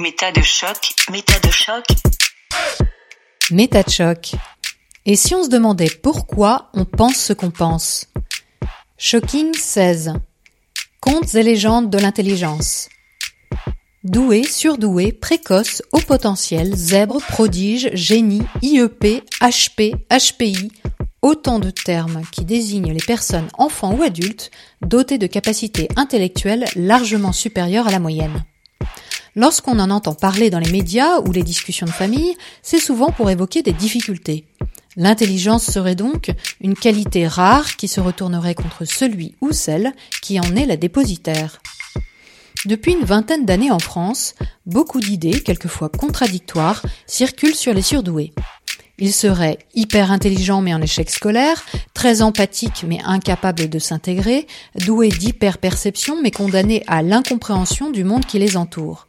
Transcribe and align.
Méta 0.00 0.30
de 0.30 0.42
choc, 0.42 0.94
méta 1.10 1.40
de 1.40 1.50
choc. 1.50 1.84
Méta 3.50 3.82
de 3.82 3.90
choc. 3.90 4.30
Et 5.04 5.16
si 5.16 5.34
on 5.34 5.42
se 5.42 5.48
demandait 5.48 5.90
pourquoi 5.90 6.70
on 6.72 6.84
pense 6.84 7.16
ce 7.16 7.32
qu'on 7.32 7.50
pense? 7.50 8.06
Shocking 8.96 9.52
16. 9.52 10.12
Contes 11.00 11.34
et 11.34 11.42
légendes 11.42 11.90
de 11.90 11.98
l'intelligence. 11.98 12.88
Doué, 14.04 14.44
surdoué, 14.44 15.10
précoce, 15.10 15.82
haut 15.90 15.98
potentiel, 15.98 16.76
zèbre, 16.76 17.20
prodige, 17.20 17.90
génie, 17.92 18.42
IEP, 18.62 19.24
HP, 19.40 19.96
HPI, 20.12 20.70
autant 21.22 21.58
de 21.58 21.70
termes 21.70 22.22
qui 22.30 22.44
désignent 22.44 22.92
les 22.92 23.04
personnes 23.04 23.48
enfants 23.54 23.96
ou 23.96 24.04
adultes 24.04 24.52
dotées 24.80 25.18
de 25.18 25.26
capacités 25.26 25.88
intellectuelles 25.96 26.66
largement 26.76 27.32
supérieures 27.32 27.88
à 27.88 27.90
la 27.90 27.98
moyenne. 27.98 28.44
Lorsqu'on 29.38 29.78
en 29.78 29.90
entend 29.90 30.14
parler 30.14 30.50
dans 30.50 30.58
les 30.58 30.72
médias 30.72 31.20
ou 31.20 31.30
les 31.30 31.44
discussions 31.44 31.86
de 31.86 31.92
famille, 31.92 32.34
c'est 32.60 32.80
souvent 32.80 33.12
pour 33.12 33.30
évoquer 33.30 33.62
des 33.62 33.72
difficultés. 33.72 34.46
L'intelligence 34.96 35.62
serait 35.62 35.94
donc 35.94 36.32
une 36.60 36.74
qualité 36.74 37.28
rare 37.28 37.76
qui 37.76 37.86
se 37.86 38.00
retournerait 38.00 38.56
contre 38.56 38.84
celui 38.84 39.36
ou 39.40 39.52
celle 39.52 39.92
qui 40.22 40.40
en 40.40 40.56
est 40.56 40.66
la 40.66 40.76
dépositaire. 40.76 41.60
Depuis 42.64 42.94
une 42.94 43.04
vingtaine 43.04 43.44
d'années 43.44 43.70
en 43.70 43.78
France, 43.78 44.34
beaucoup 44.66 44.98
d'idées, 44.98 45.40
quelquefois 45.40 45.88
contradictoires, 45.88 46.82
circulent 47.06 47.54
sur 47.54 47.72
les 47.72 47.82
surdoués. 47.82 48.32
Ils 48.98 49.12
seraient 49.12 49.60
hyper 49.72 50.10
intelligents 50.10 50.62
mais 50.62 50.74
en 50.74 50.82
échec 50.82 51.10
scolaire, 51.10 51.64
très 51.94 52.22
empathiques 52.22 52.84
mais 52.88 52.98
incapables 53.04 53.68
de 53.68 53.78
s'intégrer, 53.78 54.48
doués 54.84 55.10
d'hyper-perception 55.10 56.20
mais 56.20 56.32
condamnés 56.32 56.82
à 56.88 57.02
l'incompréhension 57.02 57.92
du 57.92 58.02
monde 58.02 58.26
qui 58.26 58.40
les 58.40 58.56
entoure. 58.56 59.06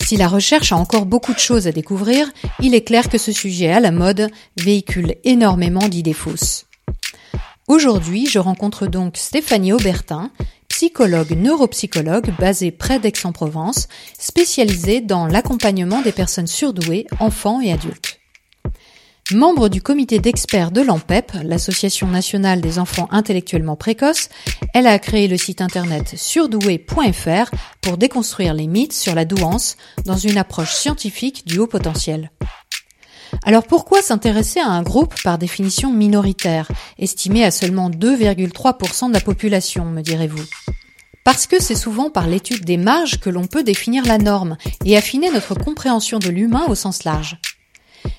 Si 0.00 0.16
la 0.16 0.28
recherche 0.28 0.72
a 0.72 0.76
encore 0.76 1.06
beaucoup 1.06 1.34
de 1.34 1.38
choses 1.38 1.66
à 1.66 1.72
découvrir, 1.72 2.30
il 2.60 2.74
est 2.74 2.84
clair 2.84 3.08
que 3.08 3.18
ce 3.18 3.32
sujet 3.32 3.70
à 3.70 3.80
la 3.80 3.90
mode 3.90 4.30
véhicule 4.56 5.16
énormément 5.24 5.88
d'idées 5.88 6.12
fausses. 6.12 6.66
Aujourd'hui, 7.66 8.26
je 8.26 8.38
rencontre 8.38 8.86
donc 8.86 9.18
Stéphanie 9.18 9.72
Aubertin, 9.74 10.30
psychologue 10.68 11.32
neuropsychologue 11.32 12.32
basée 12.38 12.70
près 12.70 12.98
d'Aix-en-Provence, 12.98 13.88
spécialisée 14.18 15.00
dans 15.00 15.26
l'accompagnement 15.26 16.00
des 16.00 16.12
personnes 16.12 16.46
surdouées, 16.46 17.06
enfants 17.20 17.60
et 17.60 17.72
adultes. 17.72 18.17
Membre 19.34 19.68
du 19.68 19.82
comité 19.82 20.20
d'experts 20.20 20.70
de 20.70 20.80
l'ANPEP, 20.80 21.32
l'Association 21.44 22.06
nationale 22.06 22.62
des 22.62 22.78
enfants 22.78 23.08
intellectuellement 23.10 23.76
précoces, 23.76 24.30
elle 24.72 24.86
a 24.86 24.98
créé 24.98 25.28
le 25.28 25.36
site 25.36 25.60
internet 25.60 26.14
surdoué.fr 26.16 27.50
pour 27.82 27.98
déconstruire 27.98 28.54
les 28.54 28.66
mythes 28.66 28.94
sur 28.94 29.14
la 29.14 29.26
douance 29.26 29.76
dans 30.06 30.16
une 30.16 30.38
approche 30.38 30.72
scientifique 30.72 31.46
du 31.46 31.58
haut 31.58 31.66
potentiel. 31.66 32.30
Alors 33.44 33.64
pourquoi 33.64 34.00
s'intéresser 34.00 34.60
à 34.60 34.70
un 34.70 34.82
groupe 34.82 35.14
par 35.22 35.36
définition 35.36 35.92
minoritaire, 35.92 36.66
estimé 36.98 37.44
à 37.44 37.50
seulement 37.50 37.90
2,3% 37.90 39.08
de 39.08 39.12
la 39.12 39.20
population, 39.20 39.84
me 39.84 40.00
direz-vous? 40.00 40.44
Parce 41.22 41.46
que 41.46 41.60
c'est 41.60 41.74
souvent 41.74 42.08
par 42.08 42.28
l'étude 42.28 42.64
des 42.64 42.78
marges 42.78 43.20
que 43.20 43.28
l'on 43.28 43.46
peut 43.46 43.62
définir 43.62 44.06
la 44.06 44.16
norme 44.16 44.56
et 44.86 44.96
affiner 44.96 45.30
notre 45.30 45.54
compréhension 45.54 46.18
de 46.18 46.30
l'humain 46.30 46.64
au 46.68 46.74
sens 46.74 47.04
large 47.04 47.38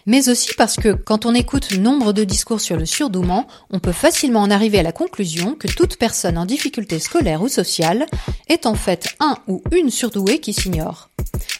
mais 0.06 0.30
aussi 0.30 0.54
parce 0.58 0.76
que 0.76 0.94
quand 0.94 1.26
on 1.26 1.34
écoute 1.34 1.78
nombre 1.78 2.14
de 2.14 2.24
discours 2.24 2.62
sur 2.62 2.78
le 2.78 2.86
surdouement, 2.86 3.48
on 3.70 3.80
peut 3.80 3.92
facilement 3.92 4.42
en 4.42 4.52
arriver 4.52 4.80
à 4.80 4.84
la 4.84 4.92
conclusion 4.92 5.56
que 5.56 5.68
toute 5.68 5.98
personne 5.98 6.38
en 6.38 6.46
difficulté 6.46 7.00
scolaire 7.00 7.42
ou 7.42 7.48
sociale 7.48 8.06
est 8.48 8.66
en 8.66 8.76
fait 8.76 9.16
un 9.20 9.36
ou 9.48 9.62
une 9.72 9.90
surdouée 9.90 10.40
qui 10.40 10.54
s'ignore. 10.54 11.10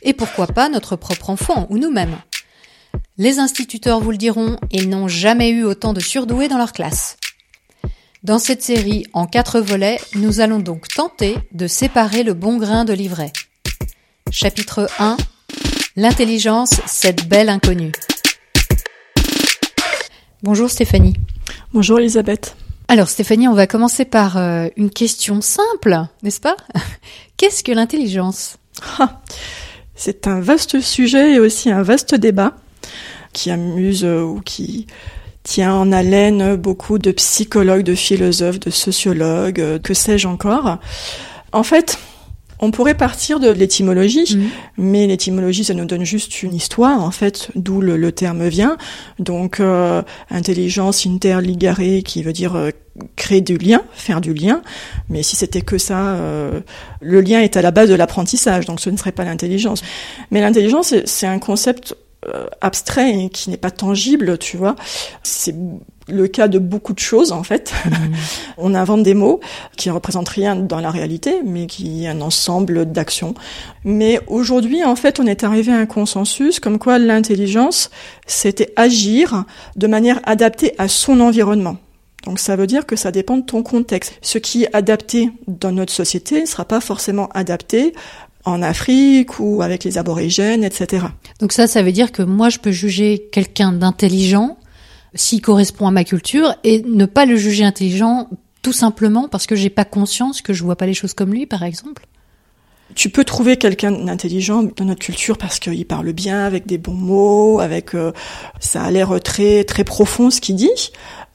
Et 0.04 0.14
pourquoi 0.14 0.48
pas 0.48 0.70
notre 0.70 0.96
propre 0.96 1.30
enfant 1.30 1.68
ou 1.70 1.78
nous-mêmes 1.78 2.18
Les 3.18 3.40
instituteurs 3.40 4.00
vous 4.00 4.12
le 4.12 4.18
diront, 4.18 4.58
ils 4.72 4.90
n'ont 4.90 5.08
jamais 5.08 5.50
eu 5.50 5.64
autant 5.64 5.94
de 5.94 6.00
surdoués 6.00 6.48
dans 6.48 6.58
leur 6.58 6.74
classe. 6.74 7.18
Dans 8.24 8.40
cette 8.40 8.64
série 8.64 9.06
en 9.14 9.28
quatre 9.28 9.62
volets, 9.62 10.00
nous 10.16 10.42
allons 10.42 10.60
donc 10.60 10.88
tenter 10.90 11.38
de 11.54 11.68
séparer 11.68 12.24
le 12.24 12.34
bon 12.34 12.58
grain 12.58 12.84
de 12.84 12.94
l'ivraie. 12.94 13.32
Chapitre 14.32 14.90
1 15.00 15.16
L'intelligence, 16.00 16.80
cette 16.86 17.28
belle 17.28 17.50
inconnue. 17.50 17.92
Bonjour 20.44 20.70
Stéphanie. 20.70 21.16
Bonjour 21.74 22.00
Elisabeth. 22.00 22.56
Alors 22.88 23.10
Stéphanie, 23.10 23.50
on 23.50 23.54
va 23.54 23.68
commencer 23.68 24.06
par 24.06 24.38
euh, 24.38 24.70
une 24.78 24.92
question 24.92 25.42
simple, 25.42 26.06
n'est-ce 26.24 26.40
pas? 26.40 26.56
Qu'est-ce 27.38 27.66
que 27.66 27.74
l'intelligence? 27.74 28.56
Ah, 28.98 29.20
C'est 29.94 30.26
un 30.28 30.40
vaste 30.40 30.80
sujet 30.80 31.34
et 31.34 31.40
aussi 31.40 31.70
un 31.70 31.84
vaste 31.84 32.16
débat 32.16 32.54
qui 33.34 33.52
amuse 33.52 34.06
euh, 34.06 34.22
ou 34.22 34.40
qui 34.40 34.88
tient 35.44 35.74
en 35.74 35.92
haleine 35.92 36.56
beaucoup 36.56 36.98
de 36.98 37.12
psychologues, 37.12 37.84
de 37.84 37.96
philosophes, 37.96 38.62
de 38.62 38.70
sociologues, 38.70 39.60
euh, 39.60 39.80
que 39.80 39.94
sais-je 39.94 40.30
encore. 40.30 40.78
En 41.52 41.64
fait, 41.64 42.00
on 42.60 42.72
pourrait 42.72 42.96
partir 42.96 43.40
de 43.40 43.50
l'étymologie, 43.50 44.36
mhm. 44.36 44.50
mais 44.78 45.08
l'étymologie, 45.08 45.64
ça 45.64 45.74
nous 45.74 45.86
donne 45.86 46.04
juste 46.04 46.44
une 46.44 46.54
histoire, 46.54 47.02
en 47.02 47.12
fait, 47.12 47.50
d'où 47.56 47.82
le, 47.82 48.12
terme 48.12 48.48
vient. 48.48 48.78
Donc, 49.18 49.60
euh, 49.60 50.02
intelligence 50.30 51.06
interligare, 51.06 51.80
qui 52.04 52.24
veut 52.24 52.34
dire 52.34 52.56
euh, 52.56 52.72
créer 53.16 53.42
du 53.42 53.58
lien, 53.58 53.82
faire 53.94 54.20
du 54.20 54.34
lien. 54.34 54.62
Mais 55.10 55.24
si 55.24 55.36
c'était 55.36 55.62
que 55.62 55.78
ça, 55.78 56.16
euh, 56.16 56.60
le 57.02 57.22
lien 57.22 57.40
est 57.40 57.56
à 57.56 57.62
la 57.62 57.72
base 57.72 57.90
de 57.90 57.96
l'apprentissage, 57.96 58.66
donc 58.66 58.80
ce 58.80 58.90
ne 58.90 58.98
serait 58.98 59.12
pas 59.12 59.24
l'intelligence. 59.24 59.82
Mais 60.32 60.42
l'intelligence, 60.42 60.94
c'est 61.06 61.28
un 61.28 61.40
concept 61.40 61.96
abstrait 62.60 63.18
et 63.18 63.30
qui 63.30 63.50
n'est 63.50 63.58
pas 63.58 63.72
tangible, 63.72 64.38
tu 64.38 64.58
vois. 64.58 64.76
C'est 65.24 65.56
le 66.10 66.28
cas 66.28 66.48
de 66.48 66.60
beaucoup 66.60 66.94
de 66.94 67.00
choses 67.00 67.32
en 67.32 67.44
fait. 67.44 67.74
Mmh. 67.86 67.92
on 68.58 68.76
invente 68.76 69.04
des 69.04 69.14
mots 69.14 69.40
qui 69.78 69.90
représentent 69.90 70.30
rien 70.30 70.56
dans 70.56 70.80
la 70.80 70.92
réalité, 70.92 71.42
mais 71.46 71.68
qui 71.68 72.06
est 72.06 72.08
un 72.08 72.22
ensemble 72.22 72.92
d'actions. 72.92 73.34
Mais 73.84 74.20
aujourd'hui, 74.28 74.84
en 74.84 74.96
fait, 74.96 75.20
on 75.20 75.26
est 75.26 75.44
arrivé 75.44 75.72
à 75.72 75.78
un 75.78 75.86
consensus 75.86 76.60
comme 76.60 76.80
quoi 76.80 77.00
l'intelligence, 77.00 77.90
c'était 78.28 78.74
agir 78.76 79.46
de 79.76 79.88
manière 79.88 80.20
adaptée 80.26 80.74
à 80.78 80.88
son 80.88 81.20
environnement. 81.20 81.78
Donc 82.26 82.40
ça 82.40 82.56
veut 82.56 82.68
dire 82.68 82.86
que 82.86 82.96
ça 82.96 83.12
dépend 83.12 83.38
de 83.38 83.46
ton 83.46 83.64
contexte. 83.64 84.14
Ce 84.22 84.38
qui 84.38 84.64
est 84.64 84.76
adapté 84.76 85.32
dans 85.48 85.72
notre 85.72 85.94
société 85.94 86.42
ne 86.42 86.46
sera 86.46 86.66
pas 86.66 86.82
forcément 86.82 87.30
adapté 87.30 87.94
en 88.46 88.62
Afrique 88.62 89.40
ou 89.40 89.62
avec 89.62 89.84
les 89.84 89.98
aborigènes, 89.98 90.64
etc. 90.64 91.08
Donc 91.40 91.52
ça, 91.52 91.68
ça 91.68 91.82
veut 91.82 91.92
dire 91.92 92.12
que 92.12 92.22
moi, 92.22 92.50
je 92.50 92.60
peux 92.60 92.72
juger 92.72 93.30
quelqu'un 93.32 93.72
d'intelligent 93.72 94.58
s'il 95.16 95.42
correspond 95.42 95.88
à 95.88 95.92
ma 95.92 96.04
culture 96.04 96.56
et 96.64 96.82
ne 96.84 97.06
pas 97.06 97.26
le 97.26 97.36
juger 97.36 97.64
intelligent 97.64 98.30
tout 98.62 98.74
simplement 98.74 99.28
parce 99.28 99.48
que 99.48 99.56
j'ai 99.56 99.70
pas 99.70 99.86
conscience 99.86 100.42
que 100.42 100.54
je 100.54 100.64
vois 100.64 100.76
pas 100.76 100.86
les 100.86 100.94
choses 100.94 101.14
comme 101.14 101.34
lui, 101.34 101.46
par 101.46 101.64
exemple. 101.64 102.06
Tu 102.96 103.10
peux 103.10 103.24
trouver 103.24 103.58
quelqu'un 103.58 103.92
d'intelligent 103.92 104.64
dans 104.64 104.86
notre 104.86 105.02
culture 105.02 105.38
parce 105.38 105.60
qu'il 105.60 105.86
parle 105.86 106.12
bien, 106.12 106.44
avec 106.44 106.66
des 106.66 106.80
bons 106.80 106.96
mots, 106.96 107.60
avec 107.60 107.94
euh, 107.94 108.12
ça 108.60 108.84
a 108.84 108.92
l'air 108.92 109.20
très 109.22 109.64
très 109.64 109.84
profond 109.84 110.32
ce 110.32 110.42
qu'il 110.42 110.56
dit. 110.56 110.92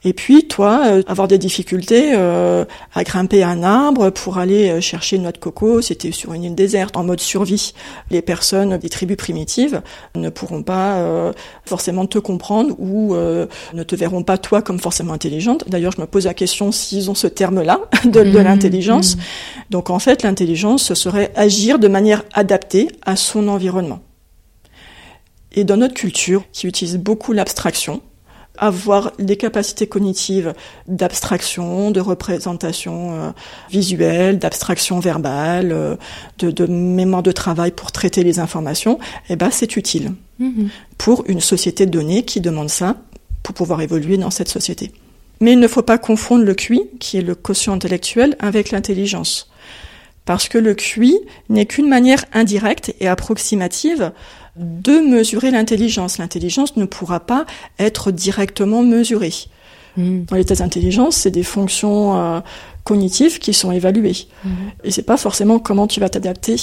Et 0.07 0.13
puis 0.13 0.47
toi, 0.47 0.83
euh, 0.85 1.03
avoir 1.07 1.27
des 1.27 1.39
difficultés 1.39 2.13
euh, 2.13 2.63
à 2.93 3.03
grimper 3.03 3.43
un 3.43 3.63
arbre 3.63 4.11
pour 4.11 4.37
aller 4.37 4.69
euh, 4.69 4.79
chercher 4.79 5.15
une 5.15 5.23
noix 5.23 5.31
de 5.31 5.39
coco, 5.39 5.81
c'était 5.81 6.11
sur 6.11 6.33
une 6.33 6.43
île 6.43 6.53
déserte 6.53 6.95
en 6.95 7.03
mode 7.03 7.19
survie. 7.19 7.73
Les 8.11 8.21
personnes 8.21 8.77
des 8.77 8.89
tribus 8.89 9.17
primitives 9.17 9.81
ne 10.15 10.29
pourront 10.29 10.61
pas 10.61 11.33
forcément 11.65 12.05
te 12.05 12.19
comprendre 12.19 12.75
ou 12.79 13.15
ne 13.15 13.83
te 13.83 13.95
verront 13.95 14.21
pas 14.21 14.37
toi 14.37 14.61
comme 14.61 14.79
forcément 14.79 15.13
intelligente. 15.13 15.63
D'ailleurs, 15.67 15.91
je 15.93 16.01
me 16.01 16.05
pose 16.05 16.25
la 16.25 16.35
question 16.35 16.71
s'ils 16.71 17.09
ont 17.09 17.15
ce 17.15 17.27
terme-là 17.27 17.81
de, 18.05 18.09
de 18.11 18.21
mmh, 18.23 18.43
l'intelligence. 18.43 19.15
Mmh. 19.15 19.19
Donc 19.71 19.89
en 19.89 19.99
fait, 19.99 20.21
l'intelligence, 20.21 20.83
ce 20.83 20.93
serait 20.93 21.31
agir 21.35 21.79
de 21.79 21.87
manière 21.87 22.23
adaptée 22.33 22.89
à 23.05 23.15
son 23.15 23.47
environnement. 23.47 24.01
Et 25.53 25.63
dans 25.63 25.77
notre 25.77 25.95
culture, 25.95 26.43
qui 26.51 26.67
utilise 26.67 26.97
beaucoup 26.97 27.33
l'abstraction, 27.33 28.01
avoir 28.57 29.11
des 29.19 29.37
capacités 29.37 29.87
cognitives 29.87 30.53
d'abstraction, 30.87 31.91
de 31.91 31.99
représentation 31.99 33.13
euh, 33.13 33.31
visuelle, 33.69 34.39
d'abstraction 34.39 34.99
verbale, 34.99 35.71
euh, 35.71 35.95
de, 36.39 36.65
mémoire 36.65 37.23
de 37.23 37.31
travail 37.31 37.71
pour 37.71 37.91
traiter 37.91 38.23
les 38.23 38.39
informations, 38.39 38.99
eh 39.29 39.35
ben 39.35 39.49
c'est 39.51 39.77
utile 39.77 40.13
mm-hmm. 40.39 40.67
pour 40.97 41.23
une 41.27 41.41
société 41.41 41.85
donnée 41.85 42.23
qui 42.23 42.41
demande 42.41 42.69
ça 42.69 42.97
pour 43.43 43.53
pouvoir 43.53 43.81
évoluer 43.81 44.17
dans 44.17 44.31
cette 44.31 44.49
société. 44.49 44.91
Mais 45.41 45.53
il 45.53 45.59
ne 45.59 45.67
faut 45.67 45.81
pas 45.81 45.97
confondre 45.97 46.43
le 46.43 46.53
QI, 46.53 46.81
qui 46.99 47.17
est 47.17 47.21
le 47.21 47.35
quotient 47.35 47.73
intellectuel, 47.73 48.35
avec 48.39 48.71
l'intelligence. 48.71 49.49
Parce 50.25 50.49
que 50.49 50.57
le 50.57 50.73
QI 50.73 51.19
n'est 51.49 51.65
qu'une 51.65 51.87
manière 51.87 52.25
indirecte 52.33 52.93
et 52.99 53.07
approximative 53.07 54.11
de 54.55 54.99
mesurer 54.99 55.51
l'intelligence. 55.51 56.17
L'intelligence 56.17 56.77
ne 56.77 56.85
pourra 56.85 57.19
pas 57.19 57.45
être 57.77 58.11
directement 58.11 58.81
mesurée. 58.81 59.33
Hmm. 59.97 60.23
Dans 60.25 60.35
les 60.35 60.45
tests 60.45 60.61
d'intelligence, 60.61 61.15
c'est 61.15 61.31
des 61.31 61.43
fonctions 61.43 62.17
euh, 62.17 62.39
cognitives 62.83 63.39
qui 63.39 63.53
sont 63.53 63.71
évaluées. 63.71 64.27
Hmm. 64.43 64.49
Et 64.83 64.91
c'est 64.91 65.03
pas 65.03 65.17
forcément 65.17 65.59
comment 65.59 65.87
tu 65.87 65.99
vas 65.99 66.09
t'adapter 66.09 66.55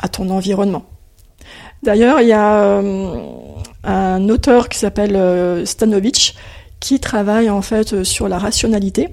à 0.00 0.08
ton 0.08 0.30
environnement. 0.30 0.84
D'ailleurs, 1.82 2.20
il 2.20 2.28
y 2.28 2.32
a 2.32 2.56
euh, 2.56 3.28
un 3.84 4.28
auteur 4.28 4.68
qui 4.68 4.78
s'appelle 4.78 5.16
euh, 5.16 5.66
Stanovich 5.66 6.34
qui 6.80 7.00
travaille 7.00 7.48
en 7.48 7.62
fait 7.62 8.04
sur 8.04 8.28
la 8.28 8.38
rationalité 8.38 9.08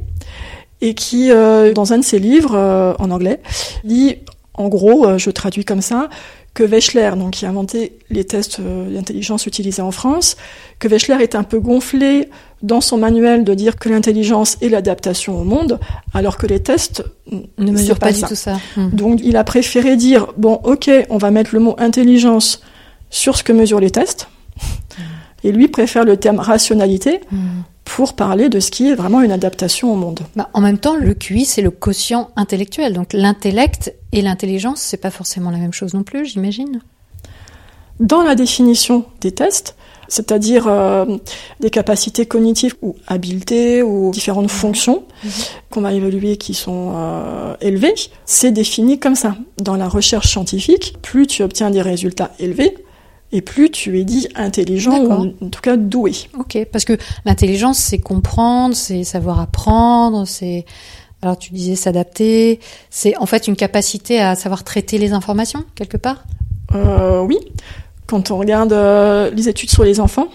et 0.81 0.93
qui, 0.93 1.31
euh, 1.31 1.73
dans 1.73 1.93
un 1.93 1.99
de 1.99 2.03
ses 2.03 2.19
livres 2.19 2.95
en 2.99 3.11
anglais, 3.11 3.39
dit 3.83 4.17
en 4.53 4.67
gros, 4.67 5.17
je 5.17 5.29
traduis 5.29 5.65
comme 5.65 5.81
ça, 5.81 6.09
que 6.53 6.63
Wechsler, 6.63 7.11
donc 7.15 7.31
qui 7.31 7.45
a 7.45 7.49
inventé 7.49 7.97
les 8.09 8.25
tests 8.25 8.59
d'intelligence 8.59 9.45
utilisés 9.45 9.81
en 9.81 9.91
France, 9.91 10.35
que 10.79 10.87
Wechsler 10.87 11.21
est 11.21 11.35
un 11.35 11.43
peu 11.43 11.59
gonflé 11.59 12.29
dans 12.61 12.81
son 12.81 12.97
manuel 12.97 13.43
de 13.43 13.53
dire 13.53 13.77
que 13.77 13.89
l'intelligence 13.89 14.57
est 14.61 14.69
l'adaptation 14.69 15.39
au 15.39 15.43
monde, 15.43 15.79
alors 16.13 16.37
que 16.37 16.45
les 16.45 16.61
tests 16.61 17.03
ne 17.57 17.71
mesurent 17.71 17.99
pas, 17.99 18.11
du 18.11 18.21
tout 18.21 18.35
ça. 18.35 18.59
Hmm. 18.75 18.89
Donc 18.89 19.19
il 19.23 19.37
a 19.37 19.43
préféré 19.43 19.95
dire 19.95 20.27
bon, 20.37 20.59
ok, 20.63 20.89
on 21.09 21.17
va 21.17 21.31
mettre 21.31 21.51
le 21.53 21.59
mot 21.59 21.75
intelligence 21.77 22.61
sur 23.09 23.37
ce 23.37 23.43
que 23.43 23.53
mesurent 23.53 23.79
les 23.79 23.91
tests, 23.91 24.27
hmm. 24.57 25.01
et 25.45 25.51
lui 25.51 25.67
préfère 25.69 26.03
le 26.03 26.17
terme 26.17 26.39
rationalité. 26.39 27.21
Hmm. 27.31 27.61
Pour 27.85 28.13
parler 28.13 28.49
de 28.49 28.59
ce 28.59 28.71
qui 28.71 28.89
est 28.89 28.95
vraiment 28.95 29.21
une 29.21 29.31
adaptation 29.31 29.91
au 29.91 29.95
monde. 29.95 30.21
Bah, 30.35 30.49
en 30.53 30.61
même 30.61 30.77
temps, 30.77 30.95
le 30.95 31.13
QI, 31.13 31.45
c'est 31.45 31.61
le 31.61 31.71
quotient 31.71 32.29
intellectuel. 32.35 32.93
Donc 32.93 33.13
l'intellect 33.13 33.93
et 34.11 34.21
l'intelligence, 34.21 34.81
c'est 34.81 34.97
pas 34.97 35.11
forcément 35.11 35.51
la 35.51 35.57
même 35.57 35.73
chose 35.73 35.93
non 35.93 36.03
plus, 36.03 36.25
j'imagine. 36.25 36.81
Dans 37.99 38.23
la 38.23 38.35
définition 38.35 39.05
des 39.19 39.31
tests, 39.31 39.75
c'est-à-dire 40.11 40.67
euh, 40.67 41.05
des 41.61 41.69
capacités 41.69 42.25
cognitives 42.25 42.75
ou 42.81 42.95
habiletés 43.07 43.81
ou 43.81 44.11
différentes 44.11 44.43
mhm. 44.43 44.49
fonctions 44.49 45.03
mhm. 45.23 45.31
qu'on 45.69 45.81
va 45.81 45.93
évaluer 45.93 46.35
qui 46.35 46.53
sont 46.53 46.93
euh, 46.95 47.55
élevées. 47.61 47.93
C'est 48.25 48.51
défini 48.51 48.99
comme 48.99 49.15
ça. 49.15 49.35
Dans 49.57 49.77
la 49.77 49.87
recherche 49.87 50.27
scientifique, 50.27 50.95
plus 51.01 51.27
tu 51.27 51.43
obtiens 51.43 51.69
des 51.69 51.81
résultats 51.81 52.31
élevés, 52.39 52.75
et 53.31 53.41
plus 53.41 53.69
tu 53.69 53.99
es 53.99 54.03
dit 54.03 54.27
intelligent 54.35 54.99
ou 54.99 55.33
en 55.41 55.49
tout 55.49 55.61
cas 55.61 55.77
doué. 55.77 56.13
Ok, 56.37 56.57
parce 56.71 56.85
que 56.85 56.97
l'intelligence, 57.25 57.77
c'est 57.77 57.99
comprendre, 57.99 58.75
c'est 58.75 59.03
savoir 59.03 59.39
apprendre, 59.39 60.25
c'est 60.27 60.65
alors 61.21 61.37
tu 61.37 61.53
disais 61.53 61.75
s'adapter, 61.75 62.59
c'est 62.89 63.15
en 63.17 63.25
fait 63.25 63.47
une 63.47 63.55
capacité 63.55 64.19
à 64.19 64.35
savoir 64.35 64.63
traiter 64.63 64.97
les 64.97 65.13
informations 65.13 65.63
quelque 65.75 65.97
part? 65.97 66.23
Euh, 66.73 67.21
oui, 67.21 67.37
quand 68.07 68.31
on 68.31 68.37
regarde 68.37 68.73
euh, 68.73 69.29
les 69.31 69.47
études 69.47 69.69
sur 69.69 69.83
les 69.83 69.99
enfants, 69.99 70.29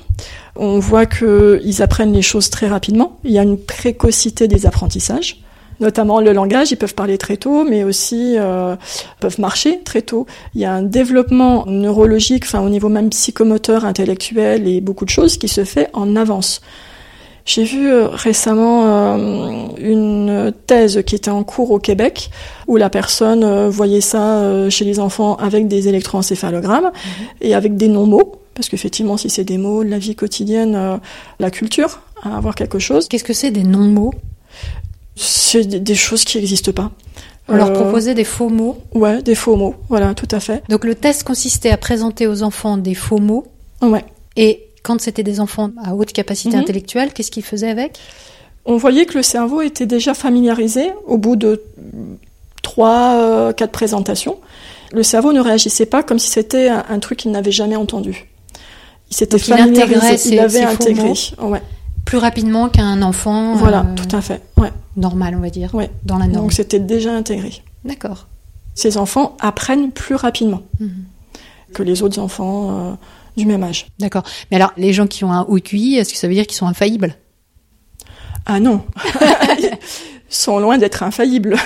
on 0.54 0.78
voit 0.78 1.06
qu'ils 1.06 1.82
apprennent 1.82 2.12
les 2.12 2.22
choses 2.22 2.50
très 2.50 2.68
rapidement. 2.68 3.18
Il 3.24 3.32
y 3.32 3.38
a 3.38 3.42
une 3.42 3.58
précocité 3.58 4.48
des 4.48 4.64
apprentissages 4.64 5.42
notamment 5.80 6.20
le 6.20 6.32
langage, 6.32 6.70
ils 6.72 6.76
peuvent 6.76 6.94
parler 6.94 7.18
très 7.18 7.36
tôt, 7.36 7.64
mais 7.64 7.84
aussi 7.84 8.34
euh, 8.36 8.76
peuvent 9.20 9.40
marcher 9.40 9.80
très 9.84 10.02
tôt. 10.02 10.26
Il 10.54 10.60
y 10.60 10.64
a 10.64 10.72
un 10.72 10.82
développement 10.82 11.64
neurologique, 11.66 12.44
enfin 12.44 12.60
au 12.60 12.68
niveau 12.68 12.88
même 12.88 13.10
psychomoteur, 13.10 13.84
intellectuel 13.84 14.66
et 14.68 14.80
beaucoup 14.80 15.04
de 15.04 15.10
choses 15.10 15.36
qui 15.36 15.48
se 15.48 15.64
fait 15.64 15.88
en 15.92 16.16
avance. 16.16 16.60
J'ai 17.44 17.62
vu 17.62 17.88
euh, 17.88 18.08
récemment 18.08 18.84
euh, 18.86 19.68
une 19.78 20.52
thèse 20.66 21.02
qui 21.06 21.14
était 21.14 21.30
en 21.30 21.44
cours 21.44 21.70
au 21.70 21.78
Québec 21.78 22.30
où 22.66 22.76
la 22.76 22.90
personne 22.90 23.68
voyait 23.68 24.00
ça 24.00 24.68
chez 24.68 24.84
les 24.84 24.98
enfants 24.98 25.36
avec 25.36 25.68
des 25.68 25.88
électroencéphalogrammes 25.88 26.90
et 27.40 27.54
avec 27.54 27.76
des 27.76 27.88
non-mots. 27.88 28.32
Parce 28.54 28.70
qu'effectivement, 28.70 29.18
si 29.18 29.28
c'est 29.28 29.44
des 29.44 29.58
mots, 29.58 29.82
la 29.82 29.98
vie 29.98 30.16
quotidienne, 30.16 30.98
la 31.38 31.50
culture, 31.50 32.00
à 32.22 32.36
avoir 32.36 32.54
quelque 32.54 32.78
chose. 32.78 33.06
Qu'est-ce 33.06 33.22
que 33.22 33.34
c'est 33.34 33.50
des 33.50 33.62
non-mots? 33.62 34.14
C'est 35.16 35.64
des 35.82 35.94
choses 35.94 36.24
qui 36.24 36.38
n'existent 36.38 36.72
pas. 36.72 36.92
On 37.48 37.56
leur 37.56 37.72
proposait 37.72 38.14
des 38.14 38.24
faux 38.24 38.48
mots 38.48 38.78
Ouais, 38.92 39.22
des 39.22 39.34
faux 39.34 39.56
mots, 39.56 39.76
voilà, 39.88 40.14
tout 40.14 40.28
à 40.30 40.40
fait. 40.40 40.62
Donc 40.68 40.84
le 40.84 40.94
test 40.94 41.22
consistait 41.22 41.70
à 41.70 41.76
présenter 41.76 42.26
aux 42.26 42.42
enfants 42.42 42.76
des 42.76 42.94
faux 42.94 43.18
mots. 43.18 43.46
Ouais. 43.82 44.04
Et 44.36 44.66
quand 44.82 45.00
c'était 45.00 45.22
des 45.22 45.40
enfants 45.40 45.70
à 45.82 45.94
haute 45.94 46.12
capacité 46.12 46.56
mhm. 46.56 46.62
intellectuelle, 46.62 47.12
qu'est-ce 47.12 47.30
qu'ils 47.30 47.44
faisaient 47.44 47.70
avec? 47.70 47.98
On 48.64 48.76
voyait 48.76 49.06
que 49.06 49.14
le 49.14 49.22
cerveau 49.22 49.62
était 49.62 49.86
déjà 49.86 50.12
familiarisé 50.12 50.90
au 51.06 51.18
bout 51.18 51.36
de 51.36 51.62
trois, 52.62 53.14
euh, 53.14 53.52
quatre 53.52 53.70
présentations. 53.70 54.38
Le 54.92 55.04
cerveau 55.04 55.32
ne 55.32 55.40
réagissait 55.40 55.86
pas 55.86 56.02
comme 56.02 56.18
si 56.18 56.30
c'était 56.30 56.68
un, 56.68 56.98
truc 56.98 57.18
qu'il 57.20 57.30
n'avait 57.30 57.52
jamais 57.52 57.76
entendu. 57.76 58.26
Il 59.10 59.16
s'était 59.16 59.38
familiarisé, 59.38 60.32
il 60.32 60.40
avait 60.40 60.62
intégré. 60.62 61.12
Ouais. 61.40 61.62
Plus 62.06 62.18
rapidement 62.18 62.70
qu'un 62.70 63.02
enfant. 63.02 63.56
Voilà, 63.56 63.80
euh, 63.80 63.94
tout 63.94 64.16
à 64.16 64.22
fait. 64.22 64.40
Ouais. 64.56 64.72
Normal, 64.96 65.34
on 65.36 65.40
va 65.40 65.50
dire. 65.50 65.74
Ouais. 65.74 65.90
Dans 66.04 66.16
la 66.16 66.26
norme. 66.26 66.44
Donc 66.44 66.52
c'était 66.52 66.80
déjà 66.80 67.12
intégré. 67.12 67.62
D'accord. 67.84 68.28
Ces 68.74 68.96
enfants 68.96 69.36
apprennent 69.40 69.90
plus 69.90 70.14
rapidement 70.14 70.62
mhm. 70.80 71.04
que 71.74 71.82
les 71.82 72.02
autres 72.02 72.18
enfants. 72.18 72.70
Euh, 72.70 72.94
du 73.36 73.44
même 73.44 73.62
âge. 73.62 73.88
D'accord. 73.98 74.22
Mais 74.50 74.56
alors, 74.56 74.72
les 74.78 74.94
gens 74.94 75.06
qui 75.06 75.22
ont 75.24 75.32
un 75.32 75.42
haut 75.42 75.58
QI, 75.58 75.96
est-ce 75.96 76.12
que 76.12 76.18
ça 76.18 76.26
veut 76.26 76.32
dire 76.32 76.46
qu'ils 76.46 76.56
sont 76.56 76.66
infaillibles? 76.66 77.16
Ah 78.46 78.60
non. 78.60 78.82
Ils 80.28 80.34
sont 80.34 80.58
loin 80.58 80.78
d'être 80.78 81.02
infaillibles. 81.02 81.56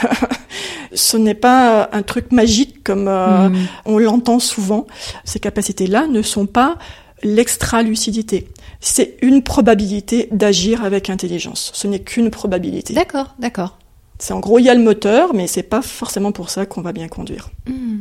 Ce 0.95 1.17
n'est 1.17 1.35
pas 1.35 1.89
un 1.93 2.03
truc 2.03 2.33
magique 2.33 2.83
comme 2.83 3.07
euh, 3.07 3.49
hmm. 3.49 3.67
on 3.85 3.99
l'entend 3.99 4.41
souvent. 4.41 4.87
Ces 5.25 5.39
capacités-là 5.39 6.09
ne 6.09 6.23
sont 6.23 6.47
pas 6.47 6.77
l'extra-lucidité. 7.23 8.49
C'est 8.81 9.17
une 9.21 9.43
probabilité 9.43 10.29
d'agir 10.33 10.85
avec 10.85 11.11
intelligence. 11.11 11.71
Ce 11.75 11.87
n'est 11.87 12.01
qu'une 12.01 12.31
probabilité. 12.31 12.95
D'accord, 12.95 13.35
d'accord. 13.39 13.79
C'est 14.19 14.33
en 14.33 14.41
gros, 14.41 14.59
il 14.59 14.65
y 14.65 14.71
a 14.71 14.75
le 14.75 14.83
moteur, 14.83 15.35
mais 15.35 15.47
c'est 15.47 15.63
pas 15.63 15.83
forcément 15.83 16.33
pour 16.33 16.51
ça 16.51 16.67
qu'on 16.67 16.83
va 16.83 16.93
bien 16.93 17.09
conduire. 17.09 17.51
Hmm. 17.67 18.01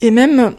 Et 0.00 0.10
même, 0.10 0.54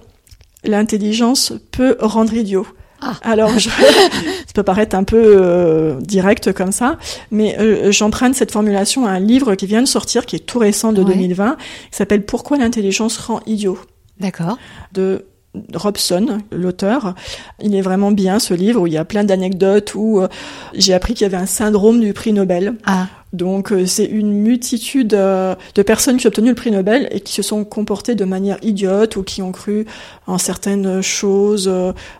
l'intelligence 0.64 1.54
peut 1.72 1.98
rendre 2.00 2.34
idiot. 2.34 2.66
Ah. 3.02 3.14
Alors, 3.24 3.60
je, 3.60 3.70
ça 4.46 4.54
peut 4.54 4.64
paraître 4.64 4.96
un 4.96 5.04
peu 5.04 5.22
euh, 5.38 6.00
direct 6.00 6.54
comme 6.54 6.72
ça, 6.72 6.98
mais 7.30 7.58
euh, 7.60 7.92
j'emprunte 7.92 8.36
cette 8.36 8.52
formulation 8.52 9.06
à 9.06 9.12
un 9.12 9.20
livre 9.20 9.56
qui 9.56 9.68
vient 9.68 9.82
de 9.82 9.88
sortir, 9.88 10.26
qui 10.26 10.36
est 10.38 10.46
tout 10.46 10.60
récent 10.60 10.94
de 10.94 11.04
2020, 11.04 11.58
qui 11.58 11.98
s'appelle 11.98 12.26
Pourquoi 12.26 12.58
l'intelligence 12.58 13.18
rend 13.18 13.42
idiot? 13.46 13.78
D'accord. 14.20 14.58
De 14.94 15.26
Robson, 15.74 16.40
l'auteur. 16.52 17.16
Il 17.62 17.76
est 17.76 17.82
vraiment 17.82 18.12
bien 18.12 18.40
ce 18.40 18.54
livre 18.54 18.82
où 18.82 18.88
il 18.88 18.94
y 18.94 18.98
a 18.98 19.06
plein 19.06 19.24
d'anecdotes 19.24 19.94
où 19.96 20.22
euh, 20.22 20.28
j'ai 20.74 20.94
appris 20.94 21.14
qu'il 21.14 21.24
y 21.24 21.26
avait 21.26 21.42
un 21.42 21.46
syndrome 21.46 22.00
du 22.00 22.14
prix 22.14 22.34
Nobel. 22.34 22.76
Ah. 22.86 23.08
Donc 23.34 23.72
euh, 23.72 23.86
c'est 23.86 24.06
une 24.06 24.32
multitude 24.32 25.14
euh, 25.14 25.56
de 25.76 25.82
personnes 25.82 26.18
qui 26.18 26.28
ont 26.28 26.30
obtenu 26.30 26.50
le 26.50 26.56
prix 26.56 26.72
Nobel 26.72 27.08
et 27.12 27.20
qui 27.20 27.34
se 27.34 27.42
sont 27.42 27.66
comportées 27.66 28.16
de 28.16 28.26
manière 28.26 28.58
idiote 28.62 29.18
ou 29.18 29.24
qui 29.24 29.42
ont 29.42 29.52
cru 29.52 29.86
en 30.28 30.38
certaines 30.38 31.02
choses 31.02 31.72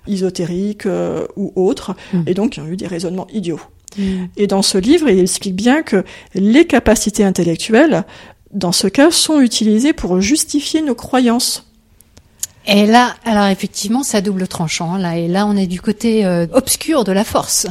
ésotériques 0.08 0.88
ou 1.36 1.54
autres 1.56 1.96
hmm. 2.14 2.24
et 2.28 2.34
donc 2.34 2.52
qui 2.52 2.60
ont 2.60 2.68
eu 2.68 2.78
des 2.78 2.88
raisonnements 2.88 3.28
idiots. 3.32 3.62
Hmm. 3.98 4.26
Et 4.36 4.48
dans 4.48 4.62
ce 4.62 4.78
livre, 4.78 5.10
il 5.10 5.20
explique 5.20 5.56
bien 5.56 5.84
que 5.84 6.04
les 6.34 6.66
capacités 6.66 7.24
intellectuelles, 7.24 8.04
dans 8.52 8.72
ce 8.72 8.88
cas, 8.88 9.12
sont 9.12 9.40
utilisées 9.40 9.94
pour 9.94 10.20
justifier 10.22 10.82
nos 10.82 10.96
croyances. 10.96 11.65
Et 12.68 12.86
là, 12.86 13.16
alors 13.26 13.46
effectivement, 13.48 14.02
à 14.14 14.22
double 14.22 14.48
tranchant. 14.48 14.98
Là, 14.98 15.18
et 15.18 15.28
là, 15.28 15.46
on 15.46 15.56
est 15.56 15.68
du 15.68 15.82
côté 15.82 16.26
euh, 16.26 16.48
obscur 16.54 17.04
de 17.04 17.12
la 17.12 17.24
force. 17.24 17.68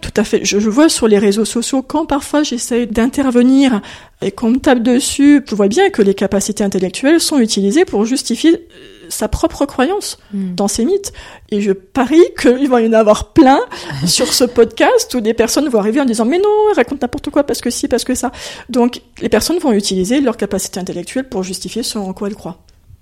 Tout 0.00 0.12
à 0.16 0.22
fait. 0.22 0.44
Je, 0.44 0.60
je, 0.60 0.70
vois 0.70 0.88
sur 0.88 1.08
les 1.08 1.18
réseaux 1.18 1.44
sociaux 1.44 1.82
quand 1.82 2.06
parfois 2.06 2.44
j'essaie 2.44 2.86
d'intervenir 2.86 3.80
et 4.22 4.30
qu'on 4.30 4.50
me 4.50 4.58
tape 4.58 4.80
dessus, 4.80 5.42
je 5.48 5.54
vois 5.56 5.66
bien 5.66 5.90
que 5.90 6.02
les 6.02 6.14
capacités 6.14 6.62
intellectuelles 6.62 7.20
sont 7.20 7.38
utilisées 7.38 7.84
pour 7.84 8.04
justifier 8.04 8.54
euh, 8.54 9.06
sa 9.08 9.26
propre 9.26 9.66
croyance 9.66 10.18
hmm. 10.32 10.54
dans 10.54 10.68
ces 10.68 10.84
mythes. 10.84 11.12
Et 11.50 11.60
je 11.60 11.72
parie 11.72 12.22
qu'il 12.40 12.68
va 12.68 12.80
y 12.80 12.86
en 12.86 12.92
avoir 12.92 13.32
plein 13.32 13.60
sur 14.06 14.32
ce 14.32 14.44
podcast 14.44 15.12
où 15.14 15.20
des 15.20 15.34
personnes 15.34 15.68
vont 15.68 15.80
arriver 15.80 16.00
en 16.00 16.04
disant 16.04 16.26
mais 16.26 16.38
non, 16.38 16.74
raconte 16.76 17.02
n'importe 17.02 17.30
quoi 17.30 17.42
parce 17.44 17.60
que 17.60 17.70
si, 17.70 17.88
parce 17.88 18.04
que 18.04 18.14
ça. 18.14 18.30
Donc 18.68 19.00
les 19.20 19.28
personnes 19.28 19.58
vont 19.58 19.72
utiliser 19.72 20.20
leur 20.20 20.36
capacité 20.36 20.78
intellectuelle 20.78 21.28
pour 21.28 21.42
justifier 21.42 21.82
ce 21.82 21.98
en 21.98 22.12
quoi 22.12 22.28
elles 22.28 22.36
croient. 22.36 22.58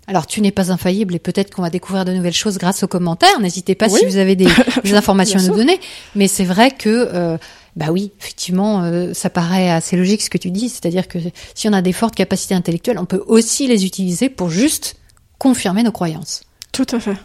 Alors, 0.08 0.26
tu 0.26 0.40
n'es 0.40 0.52
pas 0.52 0.70
infaillible 0.70 1.14
et 1.14 1.18
peut-être 1.18 1.52
qu'on 1.52 1.62
va 1.62 1.70
découvrir 1.70 2.04
de 2.04 2.12
nouvelles 2.12 2.32
choses 2.32 2.58
grâce 2.58 2.82
aux 2.84 2.88
commentaires. 2.88 3.40
N'hésitez 3.40 3.74
pas 3.74 3.88
si 3.88 4.04
vous 4.04 4.18
avez 4.18 4.36
des, 4.36 4.46
informations 4.92 5.40
à 5.40 5.42
nous 5.42 5.56
donner. 5.56 5.80
Mais 6.14 6.28
c'est 6.28 6.44
vrai 6.44 6.70
que, 6.70 7.08
euh, 7.12 7.38
bah 7.74 7.86
oui, 7.90 8.12
effectivement, 8.20 8.84
euh, 8.84 9.12
ça 9.14 9.30
paraît 9.30 9.68
assez 9.68 9.96
logique 9.96 10.22
ce 10.22 10.30
que 10.30 10.38
tu 10.38 10.50
dis. 10.50 10.68
C'est-à-dire 10.68 11.08
que 11.08 11.18
si 11.54 11.68
on 11.68 11.72
a 11.72 11.82
des 11.82 11.92
fortes 11.92 12.14
capacités 12.14 12.54
intellectuelles, 12.54 12.98
on 12.98 13.04
peut 13.04 13.22
aussi 13.26 13.66
les 13.66 13.84
utiliser 13.84 14.28
pour 14.28 14.48
juste 14.48 14.96
confirmer 15.38 15.82
nos 15.82 15.92
croyances. 15.92 16.42
Tout 16.70 16.86
à 16.92 17.00
fait. 17.00 17.16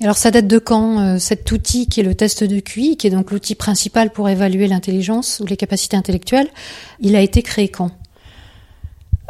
Et 0.00 0.04
alors, 0.04 0.16
ça 0.16 0.30
date 0.30 0.46
de 0.46 0.58
quand 0.58 1.00
euh, 1.00 1.18
cet 1.18 1.50
outil 1.52 1.86
qui 1.86 2.00
est 2.00 2.04
le 2.04 2.14
test 2.14 2.44
de 2.44 2.60
QI, 2.60 2.96
qui 2.96 3.06
est 3.06 3.10
donc 3.10 3.30
l'outil 3.30 3.54
principal 3.54 4.10
pour 4.10 4.28
évaluer 4.28 4.66
l'intelligence 4.68 5.40
ou 5.40 5.46
les 5.46 5.56
capacités 5.56 5.96
intellectuelles? 5.96 6.48
Il 7.00 7.16
a 7.16 7.20
été 7.22 7.42
créé 7.42 7.68
quand? 7.68 7.90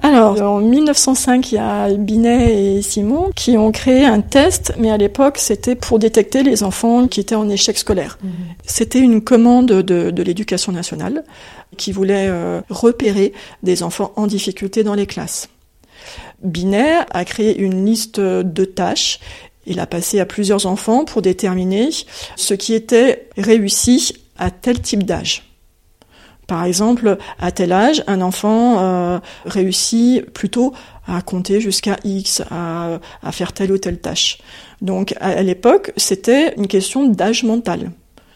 Alors, 0.00 0.40
en 0.40 0.60
1905, 0.60 1.50
il 1.50 1.54
y 1.56 1.58
a 1.58 1.88
Binet 1.94 2.76
et 2.76 2.82
Simon 2.82 3.30
qui 3.34 3.58
ont 3.58 3.72
créé 3.72 4.04
un 4.04 4.20
test, 4.20 4.72
mais 4.78 4.92
à 4.92 4.96
l'époque, 4.96 5.38
c'était 5.38 5.74
pour 5.74 5.98
détecter 5.98 6.44
les 6.44 6.62
enfants 6.62 7.08
qui 7.08 7.18
étaient 7.18 7.34
en 7.34 7.48
échec 7.48 7.76
scolaire. 7.76 8.16
Mhm. 8.22 8.30
C'était 8.64 9.00
une 9.00 9.22
commande 9.22 9.66
de, 9.66 10.10
de 10.10 10.22
l'éducation 10.22 10.70
nationale 10.70 11.24
qui 11.76 11.90
voulait 11.90 12.28
euh, 12.28 12.60
repérer 12.70 13.32
des 13.64 13.82
enfants 13.82 14.12
en 14.14 14.28
difficulté 14.28 14.84
dans 14.84 14.94
les 14.94 15.06
classes. 15.06 15.48
Binet 16.42 16.98
a 17.10 17.24
créé 17.24 17.58
une 17.58 17.84
liste 17.84 18.20
de 18.20 18.64
tâches 18.64 19.18
Il 19.66 19.80
a 19.80 19.86
passé 19.86 20.20
à 20.20 20.26
plusieurs 20.26 20.66
enfants 20.66 21.04
pour 21.04 21.22
déterminer 21.22 21.90
ce 22.36 22.54
qui 22.54 22.72
était 22.74 23.28
réussi 23.36 24.14
à 24.38 24.50
tel 24.50 24.80
type 24.80 25.02
d'âge. 25.02 25.47
Par 26.48 26.64
exemple, 26.64 27.18
à 27.38 27.52
tel 27.52 27.72
âge, 27.72 28.02
un 28.06 28.22
enfant 28.22 28.78
euh, 28.78 29.18
réussit 29.44 30.24
plutôt 30.30 30.72
à 31.06 31.20
compter 31.20 31.60
jusqu'à 31.60 31.98
X, 32.04 32.42
à, 32.50 32.98
faire 33.32 33.52
telle 33.52 33.70
ou 33.70 33.76
telle 33.76 33.98
tâche. 33.98 34.38
Donc 34.80 35.14
à, 35.20 35.42
l'époque, 35.42 35.92
c'était 35.98 36.54
une 36.56 36.66
question 36.66 37.06
d'âge 37.06 37.44
mental. 37.44 37.92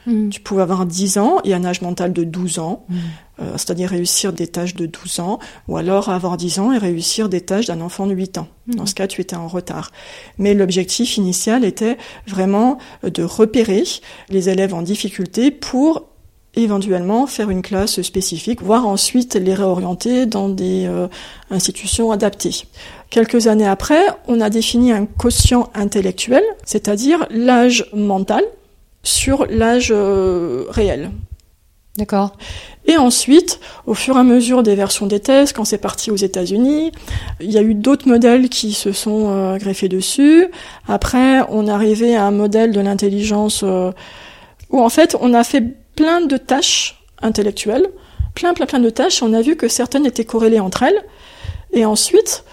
Mmh. 0.06 0.28
Tu 0.28 0.40
pouvais 0.40 0.60
avoir 0.60 0.84
10 0.84 1.16
ans 1.16 1.38
et 1.44 1.54
un 1.54 1.64
âge 1.64 1.80
mental 1.80 2.12
de 2.12 2.24
12 2.24 2.58
ans, 2.58 2.84
mmh. 2.88 2.96
euh, 3.40 3.52
c'est-à-dire 3.52 3.88
réussir 3.88 4.34
des 4.34 4.46
tâches 4.46 4.74
de 4.74 4.84
12 4.84 5.20
ans, 5.20 5.38
ou 5.68 5.78
alors 5.78 6.10
avoir 6.10 6.36
10 6.36 6.58
ans 6.58 6.70
et 6.70 6.76
réussir 6.76 7.30
des 7.30 7.40
tâches 7.40 7.66
d'un 7.66 7.80
enfant 7.80 8.06
de 8.06 8.12
8 8.12 8.36
ans. 8.36 8.48
Mmh. 8.66 8.74
Dans 8.74 8.86
ce 8.86 8.94
cas, 8.94 9.06
tu 9.06 9.22
étais 9.22 9.36
en 9.36 9.48
retard. 9.48 9.90
Mais 10.36 10.52
l'objectif 10.52 11.16
initial 11.16 11.64
était 11.64 11.96
vraiment 12.26 12.76
de 13.04 13.22
repérer 13.22 13.84
les 14.28 14.50
élèves 14.50 14.74
en 14.74 14.82
difficulté 14.82 15.50
pour 15.50 16.11
éventuellement 16.54 17.26
faire 17.26 17.50
une 17.50 17.62
classe 17.62 18.02
spécifique, 18.02 18.62
voire 18.62 18.86
ensuite 18.86 19.34
les 19.34 19.54
réorienter 19.54 20.26
dans 20.26 20.48
des 20.48 20.86
euh, 20.86 21.08
institutions 21.50 22.10
adaptées. 22.10 22.64
Quelques 23.10 23.46
années 23.46 23.66
après, 23.66 24.02
on 24.28 24.40
a 24.40 24.50
défini 24.50 24.92
un 24.92 25.06
quotient 25.06 25.70
intellectuel, 25.74 26.42
c'est-à-dire 26.64 27.26
l'âge 27.30 27.86
mental 27.94 28.44
sur 29.02 29.46
l'âge 29.46 29.88
euh, 29.90 30.66
réel. 30.68 31.10
D'accord. 31.96 32.36
Et 32.86 32.96
ensuite, 32.96 33.60
au 33.86 33.94
fur 33.94 34.16
et 34.16 34.20
à 34.20 34.22
mesure 34.22 34.62
des 34.62 34.74
versions 34.74 35.06
des 35.06 35.20
tests, 35.20 35.54
quand 35.54 35.64
c'est 35.64 35.78
parti 35.78 36.10
aux 36.10 36.16
États-Unis, 36.16 36.90
il 37.40 37.50
y 37.50 37.58
a 37.58 37.62
eu 37.62 37.74
d'autres 37.74 38.08
modèles 38.08 38.48
qui 38.48 38.72
se 38.72 38.92
sont 38.92 39.28
euh, 39.28 39.56
greffés 39.58 39.88
dessus. 39.88 40.46
Après, 40.88 41.40
on 41.48 41.66
est 41.66 41.70
arrivé 41.70 42.16
à 42.16 42.24
un 42.24 42.30
modèle 42.30 42.72
de 42.72 42.80
l'intelligence 42.80 43.62
où 44.70 44.80
en 44.80 44.88
fait, 44.88 45.16
on 45.20 45.34
a 45.34 45.44
fait 45.44 45.81
plein 45.96 46.20
de 46.20 46.36
tâches 46.36 47.04
intellectuelles, 47.20 47.86
plein, 48.34 48.54
plein, 48.54 48.66
plein 48.66 48.80
de 48.80 48.90
tâches. 48.90 49.22
On 49.22 49.32
a 49.32 49.42
vu 49.42 49.56
que 49.56 49.68
certaines 49.68 50.06
étaient 50.06 50.24
corrélées 50.24 50.60
entre 50.60 50.82
elles. 50.82 51.02
Et 51.72 51.84
ensuite, 51.84 52.44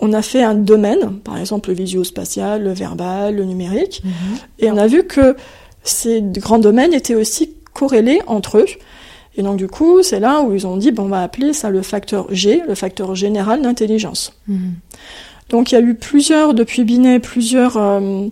on 0.00 0.12
a 0.12 0.22
fait 0.22 0.42
un 0.42 0.54
domaine, 0.54 1.18
par 1.20 1.38
exemple 1.38 1.70
le 1.70 1.76
visio-spatial, 1.76 2.62
le 2.62 2.72
verbal, 2.72 3.36
le 3.36 3.44
numérique, 3.44 4.02
mhm. 4.04 4.12
et 4.58 4.70
on 4.70 4.76
a 4.76 4.86
vu 4.86 5.04
que 5.04 5.36
ces 5.82 6.20
grands 6.20 6.58
domaines 6.58 6.92
étaient 6.92 7.14
aussi 7.14 7.54
corrélés 7.72 8.20
entre 8.26 8.58
eux. 8.58 8.66
Et 9.36 9.42
donc 9.42 9.56
du 9.56 9.66
coup, 9.66 10.02
c'est 10.02 10.20
là 10.20 10.42
où 10.42 10.52
ils 10.52 10.66
ont 10.66 10.76
dit, 10.76 10.92
bon, 10.92 11.04
on 11.04 11.08
va 11.08 11.22
appeler 11.22 11.52
ça 11.52 11.70
le 11.70 11.82
facteur 11.82 12.26
G, 12.30 12.62
le 12.66 12.74
facteur 12.74 13.14
général 13.14 13.62
d'intelligence. 13.62 14.32
Mhm. 14.46 14.74
Donc 15.50 15.72
il 15.72 15.74
y 15.74 15.78
a 15.78 15.80
eu 15.80 15.94
plusieurs, 15.94 16.54
depuis 16.54 16.84
Binet, 16.84 17.20
plusieurs 17.20 17.76
euh, 17.76 18.28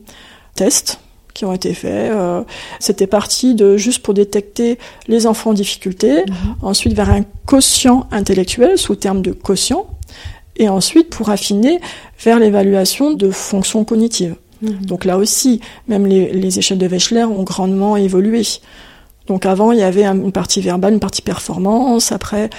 tests 0.54 1.01
qui 1.34 1.44
ont 1.44 1.52
été 1.52 1.74
faits. 1.74 2.12
Euh, 2.12 2.42
c'était 2.80 3.06
parti 3.06 3.54
de 3.54 3.76
juste 3.76 4.02
pour 4.02 4.14
détecter 4.14 4.78
les 5.08 5.26
enfants 5.26 5.50
en 5.50 5.54
difficulté, 5.54 6.24
mhm. 6.26 6.54
ensuite 6.62 6.94
vers 6.94 7.10
un 7.10 7.22
quotient 7.46 8.06
intellectuel 8.10 8.78
sous 8.78 8.96
terme 8.96 9.22
de 9.22 9.32
quotient, 9.32 9.86
et 10.56 10.68
ensuite 10.68 11.10
pour 11.10 11.30
affiner 11.30 11.80
vers 12.22 12.38
l'évaluation 12.38 13.14
de 13.14 13.30
fonctions 13.30 13.84
cognitives. 13.84 14.36
Mhm. 14.62 14.86
Donc 14.86 15.04
là 15.04 15.18
aussi, 15.18 15.60
même 15.88 16.06
les, 16.06 16.58
échelles 16.58 16.78
de 16.78 16.86
Wechsler 16.86 17.24
ont 17.24 17.42
grandement 17.42 17.96
évolué. 17.96 18.42
Donc 19.26 19.46
avant, 19.46 19.72
il 19.72 19.78
y 19.78 19.82
avait 19.82 20.04
une 20.04 20.32
partie 20.32 20.60
verbale, 20.60 20.94
une 20.94 21.00
partie 21.00 21.22
performance. 21.22 22.12
Après, 22.12 22.50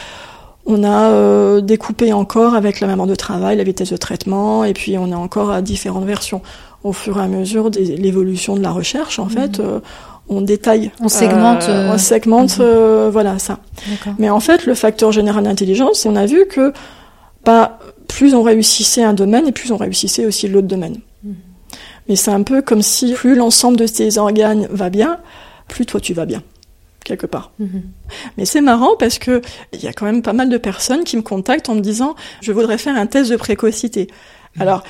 on 0.66 0.84
a 0.84 1.12
euh, 1.12 1.62
découpé 1.62 2.14
encore 2.14 2.56
avec 2.56 2.80
la 2.80 2.88
mémoire 2.88 3.08
de 3.08 3.16
travail, 3.16 3.58
la 3.58 3.64
vitesse 3.64 3.92
de 3.92 3.98
traitement, 3.98 4.64
et 4.64 4.74
puis 4.74 4.98
on 4.98 5.12
a 5.12 5.16
encore 5.16 5.52
à 5.52 5.62
différentes 5.62 6.06
versions 6.06 6.42
au 6.84 6.94
fur 6.94 7.18
et 7.18 7.22
à 7.22 7.28
mesure 7.28 7.72
de 7.72 7.80
l'évolution 7.80 8.56
de 8.56 8.62
la 8.62 8.72
recherche, 8.72 9.20
en 9.20 9.30
fait, 9.30 9.60
mhm. 9.60 9.66
euh, 9.66 9.80
on 10.28 10.42
détaille. 10.42 10.92
On 11.00 11.08
segmente. 11.08 11.64
Euh, 11.70 11.92
on 11.94 11.98
segmente, 11.98 12.58
mhm. 12.58 12.66
euh, 12.66 13.10
voilà 13.12 13.40
ça. 13.40 13.60
Mais 14.20 14.30
en 14.30 14.40
fait, 14.40 14.66
le 14.66 14.74
facteur 14.74 15.12
général 15.12 15.46
d'intelligence, 15.46 16.06
on 16.06 16.16
a 16.16 16.26
vu 16.26 16.46
que 16.48 16.74
bah, 17.46 17.80
plus 18.08 18.34
on 18.34 18.44
réussissait 18.44 19.04
un 19.04 19.14
domaine 19.14 19.48
et 19.48 19.52
plus 19.52 19.72
on 19.72 19.78
réussissait 19.78 20.26
aussi 20.26 20.48
l'autre 20.48 20.68
domaine. 20.68 20.98
Mhm. 21.24 21.36
Mais 22.10 22.16
c'est 22.18 22.32
un 22.32 22.44
peu 22.44 22.62
comme 22.62 22.82
si 22.82 23.14
plus 23.14 23.36
l'ensemble 23.36 23.78
de 23.78 23.88
tes 23.88 24.18
organes 24.18 24.68
va 24.70 24.90
bien, 24.90 25.20
plus 25.70 25.86
toi 25.86 26.02
tu 26.02 26.14
vas 26.14 26.26
bien 26.26 26.44
quelque 27.06 27.26
part. 27.26 27.52
Mais 28.38 28.46
c'est 28.46 28.62
marrant 28.62 28.96
parce 28.98 29.20
que 29.20 29.42
il 29.74 29.84
y 29.84 29.88
a 29.88 29.94
quand 29.94 30.06
même 30.06 30.22
pas 30.22 30.32
mal 30.32 30.48
de 30.48 30.58
personnes 30.58 31.04
qui 31.04 31.18
me 31.18 31.22
contactent 31.22 31.68
en 31.68 31.76
me 31.76 31.82
disant 31.82 32.16
je 32.42 32.54
voudrais 32.54 32.78
faire 32.78 32.96
un 32.96 33.08
test 33.08 33.30
de 33.30 33.36
précocité. 33.36 34.08
Alors, 34.58 34.84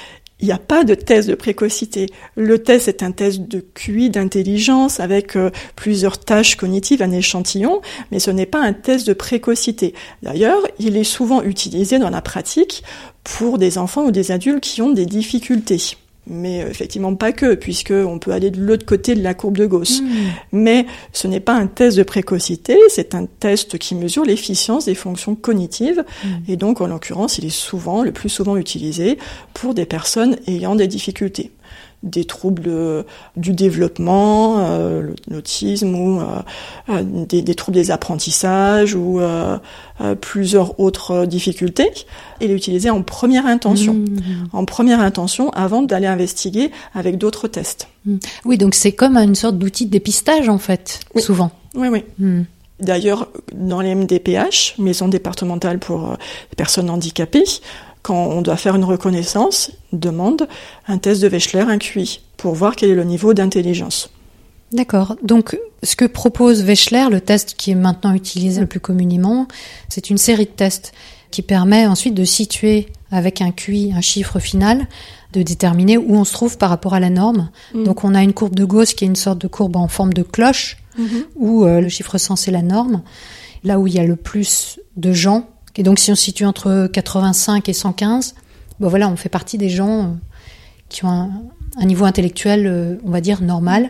il 0.43 0.47
n'y 0.47 0.51
a 0.51 0.59
pas 0.59 0.83
de 0.83 0.93
test 0.93 1.29
de 1.29 1.35
précocité. 1.35 2.07
Le 2.35 2.61
test 2.61 2.89
est 2.89 3.01
un 3.01 3.13
test 3.13 3.43
de 3.43 3.61
QI, 3.61 4.09
d'intelligence, 4.09 4.99
avec 4.99 5.37
euh, 5.37 5.51
plusieurs 5.77 6.17
tâches 6.17 6.57
cognitives, 6.57 7.01
un 7.01 7.11
échantillon, 7.11 7.79
mais 8.11 8.19
ce 8.19 8.29
n'est 8.29 8.45
pas 8.45 8.59
un 8.59 8.73
test 8.73 9.07
de 9.07 9.13
précocité. 9.13 9.93
D'ailleurs, 10.21 10.59
il 10.79 10.97
est 10.97 11.05
souvent 11.05 11.41
utilisé 11.43 11.97
dans 11.97 12.09
la 12.09 12.21
pratique 12.21 12.83
pour 13.23 13.57
des 13.57 13.77
enfants 13.77 14.03
ou 14.03 14.11
des 14.11 14.31
adultes 14.31 14.65
qui 14.65 14.81
ont 14.81 14.91
des 14.91 15.05
difficultés 15.05 15.95
mais 16.27 16.63
euh, 16.63 16.69
effectivement 16.69 17.15
pas 17.15 17.31
que, 17.31 17.55
puisque 17.55 17.91
on 17.91 18.19
peut 18.19 18.31
aller 18.31 18.51
de 18.51 18.61
l'autre 18.61 18.85
côté 18.85 19.15
de 19.15 19.21
la 19.21 19.33
courbe 19.33 19.57
de 19.57 19.65
Gauss. 19.65 20.01
Hmm. 20.01 20.07
Mais 20.51 20.85
ce 21.11 21.27
n'est 21.27 21.39
pas 21.39 21.53
un 21.53 21.67
test 21.67 21.97
de 21.97 22.03
précocité, 22.03 22.77
c'est 22.89 23.15
un 23.15 23.25
test 23.25 23.77
qui 23.77 23.95
mesure 23.95 24.23
l'efficience 24.23 24.85
des 24.85 24.95
fonctions 24.95 25.35
cognitives, 25.35 26.03
hmm. 26.23 26.27
et 26.47 26.55
donc 26.55 26.81
en 26.81 26.87
l'occurrence, 26.87 27.37
il 27.37 27.45
est 27.45 27.49
souvent, 27.49 28.03
le 28.03 28.11
plus 28.11 28.29
souvent 28.29 28.57
utilisé 28.57 29.17
pour 29.53 29.73
des 29.73 29.85
personnes 29.85 30.37
ayant 30.47 30.75
des 30.75 30.87
difficultés 30.87 31.51
des 32.03 32.25
troubles 32.25 32.63
euh, 32.67 33.03
du 33.37 33.53
développement, 33.53 34.57
euh, 34.59 35.13
l'autisme 35.29 35.95
ou 35.95 36.21
euh, 36.89 37.03
des, 37.03 37.55
troubles 37.55 37.75
des 37.75 37.91
apprentissages 37.91 38.93
ou 38.93 39.21
plusieurs 40.21 40.79
autres 40.79 41.25
difficultés. 41.25 41.89
Et 42.41 42.47
l'utiliser 42.47 42.89
en 42.89 43.01
première 43.01 43.45
intention, 43.45 43.93
mmh. 43.93 44.49
en 44.51 44.65
première 44.65 44.99
intention 44.99 45.49
avant 45.51 45.81
d'aller 45.81 46.07
investiguer 46.07 46.71
avec 46.93 47.17
d'autres 47.17 47.47
tests. 47.47 47.87
Mmh. 48.05 48.17
Oui, 48.45 48.57
donc 48.57 48.75
c'est 48.75 48.91
comme 48.91 49.15
une 49.17 49.35
sorte 49.35 49.57
d'outil 49.57 49.85
de 49.85 49.91
dépistage 49.91 50.49
en 50.49 50.57
fait, 50.57 50.99
souvent. 51.17 51.51
Oui, 51.75 51.87
oui. 51.87 52.03
Mmh. 52.19 52.41
D'ailleurs, 52.81 53.29
dans 53.53 53.79
les 53.79 53.95
MDPH, 53.95 54.75
Maison 54.77 55.07
départementale 55.07 55.79
pour 55.79 56.17
les 56.51 56.55
personnes 56.57 56.89
handicapées, 56.89 57.45
quand 58.03 58.27
on 58.27 58.41
doit 58.41 58.57
faire 58.57 58.75
une 58.75 58.83
reconnaissance, 58.83 59.71
demande 59.93 60.47
un 60.87 60.97
test 60.97 61.21
de 61.21 61.29
Wechsler, 61.29 61.61
un 61.61 61.77
QI, 61.79 62.21
pour 62.37 62.53
voir 62.53 62.75
quel 62.75 62.91
est 62.91 62.95
le 62.95 63.05
niveau 63.05 63.33
d'intelligence. 63.33 64.09
D'accord. 64.73 65.15
Donc, 65.23 65.57
ce 65.83 65.95
que 65.95 66.05
propose 66.05 66.63
Wechsler, 66.63 67.07
le 67.09 67.21
test 67.21 67.55
qui 67.55 67.71
est 67.71 67.75
maintenant 67.75 68.13
utilisé 68.13 68.59
le 68.59 68.67
plus 68.67 68.81
communément, 68.81 69.47
c'est 69.87 70.09
une 70.09 70.17
série 70.17 70.45
de 70.45 70.51
tests 70.51 70.91
qui 71.31 71.41
permet 71.41 71.87
ensuite 71.87 72.13
de 72.13 72.25
situer 72.25 72.87
avec 73.09 73.41
un 73.41 73.51
QI, 73.51 73.93
un 73.95 74.01
chiffre 74.01 74.39
final, 74.39 74.87
de 75.31 75.41
déterminer 75.41 75.97
où 75.97 76.15
on 76.15 76.25
se 76.25 76.33
trouve 76.33 76.57
par 76.57 76.69
rapport 76.69 76.93
à 76.93 76.99
la 76.99 77.09
norme. 77.09 77.49
Mm. 77.73 77.83
Donc, 77.85 78.03
on 78.03 78.15
a 78.15 78.21
une 78.21 78.33
courbe 78.33 78.55
de 78.55 78.65
Gauss 78.65 78.93
qui 78.93 79.05
est 79.05 79.07
une 79.07 79.15
sorte 79.15 79.39
de 79.39 79.47
courbe 79.47 79.77
en 79.77 79.87
forme 79.87 80.13
de 80.13 80.23
cloche, 80.23 80.77
mm-hmm. 80.99 81.23
où 81.35 81.65
euh, 81.65 81.79
le 81.79 81.89
chiffre 81.89 82.17
100 82.17 82.35
c'est 82.35 82.51
la 82.51 82.61
norme. 82.61 83.01
Là 83.63 83.79
où 83.79 83.87
il 83.87 83.93
y 83.93 83.99
a 83.99 84.05
le 84.05 84.17
plus 84.17 84.79
de 84.97 85.13
gens 85.13 85.47
et 85.75 85.83
donc 85.83 85.99
si 85.99 86.11
on 86.11 86.15
se 86.15 86.23
situe 86.23 86.45
entre 86.45 86.87
85 86.91 87.67
et 87.67 87.73
115, 87.73 88.35
ben 88.79 88.87
voilà, 88.87 89.09
on 89.09 89.15
fait 89.15 89.29
partie 89.29 89.57
des 89.57 89.69
gens 89.69 90.03
euh, 90.03 90.07
qui 90.89 91.05
ont 91.05 91.29
un, 91.77 91.85
niveau 91.85 92.05
intellectuel, 92.05 92.67
euh, 92.67 92.95
on 93.03 93.11
va 93.11 93.21
dire, 93.21 93.41
normal. 93.41 93.89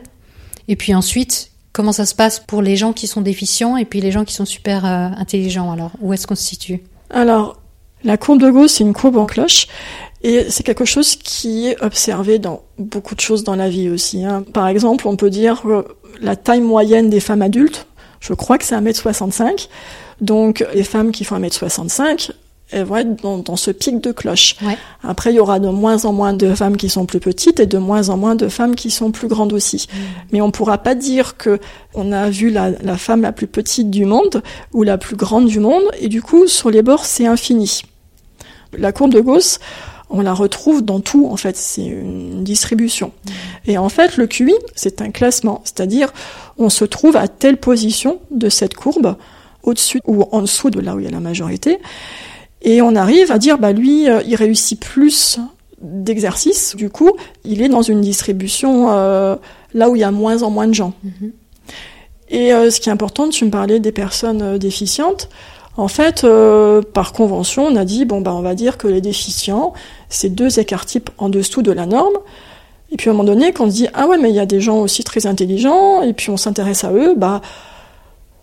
Et 0.68 0.76
puis 0.76 0.94
ensuite, 0.94 1.52
comment 1.74 1.92
ça 1.92 2.06
se 2.06 2.16
passe 2.16 2.40
pour 2.40 2.62
les 2.62 2.76
gens 2.76 2.94
qui 2.94 3.08
sont 3.08 3.22
déficients 3.22 3.76
et 3.78 3.86
puis 3.86 4.02
les 4.02 4.12
gens 4.12 4.24
qui 4.24 4.34
sont 4.34 4.46
super 4.46 4.86
euh, 4.86 5.10
intelligents 5.18 5.72
Alors, 5.72 5.92
où 6.00 6.14
est-ce 6.14 6.28
qu'on 6.28 6.36
se 6.36 6.44
situe? 6.44 6.84
Alors, 7.10 7.60
la 8.04 8.18
courbe 8.18 8.42
de 8.42 8.50
Gauss, 8.50 8.74
c'est 8.74 8.84
une 8.84 8.94
courbe 8.94 9.18
en 9.18 9.26
cloche. 9.26 9.68
Et 10.22 10.50
c'est 10.50 10.64
quelque 10.64 10.86
chose 10.86 11.18
qui 11.18 11.68
est 11.68 11.82
observé 11.82 12.40
dans 12.40 12.62
beaucoup 12.78 13.14
de 13.14 13.20
choses 13.20 13.44
dans 13.44 13.58
la 13.58 13.68
vie 13.68 13.90
aussi. 13.90 14.24
Hein. 14.24 14.46
Par 14.54 14.68
exemple, 14.68 15.08
on 15.08 15.18
peut 15.18 15.30
dire 15.30 15.64
la 16.22 16.38
taille 16.38 16.62
moyenne 16.62 17.10
des 17.10 17.20
femmes 17.20 17.42
adultes, 17.42 17.88
je 18.24 18.34
crois 18.34 18.58
que 18.58 18.66
c'est 18.66 18.76
1m65. 18.76 19.68
Donc 20.22 20.66
les 20.74 20.84
femmes 20.84 21.12
qui 21.12 21.26
font 21.26 21.38
1m65, 21.38 22.32
elles 22.72 22.86
vont 22.86 22.96
être 22.96 23.22
dans, 23.22 23.56
ce 23.56 23.70
pic 23.70 24.00
de 24.00 24.12
cloche. 24.12 24.56
Après, 25.04 25.32
il 25.32 25.36
y 25.36 25.40
aura 25.40 25.60
de 25.60 25.68
moins 25.68 26.06
en 26.06 26.14
moins 26.14 26.34
de 26.34 26.56
femmes 26.56 26.78
qui 26.78 26.90
sont 26.90 27.06
plus 27.06 27.20
petites 27.20 27.60
et 27.60 27.66
de 27.66 27.78
moins 27.78 28.10
en 28.10 28.18
moins 28.18 28.36
de 28.36 28.48
femmes 28.48 28.76
qui 28.76 28.90
sont 28.90 29.12
plus 29.12 29.28
grandes 29.28 29.54
aussi. 29.54 29.88
Mm. 29.88 29.98
Mais 30.32 30.42
on 30.42 30.50
pourra 30.50 30.78
pas 30.78 30.96
dire 30.96 31.38
que 31.38 31.60
on 31.94 32.12
a 32.12 32.30
vu 32.30 32.50
la, 32.50 32.72
la, 32.72 32.98
femme 32.98 33.22
la 33.22 33.34
plus 33.34 33.48
petite 33.48 33.92
du 33.92 34.06
monde 34.06 34.42
ou 34.72 34.84
la 34.84 34.98
plus 34.98 35.18
grande 35.18 35.46
du 35.46 35.60
monde 35.60 35.84
et 36.00 36.08
du 36.08 36.22
coup, 36.22 36.48
sur 36.48 36.72
les 36.72 36.82
bords, 36.82 37.06
c'est 37.06 37.28
infini. 37.28 37.84
La 38.76 38.92
courbe 38.92 39.14
de 39.14 39.20
Gauss, 39.20 39.60
on 40.10 40.22
la 40.22 40.34
retrouve 40.34 40.82
dans 40.82 41.00
tout, 41.00 41.28
en 41.30 41.38
fait, 41.38 41.58
c'est 41.58 41.86
une 41.86 42.44
distribution. 42.44 43.08
Mm. 43.08 43.32
Et 43.72 43.78
en 43.78 43.90
fait, 43.90 44.18
le 44.18 44.26
QI, 44.26 44.54
c'est 44.76 45.02
un 45.02 45.12
classement, 45.12 45.62
c'est-à-dire 45.66 46.14
on 46.58 46.70
se 46.70 46.86
trouve 46.86 47.16
à 47.16 47.28
telle 47.28 47.58
position 47.58 48.20
de 48.32 48.50
cette 48.50 48.76
courbe 48.76 49.16
au-dessus 49.64 50.00
ou 50.06 50.24
en 50.32 50.42
dessous 50.42 50.70
de 50.70 50.80
là 50.80 50.96
où 50.96 51.00
il 51.00 51.06
y 51.06 51.08
a 51.08 51.12
la 51.12 51.20
majorité. 51.20 51.80
Et 52.62 52.82
on 52.82 52.96
arrive 52.96 53.32
à 53.32 53.40
dire, 53.40 53.58
bah 53.58 53.74
lui, 53.74 54.10
euh, 54.10 54.22
il 54.26 54.36
réussit 54.36 54.80
plus 54.80 55.40
d'exercice, 55.82 56.76
du 56.76 56.90
coup, 56.90 57.12
il 57.44 57.62
est 57.62 57.68
dans 57.68 57.82
une 57.82 58.02
distribution 58.02 58.92
euh, 58.92 59.36
là 59.74 59.90
où 59.90 59.96
il 59.96 60.00
y 60.00 60.06
a 60.06 60.12
moins 60.12 60.42
en 60.44 60.50
moins 60.50 60.68
de 60.68 60.74
gens. 60.74 60.94
Mhm. 61.04 61.32
Et 62.30 62.54
euh, 62.54 62.72
ce 62.72 62.80
qui 62.80 62.90
est 62.90 62.92
important, 62.92 63.30
tu 63.30 63.46
me 63.46 63.52
parlais 63.52 63.80
des 63.80 63.92
personnes 63.92 64.58
déficientes. 64.58 65.30
En 65.76 65.88
fait, 65.88 66.24
euh, 66.24 66.82
par 66.82 67.14
convention, 67.14 67.66
on 67.66 67.76
a 67.76 67.86
dit 67.86 68.06
bon 68.06 68.22
bah 68.22 68.34
on 68.34 68.42
va 68.42 68.54
dire 68.54 68.78
que 68.78 68.88
les 68.88 69.02
déficients, 69.02 69.74
c'est 70.10 70.30
deux 70.30 70.60
écarts 70.60 70.86
types 70.86 71.10
en 71.18 71.30
dessous 71.30 71.62
de 71.62 71.72
la 71.72 71.86
norme. 71.86 72.14
Et 72.94 72.98
puis 72.98 73.10
à 73.10 73.12
un 73.12 73.16
moment 73.16 73.26
donné, 73.26 73.52
quand 73.52 73.66
on 73.66 73.70
se 73.70 73.76
dit 73.76 73.88
ah 73.94 74.08
ouais 74.08 74.18
mais 74.18 74.30
il 74.30 74.36
y 74.36 74.40
a 74.40 74.46
des 74.46 74.62
gens 74.62 74.78
aussi 74.78 75.04
très 75.04 75.26
intelligents 75.26 76.02
et 76.02 76.14
puis 76.14 76.30
on 76.30 76.38
s'intéresse 76.38 76.86
à 76.86 76.94
eux, 76.94 77.16
bah 77.18 77.42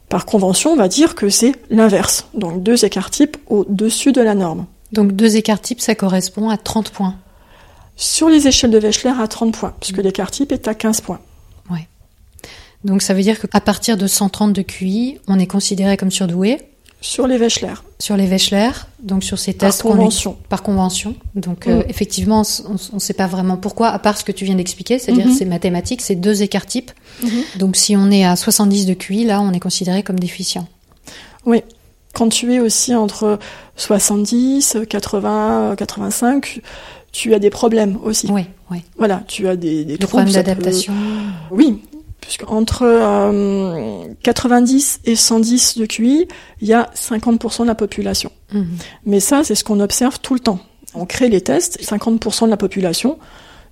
par 0.09 0.27
convention, 0.27 0.73
on 0.73 0.77
va 0.77 0.89
dire 0.89 1.15
que 1.15 1.31
c'est 1.31 1.55
l'inverse. 1.71 2.27
Donc 2.35 2.63
deux 2.63 2.85
écarts 2.85 3.11
types 3.11 3.37
au-dessus 3.49 4.13
de 4.13 4.21
la 4.21 4.35
norme. 4.35 4.67
Donc 4.93 5.13
deux 5.13 5.37
écarts 5.37 5.61
types, 5.61 5.81
ça 5.81 5.95
correspond 5.95 6.51
à 6.51 6.57
30 6.59 6.91
points. 6.91 7.15
Sur 7.97 8.29
les 8.29 8.49
échelles 8.49 8.73
de 8.73 8.79
Wechsler 8.79 9.13
à 9.19 9.29
30 9.29 9.57
points, 9.57 9.75
puisque 9.79 9.99
l'écart 9.99 10.31
type 10.31 10.53
est 10.53 10.67
à 10.67 10.75
15 10.75 11.01
points. 11.01 11.21
Donc 12.85 13.03
ça 13.03 13.15
veut 13.15 13.23
dire 13.23 13.39
qu'à 13.39 13.61
partir 13.61 13.97
de 13.97 14.07
130 14.07 14.53
de 14.53 14.63
QI, 14.63 15.19
on 15.29 15.39
est 15.39 15.47
considéré 15.47 15.97
comme 15.97 16.11
surdoué. 16.11 16.61
Sur 17.03 17.27
les 17.27 17.39
Wechsler, 17.39 17.73
Sur 17.99 18.17
les 18.19 18.27
Wechsler, 18.27 18.71
donc 19.03 19.25
sur 19.25 19.39
ces 19.39 19.55
par 19.55 19.69
tests 19.71 19.83
qu'on 19.83 19.91
convention. 19.93 20.37
par 20.51 20.63
convention. 20.63 21.15
Donc 21.35 21.67
euh, 21.67 21.79
Mm. 21.81 21.85
effectivement, 21.89 22.43
on 22.69 22.95
ne 22.95 22.99
sait 23.01 23.15
pas 23.15 23.27
vraiment 23.27 23.57
pourquoi, 23.57 23.89
à 23.89 23.99
part 23.99 24.19
ce 24.19 24.25
que 24.25 24.33
tu 24.33 24.45
viens 24.45 24.55
d'expliquer, 24.55 24.99
c'est-à-dire 24.99 25.27
Mhm. 25.29 25.35
c'est 25.35 25.47
mathématique, 25.47 26.03
c'est 26.03 26.15
deux 26.15 26.43
écarts 26.43 26.67
types. 26.67 26.91
Mhm. 27.23 27.31
Donc 27.59 27.77
si 27.77 27.97
on 27.97 28.11
est 28.11 28.25
à 28.25 28.37
70 28.37 28.85
de 28.85 28.93
QI, 28.95 29.25
là, 29.25 29.41
on 29.41 29.53
est 29.53 29.61
considéré 29.61 30.03
comme 30.03 30.19
déficient. 30.21 30.69
Oui. 31.47 31.63
Quand 32.13 32.29
tu 32.29 32.53
es 32.53 32.61
aussi 32.61 32.95
entre 32.95 33.39
70, 33.77 34.77
80, 34.89 35.75
85, 35.77 36.61
tu 37.13 37.33
as 37.35 37.39
des 37.39 37.51
problèmes 37.51 37.99
aussi. 38.05 38.29
Oui, 38.31 38.43
oui. 38.71 38.79
Voilà, 38.99 39.23
tu 39.27 39.49
as 39.49 39.57
des, 39.57 39.85
des 39.85 39.93
Le 39.93 39.99
troubles, 39.99 40.09
problème 40.25 40.29
ça 40.35 40.41
peut- 40.43 40.47
d'adaptation. 40.51 40.93
Oui, 41.51 41.81
puisque 42.21 42.49
entre 42.51 42.83
euh, 42.85 44.05
90 44.23 45.01
et 45.05 45.17
110 45.17 45.79
de 45.79 45.87
QI, 45.87 46.29
il 46.61 46.69
y 46.69 46.73
a 46.75 46.91
50% 46.95 47.63
de 47.63 47.67
la 47.67 47.75
population. 47.75 48.31
Mhm. 48.53 48.67
Mais 49.07 49.21
ça, 49.21 49.43
c'est 49.45 49.55
ce 49.55 49.65
qu'on 49.65 49.81
observe 49.81 50.19
tout 50.21 50.35
le 50.35 50.41
temps. 50.41 50.61
On 50.95 51.07
crée 51.07 51.29
les 51.29 51.41
tests, 51.41 51.81
50% 51.83 52.47
de 52.47 52.51
la 52.51 52.57
population 52.57 53.19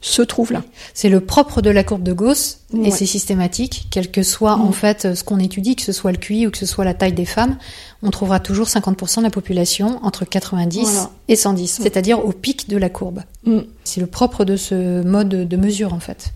se 0.00 0.22
trouve 0.22 0.52
là. 0.52 0.62
C'est 0.94 1.08
le 1.08 1.18
propre 1.18 1.60
de 1.60 1.70
la 1.70 1.82
courbe 1.82 2.04
de 2.04 2.12
Gauss 2.12 2.60
et 2.72 2.76
Ouais. 2.76 2.90
c'est 2.92 3.04
systématique, 3.04 3.88
quel 3.90 4.12
que 4.12 4.22
soit 4.22 4.54
en 4.54 4.70
fait 4.70 5.12
ce 5.16 5.24
qu'on 5.24 5.40
étudie, 5.40 5.74
que 5.74 5.82
ce 5.82 5.90
soit 5.90 6.12
le 6.12 6.18
QI 6.18 6.46
ou 6.46 6.52
que 6.52 6.58
ce 6.58 6.66
soit 6.66 6.84
la 6.84 6.94
taille 6.94 7.14
des 7.14 7.24
femmes, 7.24 7.58
on 8.04 8.10
trouvera 8.10 8.38
toujours 8.38 8.68
50% 8.68 9.16
de 9.18 9.24
la 9.24 9.30
population 9.30 9.98
entre 10.04 10.24
90 10.24 10.82
Voilà. 10.84 11.10
et 11.26 11.34
110, 11.34 11.80
c'est-à-dire 11.82 12.24
au 12.24 12.30
pic 12.30 12.68
de 12.68 12.76
la 12.76 12.88
courbe. 12.90 13.22
Mm. 13.44 13.58
C'est 13.82 14.00
le 14.00 14.06
propre 14.06 14.44
de 14.44 14.54
ce 14.54 15.02
mode 15.02 15.30
de 15.48 15.56
mesure 15.56 15.92
en 15.92 15.98
fait. 15.98 16.32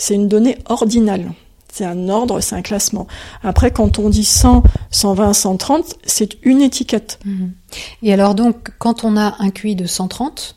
Mhm. 0.00 0.04
C'est 0.06 0.14
une 0.14 0.28
donnée 0.28 0.58
ordinale. 0.66 1.32
C'est 1.72 1.84
un 1.84 2.08
ordre, 2.08 2.40
c'est 2.40 2.56
un 2.56 2.62
classement. 2.62 3.06
Après, 3.44 3.70
quand 3.70 4.00
on 4.00 4.08
dit 4.10 4.24
100, 4.24 4.64
120, 4.90 5.32
130, 5.32 5.94
c'est 6.04 6.36
une 6.42 6.62
étiquette. 6.62 7.20
Et 8.02 8.12
alors 8.12 8.34
donc, 8.34 8.72
quand 8.80 9.04
on 9.04 9.16
a 9.16 9.36
un 9.38 9.50
QI 9.50 9.76
de 9.76 9.86
130, 9.86 10.56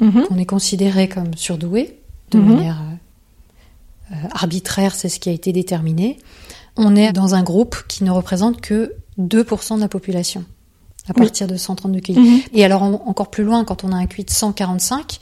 Mhm. 0.00 0.24
on 0.30 0.38
est 0.38 0.46
considéré 0.46 1.06
comme 1.08 1.34
surdoué 1.34 1.98
de 2.30 2.38
Mhm. 2.38 2.54
manière 2.54 2.78
euh, 2.80 4.14
euh, 4.14 4.28
arbitraire, 4.32 4.94
c'est 4.94 5.08
ce 5.10 5.20
qui 5.20 5.28
a 5.28 5.32
été 5.32 5.52
déterminé. 5.52 6.18
On 6.76 6.96
est 6.96 7.12
dans 7.12 7.34
un 7.34 7.42
groupe 7.42 7.76
qui 7.88 8.04
ne 8.04 8.10
représente 8.10 8.60
que 8.62 8.94
2% 9.18 9.76
de 9.76 9.82
la 9.82 9.88
population 9.88 10.44
à 11.08 11.12
Oui. 11.14 11.24
partir 11.26 11.46
de 11.46 11.56
130 11.58 11.92
de 11.92 11.98
QI. 12.00 12.18
Mhm. 12.18 12.40
Et 12.54 12.64
alors 12.64 12.82
en- 12.84 13.02
encore 13.06 13.28
plus 13.30 13.44
loin, 13.44 13.64
quand 13.64 13.84
on 13.84 13.92
a 13.92 13.96
un 13.96 14.06
QI 14.06 14.24
de 14.24 14.30
145, 14.30 15.18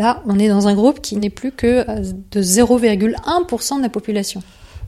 là, 0.00 0.22
on 0.26 0.38
est 0.38 0.48
dans 0.48 0.68
un 0.68 0.74
groupe 0.74 1.00
qui 1.00 1.16
n'est 1.16 1.30
plus 1.30 1.52
que 1.52 1.84
euh, 1.88 2.02
de 2.30 2.42
0,1% 2.42 3.76
de 3.76 3.82
la 3.82 3.88
population. 3.88 4.42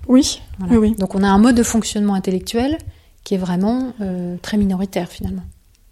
Oui, 0.09 0.41
Voilà. 0.59 0.73
oui, 0.73 0.79
oui. 0.91 0.97
Donc 0.99 1.15
on 1.15 1.23
a 1.23 1.29
un 1.29 1.39
mode 1.39 1.55
de 1.57 1.63
fonctionnement 1.63 2.15
intellectuel 2.15 2.79
qui 3.25 3.35
est 3.35 3.39
vraiment 3.39 3.93
euh, 4.01 4.37
très 4.43 4.57
minoritaire 4.57 5.09
finalement. 5.09 5.43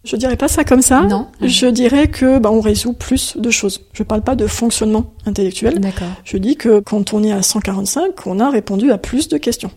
Je 0.03 0.17
dirais 0.17 0.39
pas 0.39 0.49
ça 0.49 0.65
comme 0.65 0.81
ça. 0.81 1.03
Non 1.03 1.29
Je 1.43 1.67
dirais 1.67 2.09
que 2.09 2.39
bah, 2.39 2.51
on 2.51 2.63
résout 2.63 2.95
plus 2.95 3.37
de 3.37 3.51
choses. 3.51 3.83
Je 3.93 4.03
parle 4.03 4.23
pas 4.23 4.35
de 4.35 4.47
fonctionnement 4.47 5.13
intellectuel. 5.27 5.79
D'accord. 5.79 6.09
Je 6.25 6.39
dis 6.39 6.57
que 6.57 6.81
quand 6.81 7.13
on 7.13 7.23
est 7.23 7.33
à 7.33 7.43
145, 7.43 8.27
on 8.27 8.41
a 8.41 8.49
répondu 8.51 8.91
à 8.93 8.99
plus 8.99 9.29
de 9.29 9.37
questions. 9.37 9.71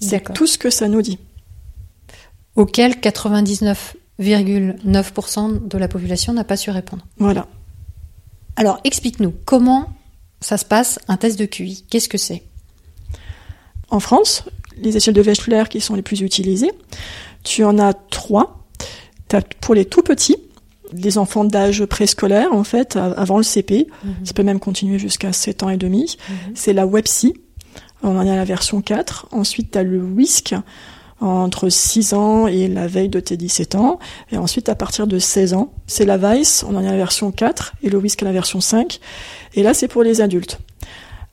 C'est 0.00 0.32
tout 0.32 0.46
ce 0.46 0.56
que 0.56 0.70
ça 0.70 0.88
nous 0.88 1.02
dit. 1.02 1.18
Auquel 2.56 2.92
99,9% 2.92 5.68
de 5.68 5.76
la 5.78 5.88
population 5.88 6.32
n'a 6.32 6.44
pas 6.44 6.56
su 6.56 6.70
répondre. 6.70 7.04
Voilà. 7.18 7.46
Alors 8.56 8.80
explique-nous, 8.84 9.34
comment 9.44 9.90
ça 10.40 10.56
se 10.56 10.64
passe 10.64 10.98
un 11.08 11.16
test 11.16 11.38
de 11.38 11.44
QI 11.44 11.84
Qu'est-ce 11.90 12.08
que 12.08 12.18
c'est? 12.18 12.42
En 13.90 14.00
France, 14.00 14.44
les 14.76 14.96
échelles 14.96 15.14
de 15.14 15.22
Wechsler 15.22 15.64
qui 15.70 15.80
sont 15.80 15.94
les 15.94 16.02
plus 16.02 16.20
utilisées, 16.22 16.72
tu 17.44 17.64
en 17.64 17.78
as 17.78 17.94
trois. 17.94 18.66
T'as 19.28 19.42
pour 19.60 19.74
les 19.74 19.84
tout 19.84 20.02
petits, 20.02 20.36
les 20.92 21.18
enfants 21.18 21.44
d'âge 21.44 21.84
préscolaire, 21.84 22.52
en 22.52 22.64
fait, 22.64 22.96
avant 22.96 23.38
le 23.38 23.42
CP. 23.42 23.86
Ça 24.24 24.32
peut 24.34 24.42
même 24.42 24.60
continuer 24.60 24.98
jusqu'à 24.98 25.32
7 25.32 25.62
ans 25.62 25.70
et 25.70 25.76
demi. 25.76 26.16
C'est 26.54 26.72
la 26.72 26.86
WebSI. 26.86 27.34
On 28.02 28.16
en 28.16 28.24
est 28.24 28.30
à 28.30 28.36
la 28.36 28.44
version 28.44 28.82
4. 28.82 29.28
Ensuite, 29.32 29.72
tu 29.72 29.78
as 29.78 29.82
le 29.82 30.02
WISC 30.02 30.54
entre 31.20 31.68
6 31.68 32.12
ans 32.14 32.46
et 32.46 32.68
la 32.68 32.86
veille 32.86 33.08
de 33.08 33.20
tes 33.20 33.36
17 33.36 33.74
ans. 33.74 33.98
Et 34.32 34.36
ensuite, 34.36 34.68
à 34.68 34.74
partir 34.74 35.06
de 35.06 35.18
16 35.18 35.54
ans, 35.54 35.72
c'est 35.86 36.04
la 36.04 36.16
VICE. 36.18 36.64
On 36.68 36.76
en 36.76 36.82
est 36.82 36.88
à 36.88 36.92
la 36.92 36.96
version 36.98 37.30
4 37.32 37.74
et 37.82 37.88
le 37.90 37.98
WISC 37.98 38.22
à 38.22 38.26
la 38.26 38.32
version 38.32 38.60
5. 38.60 39.00
Et 39.54 39.62
là, 39.62 39.72
c'est 39.74 39.88
pour 39.88 40.02
les 40.02 40.20
adultes. 40.20 40.58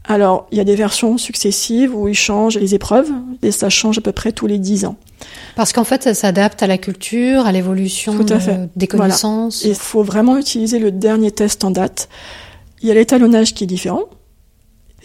Alors, 0.06 0.48
il 0.52 0.58
y 0.58 0.62
a 0.62 0.66
des 0.66 0.76
versions 0.76 1.18
successives 1.18 1.96
où 1.96 2.08
ils 2.10 2.14
changent 2.16 2.58
les 2.58 2.76
épreuves 2.76 3.10
et 3.42 3.52
ça 3.52 3.70
change 3.70 3.98
à 3.98 4.02
peu 4.02 4.12
près 4.12 4.34
tous 4.34 4.48
les 4.48 4.60
10 4.60 4.84
ans. 4.86 4.98
Parce 5.56 5.72
qu'en 5.72 5.86
fait, 5.86 6.04
ça 6.04 6.14
s'adapte 6.14 6.62
à 6.62 6.68
la 6.68 6.78
culture, 6.78 7.46
à 7.46 7.52
l'évolution 7.54 8.14
de- 8.24 8.24
des 8.76 8.88
connaissances. 8.88 9.64
Il 9.64 9.76
faut 9.76 10.04
vraiment 10.04 10.38
utiliser 10.38 10.80
le 10.80 10.92
dernier 10.92 11.32
test 11.32 11.64
en 11.64 11.72
date. 11.72 12.10
Il 12.82 12.90
y 12.90 12.92
a 12.92 12.94
l'étalonnage 12.96 13.54
qui 13.54 13.64
est 13.64 13.68
différent. 13.68 14.04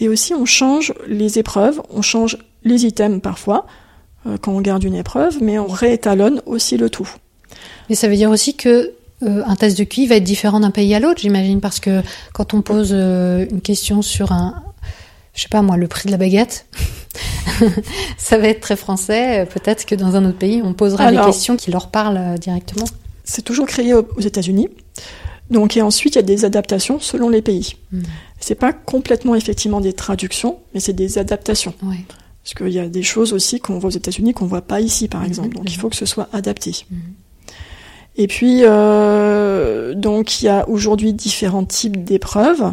Et 0.01 0.09
aussi, 0.09 0.35
on 0.35 0.45
change 0.45 0.93
les 1.07 1.39
épreuves, 1.39 1.81
on 1.91 2.03
change 2.03 2.39
les 2.65 2.85
items 2.85 3.21
parfois, 3.21 3.67
quand 4.37 4.53
on 4.53 4.61
garde 4.61 4.85
une 4.85 4.95
épreuve, 4.95 5.39
mais 5.41 5.59
on 5.59 5.67
réétalonne 5.69 6.43
aussi 6.47 6.77
le 6.77 6.91
tout. 6.91 7.09
Mais 7.89 7.95
ça 7.95 8.09
veut 8.09 8.17
dire 8.17 8.31
aussi 8.31 8.55
que 8.55 8.93
euh, 9.23 9.43
un 9.47 9.57
test 9.57 9.79
de 9.79 9.85
QI 9.85 10.07
va 10.07 10.17
être 10.17 10.25
différent 10.25 10.61
d'un 10.61 10.71
pays 10.71 10.95
à 10.95 11.01
l'autre, 11.01 11.21
j'imagine, 11.21 11.61
parce 11.61 11.81
que 11.81 12.03
quand 12.35 12.55
on 12.55 12.63
pose 12.63 12.91
euh, 12.93 13.47
une 13.51 13.61
question 13.61 14.03
sur 14.03 14.31
un, 14.33 14.63
je 15.35 15.43
sais 15.43 15.49
pas 15.49 15.63
moi, 15.63 15.77
le 15.77 15.89
prix 15.89 16.07
de 16.07 16.11
la 16.13 16.19
baguette, 16.19 16.67
ça 18.19 18.39
va 18.39 18.49
être 18.49 18.61
très 18.61 18.77
français. 18.77 19.41
euh, 19.41 19.47
Peut-être 19.47 19.87
que 19.87 19.95
dans 19.95 20.15
un 20.17 20.25
autre 20.25 20.39
pays, 20.39 20.61
on 20.65 20.75
posera 20.75 21.05
Alors- 21.05 21.25
des 21.27 21.33
questions 21.33 21.57
qui 21.57 21.71
leur 21.71 21.89
parlent 21.91 22.17
euh, 22.19 22.37
directement. 22.37 22.85
C'est 23.25 23.43
toujours 23.43 23.67
créé 23.67 23.95
au- 23.95 24.07
aux 24.17 24.21
États-Unis. 24.21 24.69
Donc, 25.51 25.77
et 25.77 25.83
ensuite, 25.83 26.15
il 26.15 26.19
y 26.19 26.21
a 26.21 26.23
des 26.23 26.45
adaptations 26.45 27.01
selon 27.01 27.29
les 27.31 27.41
pays. 27.43 27.75
Mhm. 27.93 28.03
C'est 28.39 28.55
pas 28.55 28.73
complètement 28.73 29.35
effectivement 29.35 29.81
des 29.81 29.95
traductions, 29.95 30.59
mais 30.75 30.81
c'est 30.81 30.93
des 30.93 31.19
adaptations. 31.19 31.75
Ouais. 31.83 32.05
Parce 32.49 32.65
qu'il 32.65 32.73
y 32.75 32.79
a 32.79 32.89
des 32.89 33.03
choses 33.03 33.35
aussi 33.35 33.61
qu'on 33.61 33.79
voit 33.79 33.89
aux 33.89 33.97
États-Unis 33.97 34.33
qu'on 34.33 34.47
voit 34.47 34.63
pas 34.63 34.81
ici, 34.81 35.07
par 35.07 35.21
Mhm, 35.21 35.27
exemple. 35.27 35.57
Donc, 35.57 35.71
il 35.71 35.75
mhm. 35.77 35.81
faut 35.81 35.89
que 35.91 35.97
ce 35.97 36.07
soit 36.07 36.29
adapté. 36.33 36.87
Mhm. 36.91 36.99
Et 38.17 38.27
puis, 38.27 38.61
euh, 38.63 39.95
donc, 39.95 40.41
il 40.41 40.47
y 40.47 40.49
a 40.49 40.67
aujourd'hui 40.69 41.13
différents 41.13 41.65
types 41.67 42.03
d'épreuves. 42.05 42.73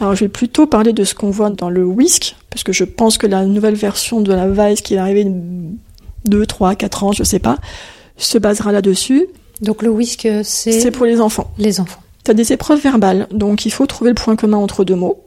Alors, 0.00 0.16
je 0.16 0.24
vais 0.24 0.28
plutôt 0.28 0.66
parler 0.66 0.92
de 0.92 1.04
ce 1.04 1.14
qu'on 1.14 1.30
voit 1.30 1.50
dans 1.50 1.70
le 1.70 1.84
WISC, 1.84 2.34
parce 2.50 2.64
que 2.64 2.72
je 2.72 2.82
pense 2.82 3.16
que 3.16 3.28
la 3.28 3.44
nouvelle 3.46 3.76
version 3.76 4.20
de 4.20 4.32
la 4.32 4.48
VICE 4.48 4.80
qui 4.80 4.94
est 4.94 4.98
arrivée 4.98 5.24
2, 6.24 6.44
3, 6.46 6.74
4 6.74 7.04
ans, 7.04 7.12
je 7.12 7.22
sais 7.22 7.38
pas, 7.38 7.58
se 8.16 8.38
basera 8.38 8.72
là-dessus. 8.72 9.28
Donc 9.60 9.82
le 9.82 9.90
WISC, 9.90 10.28
C'est 10.42 10.72
c'est 10.72 10.90
pour 10.90 11.06
les 11.06 11.20
enfants. 11.20 11.52
les 11.58 11.78
enfants. 11.80 12.00
Tu 12.24 12.30
as 12.32 12.34
des 12.34 12.52
épreuves 12.52 12.80
verbales, 12.82 13.28
donc 13.30 13.66
il 13.66 13.70
faut 13.70 13.86
trouver 13.86 14.10
le 14.10 14.14
point 14.16 14.34
commun 14.36 14.56
entre 14.58 14.84
deux 14.84 14.96
mots. 14.96 15.24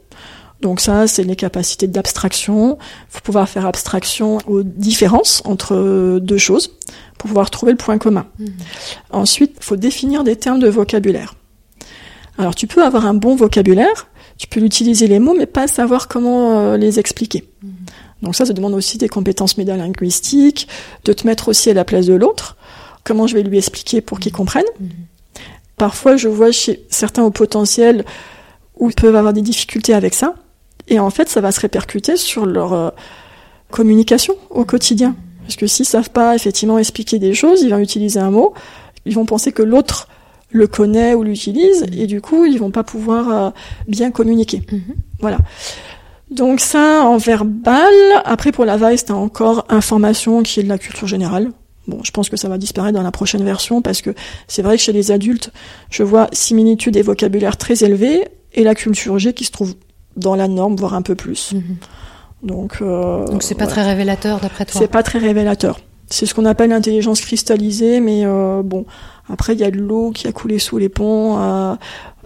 Donc 0.60 0.80
ça, 0.80 1.06
c'est 1.06 1.24
les 1.24 1.36
capacités 1.36 1.86
d'abstraction. 1.86 2.78
Il 2.80 3.16
faut 3.16 3.20
pouvoir 3.20 3.48
faire 3.48 3.66
abstraction 3.66 4.38
aux 4.46 4.62
différences 4.62 5.42
entre 5.44 6.18
deux 6.20 6.38
choses 6.38 6.72
pour 7.18 7.28
pouvoir 7.28 7.50
trouver 7.50 7.72
le 7.72 7.78
point 7.78 7.98
commun. 7.98 8.26
Mhm. 8.38 8.48
Ensuite, 9.10 9.52
il 9.58 9.64
faut 9.64 9.76
définir 9.76 10.24
des 10.24 10.36
termes 10.36 10.58
de 10.58 10.68
vocabulaire. 10.68 11.34
Alors 12.38 12.54
tu 12.54 12.66
peux 12.66 12.84
avoir 12.84 13.06
un 13.06 13.14
bon 13.14 13.34
vocabulaire, 13.34 14.08
tu 14.36 14.46
peux 14.46 14.60
utiliser 14.60 15.06
les 15.06 15.18
mots, 15.18 15.34
mais 15.36 15.46
pas 15.46 15.66
savoir 15.66 16.08
comment 16.08 16.58
euh, 16.58 16.76
les 16.76 16.98
expliquer. 16.98 17.44
Donc 18.22 18.34
ça, 18.34 18.44
ça 18.46 18.52
demande 18.52 18.74
aussi 18.74 18.98
des 18.98 19.08
compétences 19.08 19.56
métalinguistiques, 19.58 20.68
de 21.04 21.12
te 21.12 21.26
mettre 21.26 21.48
aussi 21.48 21.70
à 21.70 21.74
la 21.74 21.84
place 21.84 22.06
de 22.06 22.14
l'autre. 22.14 22.56
Comment 23.04 23.26
je 23.26 23.34
vais 23.34 23.42
lui 23.42 23.58
expliquer 23.58 24.00
pour 24.00 24.20
qu'il 24.20 24.32
comprenne? 24.32 24.64
Mhm. 24.80 24.90
Parfois, 25.76 26.16
je 26.16 26.28
vois 26.28 26.50
chez 26.50 26.84
certains 26.90 27.22
au 27.22 27.30
potentiel 27.30 28.04
où 28.78 28.88
ils 28.88 28.94
peuvent 28.94 29.16
avoir 29.16 29.32
des 29.32 29.42
difficultés 29.42 29.94
avec 29.94 30.14
ça. 30.14 30.34
Et 30.88 30.98
en 30.98 31.10
fait, 31.10 31.28
ça 31.28 31.40
va 31.40 31.52
se 31.52 31.60
répercuter 31.60 32.16
sur 32.16 32.46
leur 32.46 32.72
euh, 32.72 32.90
communication 33.70 34.34
au 34.50 34.64
quotidien. 34.64 35.16
Parce 35.42 35.56
que 35.56 35.66
s'ils 35.66 35.86
savent 35.86 36.10
pas 36.10 36.34
effectivement 36.34 36.78
expliquer 36.78 37.18
des 37.18 37.34
choses, 37.34 37.62
ils 37.62 37.70
vont 37.70 37.78
utiliser 37.78 38.18
un 38.18 38.30
mot, 38.30 38.54
ils 39.04 39.14
vont 39.14 39.26
penser 39.26 39.52
que 39.52 39.62
l'autre 39.62 40.08
le 40.50 40.66
connaît 40.66 41.14
ou 41.14 41.22
l'utilise, 41.22 41.84
et 41.92 42.06
du 42.06 42.20
coup, 42.20 42.44
ils 42.44 42.58
vont 42.58 42.70
pas 42.70 42.84
pouvoir 42.84 43.30
euh, 43.30 43.50
bien 43.88 44.10
communiquer. 44.10 44.62
Mhm. 44.70 44.94
Voilà. 45.20 45.38
Donc 46.30 46.60
ça, 46.60 47.04
en 47.04 47.16
verbal. 47.18 47.92
Après, 48.24 48.52
pour 48.52 48.64
la 48.64 48.76
Vice, 48.76 49.04
t'as 49.04 49.14
encore 49.14 49.66
information 49.68 50.42
qui 50.42 50.60
est 50.60 50.62
de 50.64 50.68
la 50.68 50.78
culture 50.78 51.06
générale. 51.06 51.52
Bon, 51.86 52.00
je 52.02 52.10
pense 52.10 52.28
que 52.28 52.36
ça 52.36 52.48
va 52.48 52.58
disparaître 52.58 52.96
dans 52.96 53.04
la 53.04 53.12
prochaine 53.12 53.44
version 53.44 53.80
parce 53.80 54.02
que 54.02 54.10
c'est 54.48 54.62
vrai 54.62 54.76
que 54.76 54.82
chez 54.82 54.92
les 54.92 55.12
adultes, 55.12 55.52
je 55.88 56.02
vois 56.02 56.28
similitude 56.32 56.96
et 56.96 57.02
vocabulaire 57.02 57.56
très 57.56 57.84
élevés 57.84 58.26
et 58.54 58.64
la 58.64 58.74
culture 58.74 59.18
G 59.20 59.34
qui 59.34 59.44
se 59.44 59.52
trouve 59.52 59.74
dans 60.16 60.34
la 60.34 60.48
norme, 60.48 60.76
voire 60.76 60.94
un 60.94 61.02
peu 61.02 61.14
plus. 61.14 61.52
Mhm. 61.52 61.76
Donc, 62.42 62.78
euh, 62.80 63.26
Donc 63.26 63.42
c'est 63.42 63.54
pas 63.54 63.64
voilà. 63.64 63.82
très 63.82 63.90
révélateur 63.90 64.40
d'après 64.40 64.64
toi. 64.66 64.80
C'est 64.80 64.90
pas 64.90 65.02
très 65.02 65.18
révélateur. 65.18 65.80
C'est 66.08 66.26
ce 66.26 66.34
qu'on 66.34 66.44
appelle 66.44 66.70
l'intelligence 66.70 67.20
cristallisée, 67.20 68.00
mais 68.00 68.24
euh, 68.24 68.62
bon, 68.62 68.84
après 69.28 69.54
il 69.54 69.60
y 69.60 69.64
a 69.64 69.70
de 69.70 69.78
l'eau 69.78 70.12
qui 70.12 70.28
a 70.28 70.32
coulé 70.32 70.58
sous 70.58 70.78
les 70.78 70.88
ponts 70.88 71.38
euh, 71.38 71.74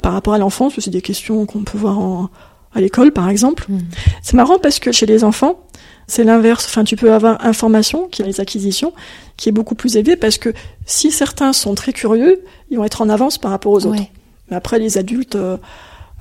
par 0.02 0.12
rapport 0.12 0.34
à 0.34 0.38
l'enfance. 0.38 0.74
C'est 0.78 0.90
des 0.90 1.00
questions 1.00 1.46
qu'on 1.46 1.62
peut 1.62 1.78
voir 1.78 1.98
en, 1.98 2.28
à 2.74 2.80
l'école, 2.80 3.12
par 3.12 3.28
exemple. 3.28 3.64
Mhm. 3.68 3.80
C'est 4.22 4.34
marrant 4.34 4.58
parce 4.58 4.78
que 4.78 4.92
chez 4.92 5.06
les 5.06 5.24
enfants, 5.24 5.60
c'est 6.06 6.24
l'inverse. 6.24 6.66
Enfin, 6.66 6.84
tu 6.84 6.96
peux 6.96 7.12
avoir 7.12 7.44
information, 7.44 8.08
qui 8.08 8.22
est 8.22 8.26
les 8.26 8.40
acquisitions, 8.40 8.92
qui 9.36 9.48
est 9.48 9.52
beaucoup 9.52 9.74
plus 9.74 9.96
élevée 9.96 10.16
parce 10.16 10.38
que 10.38 10.52
si 10.84 11.10
certains 11.10 11.52
sont 11.52 11.74
très 11.74 11.92
curieux, 11.92 12.42
ils 12.70 12.76
vont 12.76 12.84
être 12.84 13.00
en 13.00 13.08
avance 13.08 13.38
par 13.38 13.50
rapport 13.50 13.72
aux 13.72 13.86
autres. 13.86 14.00
Ouais. 14.00 14.10
Mais 14.50 14.56
après, 14.56 14.78
les 14.78 14.98
adultes, 14.98 15.36
euh, 15.36 15.56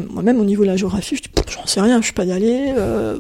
moi-même 0.09 0.39
au 0.39 0.45
niveau 0.45 0.63
de 0.63 0.69
la 0.69 0.77
géographie, 0.77 1.15
je 1.15 1.21
j'en 1.51 1.65
sais 1.65 1.81
rien, 1.81 1.99
je 1.99 2.05
suis 2.05 2.13
pas 2.13 2.31
allée, 2.31 2.73
euh, 2.77 3.17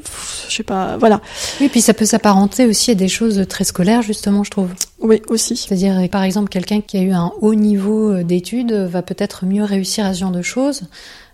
je 0.47 0.55
sais 0.55 0.63
pas, 0.63 0.97
voilà. 0.97 1.21
Oui, 1.61 1.69
puis 1.69 1.81
ça 1.81 1.93
peut 1.93 2.05
s'apparenter 2.05 2.65
aussi 2.65 2.91
à 2.91 2.95
des 2.95 3.07
choses 3.07 3.45
très 3.47 3.63
scolaires, 3.63 4.01
justement, 4.01 4.43
je 4.43 4.51
trouve. 4.51 4.69
Oui, 4.99 5.21
aussi. 5.27 5.55
C'est-à-dire, 5.55 6.09
par 6.09 6.23
exemple, 6.23 6.49
quelqu'un 6.49 6.81
qui 6.81 6.97
a 6.97 7.01
eu 7.01 7.11
un 7.11 7.31
haut 7.41 7.55
niveau 7.55 8.11
euh, 8.11 8.23
d'études 8.23 8.71
va 8.73 9.01
peut-être 9.01 9.45
mieux 9.45 9.63
réussir 9.63 10.05
à 10.05 10.13
ce 10.13 10.19
genre 10.19 10.31
de 10.31 10.41
choses 10.41 10.83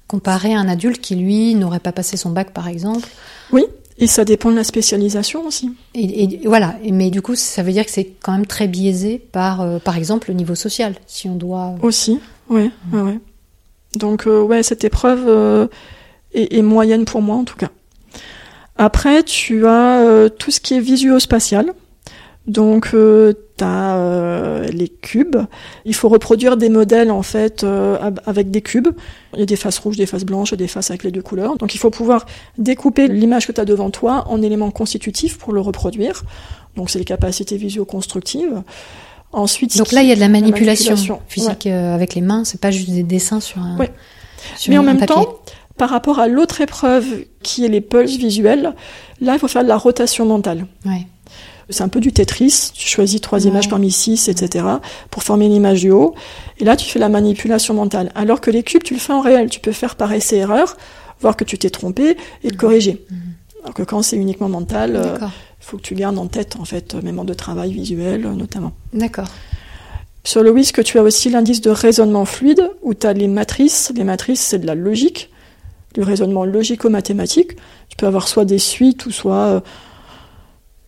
comparé 0.07 0.53
à 0.53 0.59
un 0.59 0.69
adulte 0.69 1.01
qui, 1.01 1.15
lui, 1.15 1.55
n'aurait 1.55 1.79
pas 1.79 1.91
passé 1.91 2.15
son 2.15 2.29
bac, 2.29 2.51
par 2.51 2.67
exemple. 2.67 3.07
Oui, 3.51 3.63
et 3.97 4.07
ça 4.07 4.25
dépend 4.25 4.51
de 4.51 4.55
la 4.55 4.63
spécialisation 4.63 5.45
aussi. 5.45 5.71
Et, 5.93 6.23
et 6.23 6.41
voilà. 6.45 6.75
Mais 6.91 7.09
du 7.09 7.21
coup, 7.21 7.35
ça 7.35 7.63
veut 7.63 7.71
dire 7.71 7.85
que 7.85 7.91
c'est 7.91 8.11
quand 8.21 8.33
même 8.33 8.45
très 8.45 8.67
biaisé 8.67 9.19
par, 9.19 9.61
euh, 9.61 9.79
par 9.79 9.95
exemple, 9.95 10.29
le 10.29 10.35
niveau 10.35 10.55
social. 10.55 10.95
Si 11.07 11.29
on 11.29 11.35
doit. 11.35 11.75
Aussi, 11.81 12.19
ouais, 12.49 12.71
ouais, 12.91 13.01
ouais. 13.01 13.19
Donc, 13.95 14.27
euh, 14.27 14.41
ouais, 14.41 14.63
cette 14.63 14.83
épreuve 14.83 15.25
euh, 15.27 15.67
est, 16.33 16.61
moyenne 16.61 17.05
pour 17.05 17.21
moi, 17.21 17.35
en 17.35 17.43
tout 17.43 17.55
cas. 17.55 17.69
Après, 18.77 19.23
tu 19.23 19.65
as 19.67 20.01
euh, 20.01 20.29
tout 20.29 20.51
ce 20.51 20.59
qui 20.59 20.75
est 20.75 20.79
visuo-spatial. 20.79 21.73
Donc, 22.47 22.89
euh, 22.93 23.33
tu 23.57 24.75
les 24.77 24.89
cubes. 24.89 25.37
Il 25.85 25.95
faut 25.95 26.09
reproduire 26.09 26.57
des 26.57 26.67
modèles, 26.67 27.09
en 27.09 27.23
fait, 27.23 27.65
avec 28.25 28.51
des 28.51 28.61
cubes. 28.61 28.89
Il 29.33 29.39
y 29.39 29.43
a 29.43 29.45
des 29.45 29.55
faces 29.55 29.79
rouges, 29.79 29.95
des 29.95 30.05
faces 30.05 30.25
blanches, 30.25 30.53
des 30.53 30.67
faces 30.67 30.91
avec 30.91 31.03
les 31.03 31.11
deux 31.11 31.21
couleurs. 31.21 31.57
Donc, 31.57 31.73
il 31.73 31.77
faut 31.77 31.89
pouvoir 31.89 32.25
découper 32.57 33.07
l'image 33.07 33.47
que 33.47 33.53
tu 33.53 33.61
as 33.61 33.65
devant 33.65 33.91
toi 33.91 34.25
en 34.27 34.41
éléments 34.41 34.71
constitutifs 34.71 35.37
pour 35.37 35.53
le 35.53 35.61
reproduire. 35.61 36.23
Donc, 36.75 36.89
c'est 36.89 36.99
les 36.99 37.05
capacités 37.05 37.55
visio-constructives. 37.55 38.61
Ensuite, 39.35 39.77
Donc 39.77 39.91
là, 39.91 40.01
il 40.01 40.07
y 40.07 40.13
a 40.13 40.15
de 40.15 40.21
la 40.21 40.29
manipulation, 40.29 40.91
manipulation, 40.93 41.21
physique 41.27 41.67
euh, 41.67 41.93
avec 41.93 42.15
les 42.15 42.21
mains. 42.21 42.45
C'est 42.45 42.59
pas 42.59 42.71
juste 42.71 42.89
des 42.89 43.03
dessins 43.03 43.41
sur 43.41 43.59
un. 43.59 43.77
Ouais. 43.77 43.91
sur 44.55 44.71
Mais 44.71 44.77
en 44.77 44.83
même 44.83 44.97
papier. 44.97 45.13
temps, 45.13 45.39
par 45.77 45.89
rapport 45.89 46.19
à 46.19 46.29
l'autre 46.29 46.61
épreuve 46.61 47.25
qui 47.43 47.65
est 47.65 47.67
les 47.67 47.81
pulses 47.81 48.15
visuels, 48.15 48.73
là, 49.19 49.33
il 49.33 49.39
faut 49.39 49.49
faire 49.49 49.63
de 49.63 49.67
la 49.67 49.75
rotation 49.75 50.25
mentale. 50.25 50.67
Ouais. 50.85 51.05
C'est 51.69 51.83
un 51.83 51.89
peu 51.89 51.99
du 51.99 52.13
Tetris. 52.13 52.71
Tu 52.73 52.87
choisis 52.87 53.19
trois 53.19 53.43
images 53.45 53.67
parmi 53.67 53.91
six, 53.91 54.29
etc., 54.29 54.65
pour 55.11 55.23
former 55.23 55.47
une 55.47 55.53
image 55.53 55.81
du 55.81 55.91
haut. 55.91 56.15
Et 56.59 56.63
là, 56.63 56.77
tu 56.77 56.87
fais 56.89 56.99
la 56.99 57.09
manipulation 57.09 57.73
mentale. 57.73 58.13
Alors 58.15 58.39
que 58.39 58.51
les 58.51 58.63
cubes, 58.63 58.83
tu 58.83 58.93
le 58.93 59.01
fais 59.01 59.11
en 59.13 59.19
réel. 59.19 59.49
Tu 59.49 59.59
peux 59.59 59.73
faire 59.73 59.95
par 59.95 60.13
essai-erreur, 60.13 60.77
voir 61.19 61.35
que 61.35 61.43
tu 61.43 61.57
t'es 61.57 61.69
trompé 61.69 62.15
et 62.43 62.49
le 62.49 62.55
corriger. 62.55 63.05
Alors 63.65 63.73
que 63.73 63.81
quand 63.81 64.03
c'est 64.03 64.15
uniquement 64.15 64.47
mental, 64.47 64.91
il 64.91 65.01
D'accord. 65.01 65.31
faut 65.59 65.77
que 65.77 65.81
tu 65.81 65.95
gardes 65.95 66.19
en 66.19 66.27
tête, 66.27 66.55
en 66.59 66.65
fait, 66.65 66.93
euh, 66.93 67.01
mémoire 67.01 67.25
de 67.25 67.33
travail 67.33 67.73
visuel, 67.73 68.27
euh, 68.27 68.33
notamment. 68.33 68.73
D'accord. 68.93 69.27
Sur 70.23 70.43
le 70.43 70.51
WISC, 70.51 70.83
tu 70.83 70.99
as 70.99 71.03
aussi 71.03 71.31
l'indice 71.31 71.61
de 71.61 71.71
raisonnement 71.71 72.25
fluide, 72.25 72.69
où 72.83 72.93
tu 72.93 73.07
as 73.07 73.13
les 73.13 73.27
matrices. 73.27 73.91
Les 73.95 74.03
matrices, 74.03 74.41
c'est 74.41 74.59
de 74.59 74.67
la 74.67 74.75
logique, 74.75 75.31
du 75.95 76.03
raisonnement 76.03 76.45
logico-mathématique. 76.45 77.55
Tu 77.89 77.97
peux 77.97 78.05
avoir 78.05 78.27
soit 78.27 78.45
des 78.45 78.59
suites 78.59 79.07
ou 79.07 79.11
soit 79.11 79.45
euh, 79.47 79.59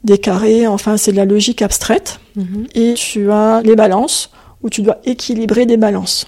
des 0.03 0.19
carrés, 0.19 0.67
enfin, 0.67 0.97
c'est 0.97 1.11
de 1.11 1.17
la 1.17 1.25
logique 1.25 1.63
abstraite. 1.63 2.19
Mhm. 2.35 2.67
Et 2.75 2.93
tu 2.93 3.31
as 3.31 3.63
les 3.63 3.75
balances, 3.75 4.29
où 4.61 4.69
tu 4.69 4.83
dois 4.83 4.99
équilibrer 5.03 5.65
des 5.65 5.77
balances, 5.77 6.27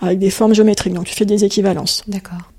avec 0.00 0.18
des 0.18 0.30
formes 0.30 0.54
géométriques, 0.54 0.94
donc 0.94 1.04
tu 1.06 1.14
fais 1.14 1.24
des 1.24 1.44
équivalences. 1.44 2.02
D'accord. 2.08 2.50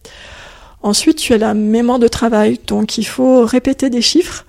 Ensuite, 0.84 1.17
tu 1.17 1.34
as 1.34 1.38
la 1.38 1.54
mémoire 1.54 1.98
de 2.00 2.08
travail, 2.08 2.60
donc 2.67 2.98
il 2.98 3.06
faut 3.06 3.46
répéter 3.46 3.89
des 3.89 4.02
chiffres 4.02 4.46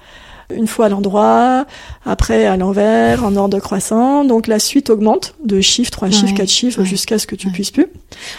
une 0.55 0.67
fois 0.67 0.87
à 0.87 0.89
l'endroit, 0.91 1.65
après 2.05 2.45
à 2.45 2.57
l'envers, 2.59 3.25
en 3.25 3.35
ordre 3.37 3.59
croissant. 3.61 4.25
Donc 4.25 4.47
la 4.47 4.59
suite 4.59 4.91
augmente 4.91 5.35
de 5.43 5.61
chiffres, 5.63 5.91
trois 5.91 6.11
chiffres, 6.11 6.27
Ouais, 6.27 6.35
quatre 6.35 6.51
chiffres, 6.51 6.81
ouais, 6.81 6.87
jusqu'à 6.87 7.19
ce 7.19 7.27
que 7.27 7.35
tu 7.35 7.47
ouais. 7.47 7.53
puisses 7.53 7.71
plus. 7.71 7.87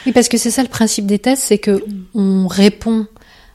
Oui, 0.05 0.11
parce 0.11 0.27
que 0.29 0.37
c'est 0.37 0.51
ça 0.51 0.61
le 0.61 0.69
principe 0.69 1.07
des 1.07 1.17
tests, 1.19 1.41
c'est 1.43 1.57
que 1.57 1.83
on 2.13 2.47
répond 2.47 3.07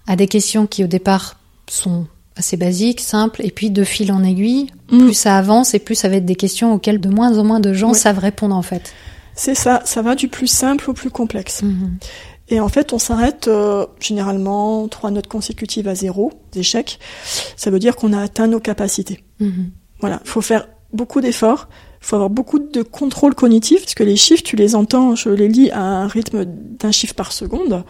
à 0.09 0.17
des 0.17 0.27
questions 0.27 0.67
qui 0.67 0.83
au 0.83 0.89
départ 0.89 1.37
sont 1.69 2.07
assez 2.37 2.57
basiques, 2.57 3.01
simples, 3.01 3.43
et 3.45 3.51
puis 3.53 3.71
de 3.71 3.85
fil 3.85 4.11
en 4.11 4.25
aiguille, 4.25 4.67
Mm. 4.91 4.99
plus 5.05 5.15
ça 5.15 5.37
avance 5.39 5.75
et 5.75 5.79
plus 5.79 5.95
ça 5.95 6.09
va 6.09 6.17
être 6.17 6.25
des 6.27 6.35
questions 6.35 6.73
auxquelles 6.75 7.01
de 7.01 7.09
moins 7.09 7.39
en 7.39 7.45
moins 7.45 7.61
de 7.61 7.73
gens 7.73 7.95
savent 7.95 8.19
répondre 8.19 8.57
en 8.57 8.63
fait. 8.63 8.93
C'est 9.37 9.55
ça, 9.55 9.83
ça 9.85 10.03
va 10.03 10.17
du 10.17 10.27
plus 10.27 10.49
simple 10.49 10.91
au 10.91 10.93
plus 10.93 11.11
complexe. 11.11 11.63
Mhm. 11.63 11.99
Et 12.51 12.59
en 12.61 12.69
fait, 12.69 12.93
on 12.93 12.99
s'arrête 12.99 13.47
euh, 13.49 13.87
généralement 14.01 14.89
trois 14.89 15.11
notes 15.11 15.29
consécutives 15.29 15.87
à 15.89 15.95
zéro, 15.95 16.33
échecs. 16.55 16.99
Ça 17.57 17.71
veut 17.71 17.79
dire 17.79 17.95
qu'on 17.97 18.13
a 18.13 18.21
atteint 18.21 18.49
nos 18.49 18.61
capacités. 18.61 19.23
Mhm. 19.39 19.71
Voilà, 20.01 20.21
il 20.25 20.29
faut 20.29 20.41
faire 20.43 20.67
beaucoup 20.93 21.21
d'efforts, 21.21 21.69
il 22.03 22.07
faut 22.07 22.17
avoir 22.17 22.31
beaucoup 22.31 22.59
de 22.59 22.83
contrôle 22.83 23.35
cognitif, 23.35 23.83
parce 23.83 23.95
que 23.95 24.03
les 24.03 24.17
chiffres, 24.17 24.43
tu 24.43 24.57
les 24.57 24.75
entends, 24.75 25.15
je 25.15 25.29
les 25.29 25.47
lis 25.47 25.71
à 25.71 25.81
un 25.81 26.09
rythme 26.09 26.45
d'un 26.45 26.91
chiffre 26.91 27.15
par 27.15 27.31
seconde, 27.33 27.85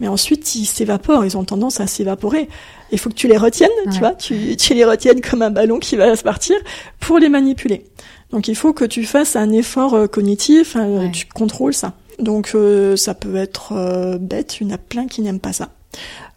mais 0.00 0.08
ensuite 0.08 0.54
ils 0.56 0.64
s'évaporent, 0.64 1.24
ils 1.24 1.36
ont 1.36 1.44
tendance 1.44 1.78
à 1.80 1.86
s'évaporer. 1.86 2.48
Il 2.90 2.98
faut 2.98 3.10
que 3.10 3.14
tu 3.14 3.28
les 3.28 3.36
retiennes, 3.36 3.70
Ouais. 3.86 3.92
tu 3.92 3.98
vois, 4.00 4.14
tu, 4.14 4.56
tu 4.56 4.74
les 4.74 4.84
retiennes 4.84 5.20
comme 5.20 5.42
un 5.42 5.50
ballon 5.50 5.78
qui 5.78 5.94
va 5.96 6.16
se 6.16 6.22
partir 6.24 6.56
pour 6.98 7.18
les 7.20 7.28
manipuler. 7.28 7.84
Donc 8.32 8.48
il 8.48 8.56
faut 8.56 8.72
que 8.72 8.84
tu 8.86 9.04
fasses 9.04 9.36
un 9.36 9.52
effort 9.52 9.94
euh, 9.94 10.06
cognitif, 10.08 10.74
Ouais. 10.74 11.10
tu 11.12 11.26
contrôles 11.26 11.74
ça. 11.74 11.92
Donc 12.22 12.52
euh, 12.54 12.96
ça 12.96 13.14
peut 13.14 13.36
être 13.36 13.72
euh, 13.76 14.16
bête, 14.18 14.56
il 14.60 14.68
y 14.68 14.70
en 14.70 14.74
a 14.74 14.78
plein 14.78 15.06
qui 15.06 15.20
n'aiment 15.20 15.40
pas 15.40 15.52
ça. 15.52 15.68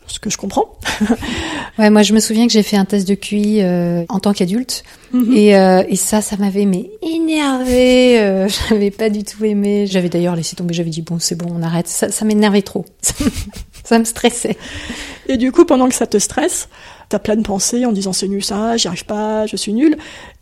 Ce 0.08 0.20
que 0.20 0.30
je 0.30 0.38
comprends. 0.38 0.78
Ouais, 1.78 1.90
moi 1.90 2.04
je 2.04 2.14
me 2.14 2.22
souviens 2.22 2.48
que 2.48 2.54
j'ai 2.54 2.64
fait 2.64 2.78
un 2.78 2.86
test 2.86 3.06
de 3.06 3.16
QI 3.16 3.62
euh, 3.62 4.06
en 4.08 4.20
tant 4.20 4.32
qu'adulte 4.32 4.84
Mhm. 5.12 5.34
et, 5.36 5.58
euh, 5.58 5.84
et 5.90 5.98
ça, 5.98 6.22
ça 6.22 6.38
m'avait 6.38 6.64
mais 6.66 6.90
énervé. 7.02 8.20
Euh, 8.22 8.48
j'avais 8.70 8.92
pas 8.92 9.10
du 9.10 9.24
tout 9.26 9.44
aimé. 9.44 9.86
J'avais 9.86 10.08
d'ailleurs 10.08 10.36
laissé 10.38 10.56
tomber. 10.56 10.74
J'avais 10.74 10.90
dit 10.90 11.02
bon, 11.02 11.20
c'est 11.20 11.36
bon, 11.36 11.48
on 11.54 11.62
arrête. 11.62 11.88
Ça, 11.90 12.12
ça 12.12 12.24
m'énervait 12.24 12.62
trop. 12.62 12.86
ça 13.84 14.00
me 14.00 14.06
stressait. 14.06 14.58
Et 15.28 15.36
du 15.36 15.52
coup, 15.52 15.66
pendant 15.66 15.90
que 15.90 15.96
ça 15.96 16.08
te 16.08 16.18
stresse, 16.18 16.70
t'as 17.10 17.20
plein 17.20 17.36
de 17.36 17.42
pensées 17.42 17.86
en 17.86 17.92
disant 17.92 18.14
c'est 18.14 18.28
nul 18.30 18.44
ça, 18.44 18.78
j'y 18.78 18.88
arrive 18.88 19.06
pas, 19.06 19.46
je 19.48 19.58
suis 19.58 19.74
nul. 19.74 19.98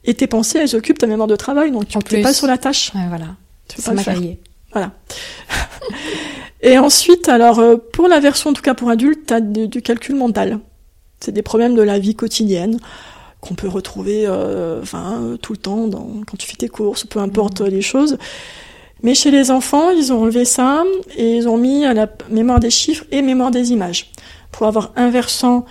Et 0.05 0.13
tes 0.13 0.27
pensées, 0.27 0.59
elles 0.59 0.75
occupent 0.75 0.99
ta 0.99 1.07
mémoire 1.07 1.27
de 1.27 1.35
travail, 1.35 1.71
donc 1.71 1.87
tu 1.87 1.97
n'es 2.15 2.21
pas 2.21 2.33
sur 2.33 2.45
la 2.47 2.59
tâche. 2.59 2.91
Ouais, 2.93 3.07
voilà. 3.09 3.25
Tu 3.67 3.77
peux 3.77 3.81
Ça 3.81 3.91
pas 3.91 3.91
le 3.91 3.95
m'a 3.97 4.03
faire. 4.03 4.17
Voilà. 4.73 4.91
Et 6.61 6.77
ensuite, 6.77 7.29
alors, 7.29 7.59
euh, 7.59 7.77
pour 7.77 8.07
la 8.07 8.19
version, 8.19 8.51
en 8.51 8.53
tout 8.53 8.61
cas 8.61 8.73
pour 8.73 8.89
adultes, 8.89 9.27
t'as 9.27 9.39
du, 9.39 9.67
du 9.67 9.81
calcul 9.81 10.15
mental. 10.15 10.59
C'est 11.19 11.31
des 11.31 11.41
problèmes 11.41 11.75
de 11.75 11.81
la 11.81 11.99
vie 11.99 12.15
quotidienne 12.15 12.79
qu'on 13.41 13.55
peut 13.55 13.67
retrouver 13.67 14.25
euh, 14.25 14.81
enfin, 14.81 15.19
euh, 15.21 15.37
tout 15.37 15.51
le 15.51 15.57
temps 15.57 15.87
dans, 15.87 16.07
quand 16.25 16.37
tu 16.37 16.47
fais 16.47 16.55
tes 16.55 16.69
courses, 16.69 17.05
peu 17.05 17.19
importe 17.19 17.61
euh, 17.61 17.67
les 17.67 17.81
choses. 17.81 18.17
Mais 19.01 19.15
chez 19.15 19.31
les 19.31 19.51
enfants, 19.51 19.89
ils 19.89 20.13
ont 20.13 20.21
enlevé 20.21 20.45
ça 20.45 20.85
et 21.17 21.35
ils 21.35 21.49
ont 21.49 21.57
mis 21.57 21.83
à 21.85 21.93
la 21.93 22.07
mémoire 22.29 22.61
des 22.61 22.69
chiffres 22.69 23.03
et 23.11 23.21
mémoire 23.21 23.51
des 23.51 23.73
images 23.73 24.11
pour 24.51 24.65
avoir 24.65 24.93
un 24.95 25.09
versant 25.09 25.65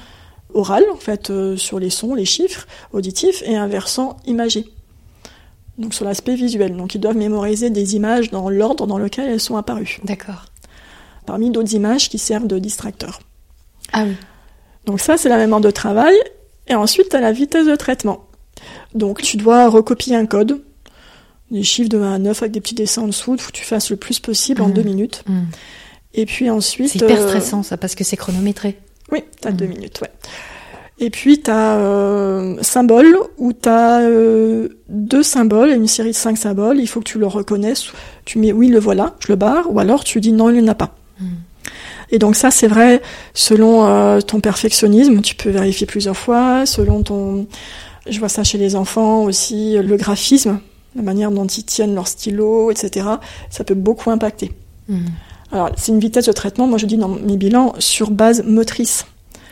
oral, 0.53 0.85
en 0.93 0.97
fait, 0.97 1.31
euh, 1.31 1.57
sur 1.57 1.79
les 1.79 1.89
sons, 1.89 2.15
les 2.15 2.27
chiffres 2.27 2.67
auditifs, 2.93 3.43
et 3.47 3.57
un 3.57 3.69
versant 3.69 4.19
imagé. 4.27 4.67
Donc 5.83 5.93
sur 5.95 6.05
l'aspect 6.05 6.37
visuel. 6.37 6.77
Donc 6.77 6.95
ils 6.95 7.01
doivent 7.01 7.17
mémoriser 7.17 7.69
des 7.69 7.97
images 7.97 8.31
dans 8.31 8.49
l'ordre 8.49 8.87
dans 8.87 8.99
lequel 8.99 9.29
elles 9.29 9.41
sont 9.41 9.57
apparues, 9.57 9.99
D'accord. 10.05 10.47
parmi 11.27 11.51
d'autres 11.51 11.75
images 11.75 12.09
qui 12.09 12.19
servent 12.19 12.47
de 12.47 12.59
distracteurs. 12.59 13.21
Ah 13.93 14.05
oui. 14.07 14.15
Donc 14.87 15.01
ça, 15.01 15.17
c'est 15.17 15.29
la 15.29 15.37
mémoire 15.39 15.61
de 15.61 15.71
travail. 15.71 16.15
Et 16.69 16.75
ensuite, 16.75 17.09
tu 17.11 17.17
as 17.17 17.21
la 17.21 17.33
vitesse 17.33 17.67
de 17.67 17.75
traitement. 17.77 18.25
Donc 18.95 19.21
tu 19.23 19.37
dois 19.37 19.69
recopier 19.69 20.15
un 20.17 20.27
code, 20.27 20.63
des 21.51 21.65
chiffres 21.65 21.89
de 21.89 21.99
1 21.99 22.13
à 22.15 22.19
9 22.19 22.43
avec 22.43 22.53
des 22.53 22.61
petits 22.61 22.75
dessins 22.77 23.03
en 23.03 23.07
dessous, 23.09 23.35
il 23.35 23.41
faut 23.41 23.51
que 23.51 23.57
tu 23.57 23.65
fasses 23.65 23.91
le 23.91 23.97
plus 23.97 24.21
possible 24.21 24.63
en 24.63 24.69
Mhm. 24.69 24.73
deux 24.75 24.83
minutes. 24.83 25.25
Mhm. 25.29 25.47
Et 26.15 26.27
puis 26.27 26.49
ensuite... 26.49 26.91
C'est 26.91 27.01
hyper 27.03 27.21
euh, 27.21 27.27
stressant 27.29 27.63
ça 27.63 27.77
parce 27.77 27.95
que 27.95 28.05
c'est 28.05 28.17
chronométré. 28.17 28.79
Oui, 29.11 29.25
t'as 29.41 29.51
Mhm. 29.51 29.57
deux 29.57 29.67
minutes, 29.67 30.01
ouais. 30.01 30.11
Et 31.03 31.11
puis 31.11 31.43
tu 31.43 31.51
as 31.51 31.79
euh, 31.79 32.57
symbole 32.63 33.19
où 33.37 33.53
tu 33.53 33.69
as 33.69 34.03
euh, 34.03 34.69
deux 34.89 35.25
symboles, 35.25 35.71
une 35.71 35.89
série 35.89 36.13
de 36.13 36.17
cinq 36.17 36.39
symboles, 36.39 36.79
il 36.79 36.87
faut 36.87 37.01
que 37.01 37.09
tu 37.09 37.19
le 37.19 37.27
reconnaisses. 37.27 37.91
Tu 38.25 38.39
mets 38.39 38.53
oui, 38.53 38.69
le 38.69 38.79
voilà, 38.79 39.17
je 39.19 39.27
le 39.27 39.35
barre, 39.35 39.65
ou 39.69 39.81
alors 39.81 40.05
tu 40.05 40.21
dis 40.21 40.31
non, 40.31 40.49
il 40.49 40.59
n'y 40.59 40.63
en 40.63 40.69
a 40.69 40.77
pas. 40.77 40.95
Hmm. 41.19 41.25
Et 42.13 42.21
donc 42.21 42.37
ça, 42.37 42.53
c'est 42.53 42.69
vrai, 42.69 43.03
selon 43.35 43.85
euh, 43.85 44.21
ton 44.21 44.39
perfectionnisme, 44.39 45.23
tu 45.23 45.35
peux 45.35 45.51
vérifier 45.51 45.89
plusieurs 45.89 46.17
fois, 46.17 46.67
selon 46.67 47.03
ton... 47.03 47.49
Je 48.09 48.21
vois 48.21 48.29
ça 48.29 48.45
chez 48.45 48.59
les 48.59 48.77
enfants 48.77 49.25
aussi, 49.25 49.77
le 49.77 49.97
graphisme, 49.97 50.61
la 50.95 51.03
manière 51.03 51.33
dont 51.33 51.47
ils 51.47 51.65
tiennent 51.65 51.97
leur 51.97 52.07
stylo, 52.07 52.71
etc. 52.71 53.07
Ça 53.51 53.65
peut 53.65 53.75
beaucoup 53.75 54.11
impacter. 54.11 54.53
Hmm. 54.89 55.07
Alors, 55.51 55.71
c'est 55.77 55.91
une 55.91 56.01
vitesse 56.01 56.27
de 56.27 56.33
traitement, 56.33 56.69
moi 56.69 56.79
je 56.79 56.87
dis 56.87 56.97
dans 56.97 57.09
mes 57.09 57.37
bilans, 57.37 57.75
sur 57.81 58.13
base 58.13 58.45
motrice. 58.45 59.05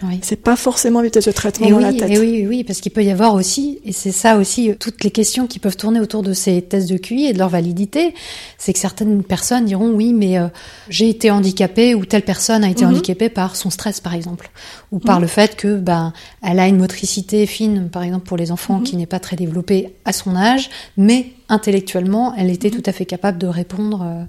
Oui. 0.03 0.19
C'est 0.23 0.37
pas 0.37 0.57
forcément 0.57 1.03
vitesse 1.03 1.27
de 1.27 1.33
traitement 1.33 1.67
Et 1.67 1.71
dans 1.71 1.77
oui, 1.77 1.83
la 1.83 1.93
tête. 1.93 2.11
et 2.11 2.19
oui, 2.19 2.47
oui, 2.49 2.65
parce 2.65 2.81
qu'il 2.81 2.91
peut 2.93 3.05
y 3.05 3.11
avoir 3.11 3.35
aussi, 3.35 3.81
et 3.85 3.93
c'est 3.93 4.13
ça 4.13 4.37
aussi, 4.39 4.71
euh, 4.71 4.75
toutes 4.79 5.05
les 5.05 5.11
questions 5.11 5.47
qui 5.47 5.59
peuvent 5.59 5.77
tourner 5.77 6.01
autour 6.01 6.23
de 6.23 6.33
ces 6.33 6.63
tests 6.63 6.89
de 6.91 6.97
QI 6.97 7.27
et 7.27 7.33
de 7.33 7.39
leur 7.39 7.49
validité, 7.51 8.15
c'est 8.59 8.73
que 8.73 8.79
certaines 8.79 9.23
personnes 9.23 9.65
diront 9.67 9.91
oui, 9.91 10.13
mais 10.13 10.39
euh, 10.39 10.47
j'ai 10.89 11.09
été 11.09 11.31
handicapée 11.31 11.95
ou 11.95 12.05
telle 12.05 12.23
personne 12.23 12.65
a 12.65 12.71
été 12.71 12.85
Mhm. 12.85 12.93
handicapée 12.93 13.29
par 13.29 13.57
son 13.57 13.71
stress, 13.71 14.01
par 14.01 14.15
exemple, 14.15 14.51
ou 14.93 14.99
par 15.01 15.17
Mhm. 15.17 15.23
le 15.23 15.29
fait 15.29 15.57
que 15.57 15.77
ben 15.77 16.13
elle 16.43 16.59
a 16.61 16.67
une 16.69 16.79
motricité 16.79 17.47
fine, 17.47 17.89
par 17.91 18.03
exemple 18.03 18.27
pour 18.27 18.37
les 18.37 18.51
enfants, 18.53 18.79
Mhm. 18.79 18.85
qui 18.85 18.97
n'est 18.97 19.07
pas 19.07 19.21
très 19.21 19.37
développée 19.37 19.91
à 20.05 20.13
son 20.13 20.35
âge, 20.37 20.71
mais 20.97 21.27
intellectuellement, 21.51 22.33
elle 22.39 22.49
était 22.51 22.69
Mhm. 22.71 22.81
tout 22.81 22.83
à 22.91 22.93
fait 22.93 23.05
capable 23.05 23.37
de 23.39 23.47
répondre 23.47 24.03
euh, 24.03 24.25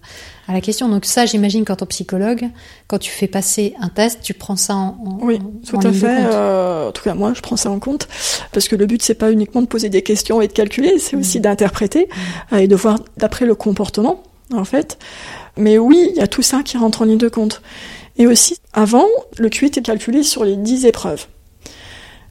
à 0.47 0.53
la 0.53 0.59
question. 0.61 0.89
Donc 0.89 1.05
ça, 1.05 1.25
j'imagine 1.25 1.63
qu'en 1.63 1.75
tant 1.77 1.85
psychologue, 1.85 2.49
quand 2.87 2.97
tu 2.97 3.09
fais 3.11 3.27
passer 3.27 3.73
un 3.79 3.89
test, 3.89 4.19
tu 4.21 4.33
prends 4.33 4.55
ça 4.57 4.75
en, 4.75 4.97
en 5.05 5.19
Oui, 5.21 5.39
tout 5.67 5.77
en 5.77 5.79
à 5.81 5.91
fait. 5.93 6.25
euh, 6.25 6.89
en 6.89 6.91
tout 6.91 7.03
cas, 7.03 7.13
moi, 7.13 7.33
je 7.33 7.41
prends 7.41 7.55
ça 7.57 7.71
en 7.71 7.79
compte 7.79 8.07
parce 8.51 8.67
que 8.67 8.75
le 8.75 8.85
but, 8.85 9.01
c'est 9.01 9.13
pas 9.15 9.31
uniquement 9.31 9.61
de 9.61 9.67
poser 9.67 9.89
des 9.89 10.01
questions 10.01 10.41
et 10.41 10.47
de 10.47 10.53
calculer, 10.53 10.99
c'est 10.99 11.15
aussi 11.15 11.39
Mm. 11.39 11.43
d'interpréter 11.43 12.09
euh, 12.51 12.57
et 12.57 12.67
de 12.67 12.75
voir 12.75 12.99
d'après 13.17 13.45
le 13.45 13.55
comportement, 13.55 14.23
en 14.53 14.65
fait. 14.65 14.97
Mais 15.57 15.77
oui, 15.77 16.09
il 16.11 16.17
y 16.17 16.21
a 16.21 16.27
tout 16.27 16.41
ça 16.41 16.63
qui 16.63 16.77
rentre 16.77 17.01
en 17.01 17.05
ligne 17.05 17.17
de 17.17 17.29
compte. 17.29 17.61
Et 18.17 18.27
aussi, 18.27 18.57
avant, 18.73 19.05
le 19.37 19.49
QI 19.49 19.67
était 19.67 19.81
calculé 19.81 20.23
sur 20.23 20.43
les 20.43 20.55
10 20.57 20.85
épreuves. 20.85 21.27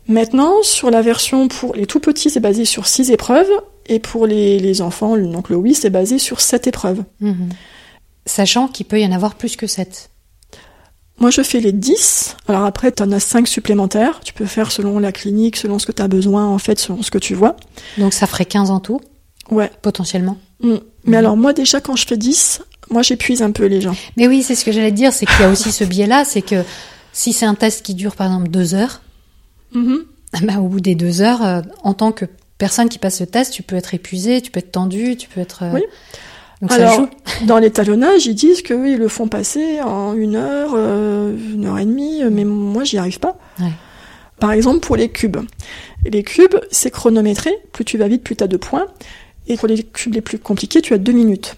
Maintenant, 0.09 0.63
sur 0.63 0.91
la 0.91 1.03
version 1.03 1.49
pour 1.49 1.75
les 1.75 1.87
tout 1.87 2.01
petits, 2.01 2.31
c'est 2.31 2.41
basé 2.41 2.65
sur 2.65 2.87
6 2.87 3.11
épreuves, 3.13 3.49
et 3.87 3.99
pour 3.99 4.27
les, 4.27 4.59
les 4.59 4.83
enfants, 4.83 5.17
donc 5.17 5.49
le 5.51 5.57
oui, 5.57 5.75
c'est 5.75 5.91
basé 5.91 6.19
sur 6.19 6.41
7 6.41 6.67
épreuves. 6.69 7.03
Mhm. 7.21 7.49
Sachant 8.27 8.69
qu'il 8.69 8.87
peut 8.87 9.01
y 9.01 9.07
en 9.07 9.13
avoir 9.13 9.35
plus 9.35 9.57
que 9.57 9.67
7. 9.67 10.11
Moi, 11.19 11.31
je 11.31 11.43
fais 11.43 11.61
les 11.61 11.73
10. 11.73 12.37
Alors 12.49 12.65
après, 12.65 12.93
tu 12.93 13.03
en 13.03 13.13
as 13.13 13.21
5 13.21 13.47
supplémentaires. 13.47 14.21
Tu 14.25 14.33
peux 14.33 14.47
faire 14.47 14.71
selon 14.73 14.99
la 14.99 15.13
clinique, 15.13 15.57
selon 15.57 15.79
ce 15.79 15.87
que 15.87 15.93
tu 15.93 16.01
as 16.03 16.09
besoin, 16.09 16.47
en 16.47 16.59
fait, 16.59 16.79
selon 16.79 17.03
ce 17.03 17.11
que 17.11 17.19
tu 17.19 17.35
vois. 17.35 17.57
Donc 17.99 18.13
ça 18.15 18.27
ferait 18.27 18.47
15 18.47 18.71
en 18.71 18.81
tout, 18.81 19.01
Ouais. 19.51 19.71
potentiellement. 19.83 20.39
Mm. 20.63 20.77
Mais 21.05 21.17
alors, 21.19 21.37
moi, 21.37 21.53
déjà, 21.53 21.81
quand 21.81 21.97
je 21.97 22.07
fais 22.07 22.17
10, 22.17 22.63
moi, 22.91 23.03
j'épuise 23.03 23.43
un 23.43 23.51
peu 23.51 23.67
les 23.67 23.81
gens. 23.81 23.95
Mais 24.17 24.29
oui, 24.29 24.43
c'est 24.43 24.55
ce 24.55 24.65
que 24.65 24.73
j'allais 24.73 24.91
te 24.93 24.97
dire, 24.97 25.13
c'est 25.13 25.27
qu'il 25.27 25.41
y 25.41 25.45
a 25.45 25.51
aussi 25.51 25.73
ce 25.73 25.85
biais-là, 25.85 26.25
c'est 26.25 26.43
que 26.43 26.63
si 27.13 27.33
c'est 27.33 27.47
un 27.47 27.55
test 27.55 27.85
qui 27.85 27.95
dure 27.95 28.15
par 28.17 28.27
exemple 28.29 28.49
deux 28.49 28.75
heures, 28.75 29.03
Mhm. 29.73 30.05
bah, 30.43 30.59
au 30.59 30.69
bout 30.69 30.81
des 30.81 30.95
deux 30.95 31.21
heures, 31.21 31.45
euh, 31.45 31.61
en 31.83 31.93
tant 31.95 32.13
que 32.13 32.25
personne 32.61 32.89
qui 32.89 32.99
passe 33.01 33.19
ce 33.19 33.25
test, 33.25 33.53
tu 33.53 33.65
peux 33.65 33.75
être 33.75 33.93
épuisé, 33.95 34.41
tu 34.41 34.53
peux 34.53 34.61
être 34.61 34.71
tendu, 34.71 35.17
tu 35.17 35.29
peux 35.29 35.41
être... 35.41 35.65
euh, 35.65 35.73
Oui. 35.75 35.83
Donc 36.61 36.71
ça 36.71 36.77
Alors, 36.77 36.95
joue. 36.95 37.09
dans 37.47 37.59
l'étalonnage, 37.59 38.27
ils 38.27 38.35
disent 38.35 38.61
que 38.63 38.75
ils 38.87 38.99
le 38.99 39.09
font 39.09 39.27
passer 39.29 39.81
en 39.81 40.15
une 40.15 40.37
heure, 40.37 40.73
euh, 40.77 41.35
une 41.55 41.65
heure 41.67 41.79
et 41.79 41.87
demie, 41.87 42.21
mais 42.31 42.45
moi, 42.45 42.85
j'y 42.85 42.99
arrive 42.99 43.19
pas. 43.19 43.39
Ouais. 43.59 43.73
Par 44.39 44.53
exemple, 44.53 44.81
pour 44.81 44.95
les 44.97 45.09
cubes. 45.09 45.39
Les 46.05 46.23
cubes, 46.23 46.57
c'est 46.71 46.91
chronométré. 46.91 47.51
Plus 47.73 47.85
tu 47.85 47.97
vas 47.99 48.09
vite, 48.09 48.23
plus 48.23 48.37
tu 48.37 48.45
as 48.45 48.47
de 48.47 48.57
points. 48.59 48.87
Et 49.49 49.57
pour 49.57 49.69
les 49.69 49.83
cubes 49.83 50.15
les 50.15 50.21
plus 50.21 50.39
compliqués, 50.39 50.83
tu 50.83 50.93
as 50.95 50.99
deux 50.99 51.13
minutes. 51.13 51.57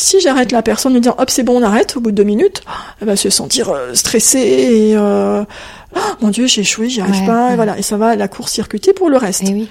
Si 0.00 0.20
j'arrête 0.20 0.50
la 0.52 0.62
personne 0.62 0.92
en 0.92 0.94
lui 0.94 1.00
disant 1.02 1.16
hop 1.18 1.28
c'est 1.30 1.42
bon 1.42 1.58
on 1.60 1.62
arrête 1.62 1.96
au 1.96 2.00
bout 2.00 2.10
de 2.10 2.16
deux 2.16 2.22
minutes, 2.24 2.62
elle 3.00 3.06
va 3.06 3.16
se 3.16 3.28
sentir 3.30 3.68
euh, 3.68 3.92
stressée 3.94 4.38
et 4.38 4.96
euh, 4.96 5.44
Ah, 5.94 6.16
mon 6.20 6.28
dieu 6.28 6.46
j'ai 6.46 6.62
échoué 6.62 6.88
j'y 6.88 7.00
arrive 7.00 7.20
Ouais, 7.20 7.26
pas 7.26 7.46
ouais. 7.48 7.52
et 7.52 7.56
voilà 7.56 7.78
et 7.78 7.82
ça 7.82 7.96
va 7.96 8.16
la 8.16 8.28
course 8.28 8.52
circuiter 8.52 8.92
pour 8.92 9.10
le 9.10 9.16
reste. 9.18 9.42
Oui. 9.46 9.68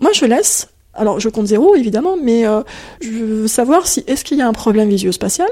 Moi, 0.00 0.12
je 0.14 0.24
laisse. 0.26 0.68
Alors, 0.94 1.18
je 1.20 1.28
compte 1.28 1.46
zéro, 1.46 1.74
évidemment, 1.76 2.16
mais 2.22 2.46
euh, 2.46 2.62
je 3.00 3.08
veux 3.10 3.46
savoir 3.48 3.86
si 3.86 4.04
est-ce 4.06 4.24
qu'il 4.24 4.38
y 4.38 4.42
a 4.42 4.48
un 4.48 4.52
problème 4.52 4.88
visuospatial 4.88 5.48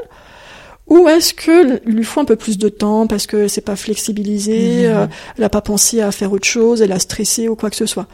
ou 0.88 1.09
est-ce 1.09 1.35
que 1.35 1.81
lui 1.85 2.05
faut 2.05 2.21
un 2.21 2.25
peu 2.25 2.37
plus 2.37 2.59
de 2.59 2.69
temps 2.69 3.09
parce 3.09 3.27
que 3.27 3.49
c'est 3.49 3.61
pas 3.61 3.75
flexibilisé, 3.75 4.87
Mhm. 4.88 4.95
euh, 4.95 5.07
elle 5.37 5.45
a 5.45 5.49
pas 5.49 5.61
pensé 5.62 6.01
à 6.01 6.12
faire 6.12 6.31
autre 6.33 6.47
chose, 6.47 6.81
elle 6.81 6.92
a 6.92 7.01
stressé 7.01 7.49
ou 7.49 7.57
quoi 7.57 7.71
que 7.71 7.77
ce 7.77 7.87
soit. 7.87 8.07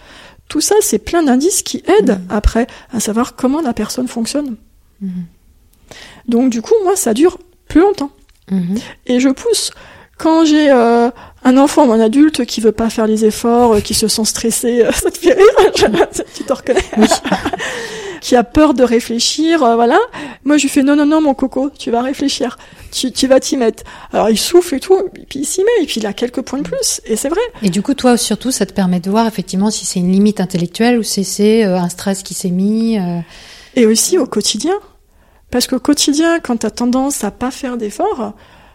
Tout 0.48 0.62
ça, 0.62 0.74
c'est 0.80 0.98
plein 0.98 1.22
d'indices 1.22 1.62
qui 1.62 1.82
aident 1.98 2.18
Mhm. 2.18 2.26
après 2.30 2.66
à 2.94 3.00
savoir 3.00 3.36
comment 3.36 3.60
la 3.60 3.74
personne 3.74 4.08
fonctionne. 4.08 4.56
Mhm. 5.02 5.24
Donc, 6.28 6.50
du 6.50 6.62
coup, 6.62 6.74
moi, 6.84 6.96
ça 6.96 7.14
dure 7.14 7.38
plus 7.68 7.80
longtemps 7.80 8.10
Mhm. 8.50 8.76
et 9.06 9.20
je 9.20 9.28
pousse. 9.28 9.70
Quand 10.18 10.44
j'ai 10.44 10.70
euh, 10.70 11.10
un 11.42 11.56
enfant 11.56 11.86
ou 11.86 11.92
un 11.92 11.98
adulte 12.00 12.44
qui 12.44 12.60
veut 12.60 12.70
pas 12.72 12.90
faire 12.90 13.06
les 13.06 13.24
efforts, 13.24 13.74
euh, 13.74 13.80
qui 13.80 13.94
se 13.94 14.06
sent 14.08 14.24
stressé, 14.24 14.82
euh, 14.84 14.90
ça 14.92 15.10
te 15.10 15.18
fait 15.18 15.32
rire, 15.32 15.72
je- 15.76 16.22
tu 16.34 16.44
te 16.44 16.52
reconnais 16.52 16.80
Oui. 16.98 17.06
Qui 18.20 18.36
a 18.36 18.44
peur 18.44 18.72
de 18.74 18.84
réfléchir, 18.84 19.64
euh, 19.64 19.74
voilà. 19.74 19.98
Moi, 20.44 20.56
je 20.56 20.62
lui 20.62 20.68
fais 20.68 20.84
non, 20.84 20.94
non, 20.94 21.06
non, 21.06 21.20
mon 21.20 21.34
coco, 21.34 21.70
tu 21.76 21.90
vas 21.90 22.02
réfléchir, 22.02 22.56
tu, 22.92 23.10
tu 23.10 23.26
vas 23.26 23.40
t'y 23.40 23.56
mettre. 23.56 23.82
Alors, 24.12 24.30
il 24.30 24.38
souffle 24.38 24.76
et 24.76 24.80
tout, 24.80 24.96
et 25.16 25.26
puis 25.28 25.40
il 25.40 25.44
s'y 25.44 25.60
met, 25.62 25.82
et 25.82 25.86
puis 25.86 25.98
il 26.00 26.06
a 26.06 26.12
quelques 26.12 26.40
points 26.42 26.60
de 26.60 26.62
plus, 26.62 27.00
et 27.04 27.16
c'est 27.16 27.28
vrai. 27.28 27.40
Et 27.62 27.68
du 27.68 27.82
coup, 27.82 27.94
toi, 27.94 28.16
surtout, 28.16 28.52
ça 28.52 28.64
te 28.64 28.72
permet 28.72 29.00
de 29.00 29.10
voir 29.10 29.26
effectivement 29.26 29.72
si 29.72 29.86
c'est 29.86 29.98
une 29.98 30.12
limite 30.12 30.38
intellectuelle 30.40 31.00
ou 31.00 31.02
si 31.02 31.24
c'est 31.24 31.64
euh, 31.64 31.76
un 31.78 31.88
stress 31.88 32.22
qui 32.22 32.34
s'est 32.34 32.50
mis. 32.50 32.96
euh, 32.96 33.18
Et 33.74 33.86
aussi 33.86 34.18
au 34.18 34.26
quotidien. 34.26 34.74
Parce 35.52 35.68
qu'au 35.68 35.78
quotidien, 35.78 36.40
quand 36.40 36.56
tu 36.56 36.66
as 36.66 36.70
tendance 36.70 37.22
à 37.22 37.30
pas 37.30 37.52
faire 37.52 37.76
d'efforts, 37.76 38.32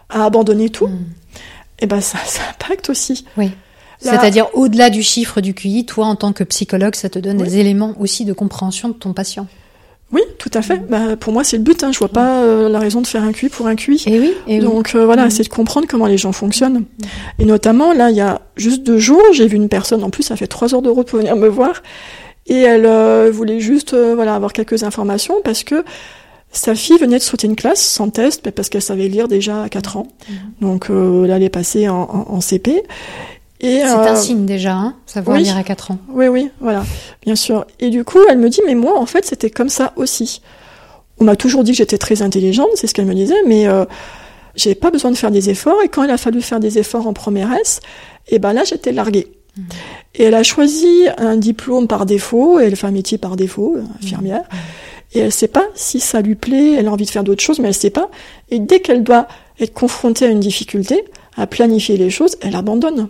à 0.08 0.24
abandonner 0.24 0.70
tout, 0.70 0.86
mm. 0.86 1.04
et 1.80 1.86
ben 1.86 2.00
ça, 2.00 2.18
ça 2.24 2.40
impacte 2.50 2.88
aussi. 2.88 3.26
Oui. 3.36 3.50
C'est-à-dire, 4.00 4.46
au-delà 4.54 4.90
du 4.90 5.02
chiffre 5.02 5.40
du 5.40 5.54
QI, 5.54 5.84
toi, 5.84 6.06
en 6.06 6.14
tant 6.14 6.32
que 6.32 6.44
psychologue, 6.44 6.94
ça 6.94 7.08
te 7.08 7.18
donne 7.18 7.38
Oui. 7.42 7.48
des 7.48 7.58
éléments 7.58 7.94
aussi 7.98 8.24
de 8.24 8.32
compréhension 8.32 8.88
de 8.88 8.94
ton 8.94 9.12
patient. 9.12 9.48
Oui, 10.12 10.22
tout 10.38 10.50
à 10.54 10.62
fait. 10.62 10.78
Bah, 10.88 11.16
pour 11.18 11.32
moi, 11.32 11.42
c'est 11.44 11.56
le 11.58 11.64
but. 11.64 11.82
Hein. 11.82 11.90
Je 11.92 11.98
vois 11.98 12.08
pas 12.08 12.42
euh, 12.42 12.68
la 12.68 12.78
raison 12.78 13.00
de 13.02 13.06
faire 13.08 13.24
un 13.24 13.32
QI 13.32 13.48
pour 13.48 13.66
un 13.66 13.74
QI. 13.74 14.02
Et 14.06 14.20
oui, 14.20 14.32
et 14.46 14.58
oui. 14.60 14.64
Donc 14.64 14.94
euh, 14.94 15.04
voilà, 15.04 15.24
Mhm. 15.24 15.30
c'est 15.30 15.42
de 15.42 15.48
comprendre 15.48 15.86
comment 15.90 16.06
les 16.06 16.16
gens 16.16 16.30
fonctionnent. 16.32 16.84
Et 17.40 17.44
notamment, 17.44 17.92
là, 17.92 18.08
il 18.10 18.16
y 18.16 18.20
a 18.20 18.40
juste 18.56 18.84
deux 18.84 18.98
jours, 18.98 19.20
j'ai 19.32 19.48
vu 19.48 19.56
une 19.56 19.68
personne, 19.68 20.02
en 20.04 20.10
plus, 20.10 20.22
ça 20.22 20.36
fait 20.36 20.46
trois 20.46 20.72
heures 20.74 20.80
de 20.80 20.88
route 20.88 21.08
pour 21.08 21.18
venir 21.18 21.34
me 21.36 21.48
voir, 21.48 21.82
et 22.46 22.56
elle 22.60 22.86
euh, 22.86 23.30
voulait 23.30 23.60
juste 23.60 23.94
voilà 23.94 24.34
avoir 24.36 24.52
quelques 24.54 24.82
informations 24.84 25.34
parce 25.44 25.62
que 25.64 25.84
sa 26.50 26.74
fille 26.74 26.98
venait 26.98 27.18
de 27.18 27.22
sauter 27.22 27.46
une 27.46 27.56
classe 27.56 27.80
sans 27.82 28.08
test, 28.10 28.42
mais 28.44 28.52
parce 28.52 28.68
qu'elle 28.68 28.82
savait 28.82 29.08
lire 29.08 29.28
déjà 29.28 29.62
à 29.62 29.68
4 29.68 29.96
ans. 29.98 30.06
Mhm. 30.28 30.36
Donc 30.60 30.90
euh, 30.90 31.26
là, 31.26 31.36
elle 31.36 31.42
est 31.42 31.48
passée 31.50 31.88
en, 31.88 32.02
en- 32.02 32.34
en 32.34 32.40
CP. 32.40 32.82
Et, 33.60 33.80
C'est 33.80 33.84
euh, 33.86 34.12
un 34.12 34.16
signe 34.16 34.46
déjà, 34.46 34.72
hein, 34.74 34.94
savoir 35.06 35.36
oui. 35.36 35.42
lire 35.42 35.56
à 35.56 35.62
4 35.64 35.90
ans. 35.90 35.98
oui, 36.12 36.28
oui, 36.28 36.50
voilà, 36.60 36.84
bien 37.22 37.34
sûr. 37.34 37.66
Et 37.80 37.90
du 37.90 38.04
coup, 38.04 38.18
elle 38.30 38.38
me 38.38 38.48
dit, 38.48 38.60
mais 38.66 38.74
moi, 38.76 38.98
en 38.98 39.04
fait, 39.06 39.24
c'était 39.26 39.50
comme 39.50 39.68
ça 39.68 39.92
aussi. 39.96 40.40
On 41.20 41.24
m'a 41.24 41.34
toujours 41.34 41.64
dit 41.64 41.72
que 41.72 41.76
j'étais 41.78 41.98
très 41.98 42.22
intelligente, 42.22 42.68
c'est 42.76 42.86
ce 42.86 42.94
qu'elle 42.94 43.06
me 43.06 43.14
disait, 43.14 43.42
mais 43.46 43.66
euh, 43.66 43.84
j'avais 44.54 44.76
pas 44.76 44.92
besoin 44.92 45.10
de 45.10 45.16
faire 45.16 45.32
des 45.32 45.50
efforts. 45.50 45.82
Et 45.84 45.88
quand 45.88 46.04
il 46.04 46.10
a 46.10 46.18
fallu 46.18 46.40
faire 46.40 46.60
des 46.60 46.78
efforts 46.78 47.08
en 47.08 47.12
première 47.12 47.52
S, 47.52 47.80
et 48.28 48.38
ben 48.38 48.52
là, 48.52 48.62
j'étais 48.64 48.92
larguée. 48.92 49.26
Mhm. 49.56 49.64
Et 50.14 50.22
elle 50.24 50.34
a 50.34 50.44
choisi 50.44 51.06
un 51.18 51.36
diplôme 51.36 51.88
par 51.88 52.06
défaut, 52.06 52.60
et 52.60 52.64
elle 52.66 52.76
fait 52.76 52.86
un 52.86 52.92
métier 52.92 53.18
par 53.18 53.34
défaut, 53.34 53.76
infirmière. 54.00 54.44
Et 55.14 55.20
elle 55.20 55.32
sait 55.32 55.48
pas 55.48 55.66
si 55.74 56.00
ça 56.00 56.20
lui 56.20 56.34
plaît, 56.34 56.74
elle 56.74 56.88
a 56.88 56.92
envie 56.92 57.06
de 57.06 57.10
faire 57.10 57.24
d'autres 57.24 57.42
choses, 57.42 57.58
mais 57.58 57.68
elle 57.68 57.74
sait 57.74 57.90
pas. 57.90 58.10
Et 58.50 58.58
dès 58.58 58.80
qu'elle 58.80 59.02
doit 59.02 59.26
être 59.58 59.72
confrontée 59.72 60.26
à 60.26 60.28
une 60.28 60.40
difficulté, 60.40 61.04
à 61.36 61.46
planifier 61.46 61.96
les 61.96 62.10
choses, 62.10 62.36
elle 62.40 62.54
abandonne. 62.54 63.08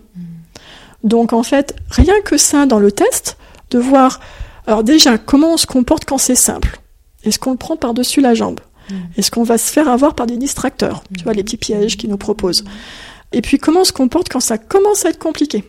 Donc 1.04 1.32
en 1.32 1.42
fait, 1.42 1.74
rien 1.90 2.20
que 2.24 2.36
ça 2.36 2.66
dans 2.66 2.78
le 2.78 2.92
test, 2.92 3.36
de 3.70 3.78
voir, 3.78 4.20
alors 4.66 4.84
déjà, 4.84 5.18
comment 5.18 5.54
on 5.54 5.56
se 5.56 5.66
comporte 5.66 6.04
quand 6.04 6.18
c'est 6.18 6.34
simple 6.34 6.80
Est-ce 7.24 7.38
qu'on 7.38 7.52
le 7.52 7.56
prend 7.56 7.76
par-dessus 7.76 8.20
la 8.20 8.34
jambe? 8.34 8.60
Mm. 8.90 8.94
Est-ce 9.16 9.30
qu'on 9.30 9.42
va 9.42 9.58
se 9.58 9.70
faire 9.70 9.88
avoir 9.88 10.14
par 10.14 10.26
des 10.26 10.36
distracteurs? 10.36 11.02
Tu 11.16 11.24
vois, 11.24 11.34
les 11.34 11.44
petits 11.44 11.56
pièges 11.56 11.96
qu'ils 11.96 12.10
nous 12.10 12.18
proposent. 12.18 12.64
Et 13.32 13.42
puis 13.42 13.58
comment 13.58 13.80
on 13.80 13.84
se 13.84 13.92
comporte 13.92 14.28
quand 14.28 14.40
ça 14.40 14.56
commence 14.56 15.04
à 15.04 15.10
être 15.10 15.18
compliqué? 15.18 15.64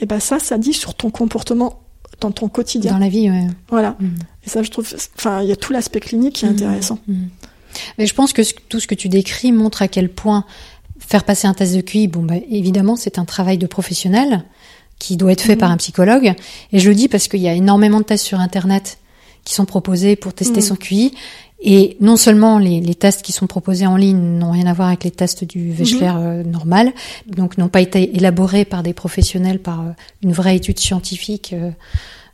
Et 0.00 0.06
ben 0.06 0.20
ça, 0.20 0.38
ça 0.38 0.58
dit 0.58 0.72
sur 0.72 0.94
ton 0.94 1.10
comportement 1.10 1.83
dans 2.20 2.30
ton 2.30 2.48
quotidien. 2.48 2.92
Dans 2.92 2.98
la 2.98 3.08
vie, 3.08 3.30
ouais. 3.30 3.46
Voilà. 3.68 3.96
Mm. 4.00 4.06
Et 4.46 4.48
ça, 4.50 4.62
je 4.62 4.70
trouve, 4.70 4.86
enfin, 5.18 5.42
il 5.42 5.48
y 5.48 5.52
a 5.52 5.56
tout 5.56 5.72
l'aspect 5.72 6.00
clinique 6.00 6.34
qui 6.36 6.44
est 6.44 6.48
Mhm. 6.48 6.54
intéressant. 6.54 6.98
Mhm. 7.08 7.28
Mais 7.98 8.06
je 8.06 8.14
pense 8.14 8.32
que 8.32 8.42
ce- 8.42 8.54
tout 8.68 8.78
ce 8.80 8.86
que 8.86 8.94
tu 8.94 9.08
décris 9.08 9.52
montre 9.52 9.82
à 9.82 9.88
quel 9.88 10.08
point 10.08 10.44
faire 10.98 11.24
passer 11.24 11.46
un 11.46 11.54
test 11.54 11.74
de 11.74 11.80
QI, 11.80 12.08
bon, 12.08 12.22
bah, 12.22 12.36
évidemment, 12.50 12.96
c'est 12.96 13.18
un 13.18 13.24
travail 13.24 13.58
de 13.58 13.66
professionnel 13.66 14.44
qui 14.98 15.16
doit 15.16 15.32
être 15.32 15.42
fait 15.42 15.56
par 15.56 15.70
un 15.70 15.76
psychologue. 15.76 16.34
Et 16.72 16.78
je 16.78 16.88
le 16.88 16.94
dis 16.94 17.08
parce 17.08 17.26
qu'il 17.28 17.40
y 17.40 17.48
a 17.48 17.52
énormément 17.52 17.98
de 17.98 18.04
tests 18.04 18.24
sur 18.24 18.38
Internet 18.40 18.98
qui 19.44 19.52
sont 19.54 19.64
proposés 19.66 20.16
pour 20.16 20.32
tester 20.32 20.60
son 20.60 20.76
QI. 20.76 21.12
Et 21.66 21.96
non 22.00 22.16
seulement 22.18 22.58
les, 22.58 22.80
les, 22.80 22.94
tests 22.94 23.22
qui 23.22 23.32
sont 23.32 23.46
proposés 23.46 23.86
en 23.86 23.96
ligne 23.96 24.18
n'ont 24.38 24.50
rien 24.50 24.66
à 24.66 24.74
voir 24.74 24.88
avec 24.88 25.02
les 25.04 25.10
tests 25.10 25.44
du 25.44 25.72
Wechsler 25.72 26.08
Mhm. 26.10 26.16
euh, 26.18 26.42
normal, 26.44 26.92
donc 27.26 27.56
n'ont 27.56 27.68
pas 27.68 27.80
été 27.80 28.14
élaborés 28.16 28.66
par 28.66 28.82
des 28.82 28.92
professionnels, 28.92 29.58
par 29.58 29.80
euh, 29.80 29.84
une 30.22 30.32
vraie 30.32 30.56
étude 30.56 30.78
scientifique 30.78 31.54
euh, 31.54 31.70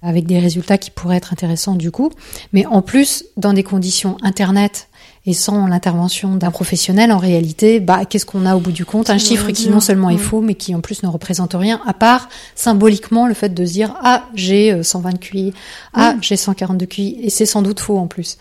avec 0.03 0.27
des 0.27 0.40
résultats 0.40 0.79
qui 0.79 0.90
pourraient 0.90 1.16
être 1.19 1.33
intéressants 1.33 1.77
du 1.77 1.93
coup. 1.93 2.11
Mais 2.53 2.66
en 2.66 2.83
plus, 2.83 3.25
dans 3.37 3.53
des 3.53 3.62
conditions 3.62 4.16
Internet 4.23 4.88
et 5.27 5.33
sans 5.35 5.66
l'intervention 5.69 6.35
d'un 6.37 6.51
professionnel, 6.51 7.12
en 7.12 7.19
réalité, 7.19 7.79
bah, 7.79 8.07
qu'est-ce 8.07 8.25
qu'on 8.27 8.47
a 8.47 8.57
au 8.57 8.61
bout 8.61 8.73
du 8.73 8.85
compte? 8.87 9.11
Un 9.11 9.19
chiffre 9.19 9.51
qui 9.53 9.69
non 9.69 9.79
seulement 9.81 10.11
est 10.11 10.14
Ouais. 10.14 10.19
faux, 10.19 10.40
mais 10.40 10.55
qui 10.55 10.75
en 10.75 10.81
plus 10.81 11.03
ne 11.05 11.09
représente 11.09 11.53
rien, 11.55 11.81
à 11.87 11.93
part 11.95 12.29
symboliquement 12.57 13.27
le 13.29 13.35
fait 13.35 13.51
de 13.55 13.64
se 13.64 13.73
dire 13.75 13.95
ah 14.03 14.25
j'ai 14.35 14.73
euh, 14.73 14.83
120 14.83 15.21
QI, 15.21 15.53
ah 15.95 16.14
Oui. 16.14 16.19
j'ai 16.23 16.37
142 16.37 16.87
QI, 16.87 17.19
et 17.23 17.31
c'est 17.31 17.47
sans 17.47 17.62
doute 17.62 17.79
faux 17.79 17.99
en 17.99 18.09
plus. 18.09 18.38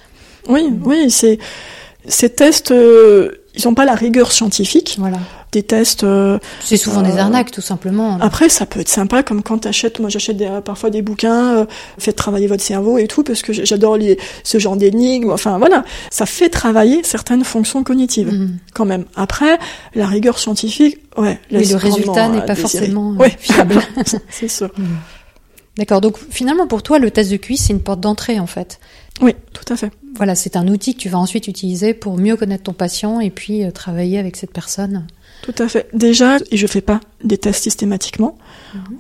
Oui, 0.48 0.70
oui, 0.84 1.10
c'est 1.12 1.40
ces 2.08 2.30
tests, 2.30 2.72
euh, 2.72 3.32
ils 3.56 3.66
n'ont 3.66 3.74
pas 3.74 3.86
la 3.86 3.94
rigueur 3.96 4.32
scientifique. 4.32 4.96
Voilà. 5.00 5.18
Des 5.52 5.64
tests. 5.64 6.04
euh, 6.04 6.38
C'est 6.64 6.78
souvent 6.78 7.02
des 7.02 7.12
Euh, 7.14 7.18
arnaques 7.22 7.50
tout 7.52 7.62
simplement. 7.62 8.18
Après, 8.22 8.50
ça 8.50 8.66
peut 8.68 8.80
être 8.80 8.90
sympa, 8.90 9.24
comme 9.24 9.42
quand 9.44 9.58
t'achètes. 9.60 10.00
Moi, 10.00 10.10
j'achète 10.10 10.38
parfois 10.64 10.92
des 10.92 11.02
bouquins, 11.02 11.66
faites 11.98 12.16
travailler 12.16 12.46
votre 12.48 12.64
cerveau 12.64 12.98
et 13.00 13.08
tout, 13.08 13.24
parce 13.24 13.42
que 13.42 13.52
j'adore 13.52 13.98
ce 14.44 14.60
genre 14.60 14.76
d'énigmes. 14.78 15.32
Enfin, 15.32 15.58
voilà, 15.58 15.84
ça 16.12 16.26
fait 16.28 16.50
travailler 16.50 17.02
certaines 17.04 17.44
fonctions 17.44 17.84
cognitives, 17.84 18.32
Mhm. 18.32 18.58
quand 18.74 18.86
même. 18.86 19.06
Après, 19.16 19.58
la 19.96 20.06
rigueur 20.08 20.38
scientifique, 20.40 21.00
ouais. 21.18 21.40
Laisse 21.52 21.72
le 21.72 21.78
résultat 21.78 22.28
n'est 22.30 22.42
pas 22.42 22.54
désirer. 22.56 22.62
forcément 22.62 23.12
Ouais. 23.18 23.36
fiable. 23.40 23.82
C'est 24.30 24.48
sûr. 24.48 24.70
D'accord. 25.78 26.02
Donc 26.02 26.18
finalement 26.30 26.68
pour 26.68 26.84
toi 26.84 27.00
le 27.00 27.10
test 27.10 27.32
de 27.32 27.38
QI 27.38 27.56
c'est 27.56 27.72
une 27.72 27.80
porte 27.80 28.02
d'entrée 28.02 28.40
en 28.40 28.48
fait. 28.48 28.80
Oui, 29.22 29.34
tout 29.54 29.72
à 29.72 29.76
fait. 29.76 29.92
Voilà, 30.16 30.36
c'est 30.36 30.56
un 30.56 30.68
outil 30.68 30.96
que 30.96 31.00
tu 31.00 31.10
vas 31.10 31.18
ensuite 31.18 31.48
utiliser 31.48 31.94
pour 31.94 32.18
mieux 32.18 32.36
connaître 32.36 32.64
ton 32.64 32.74
patient 32.74 33.20
et 33.20 33.30
puis 33.30 33.64
euh, 33.64 33.72
travailler 33.72 34.18
avec 34.18 34.36
cette 34.36 34.52
personne. 34.52 35.08
Tout 35.42 35.56
à 35.58 35.68
fait. 35.68 35.88
Déjà, 35.94 36.38
et 36.52 36.58
je 36.58 36.68
fais 36.68 36.82
pas 36.82 37.00
des 37.24 37.38
tests 37.38 37.64
systématiquement. 37.64 38.38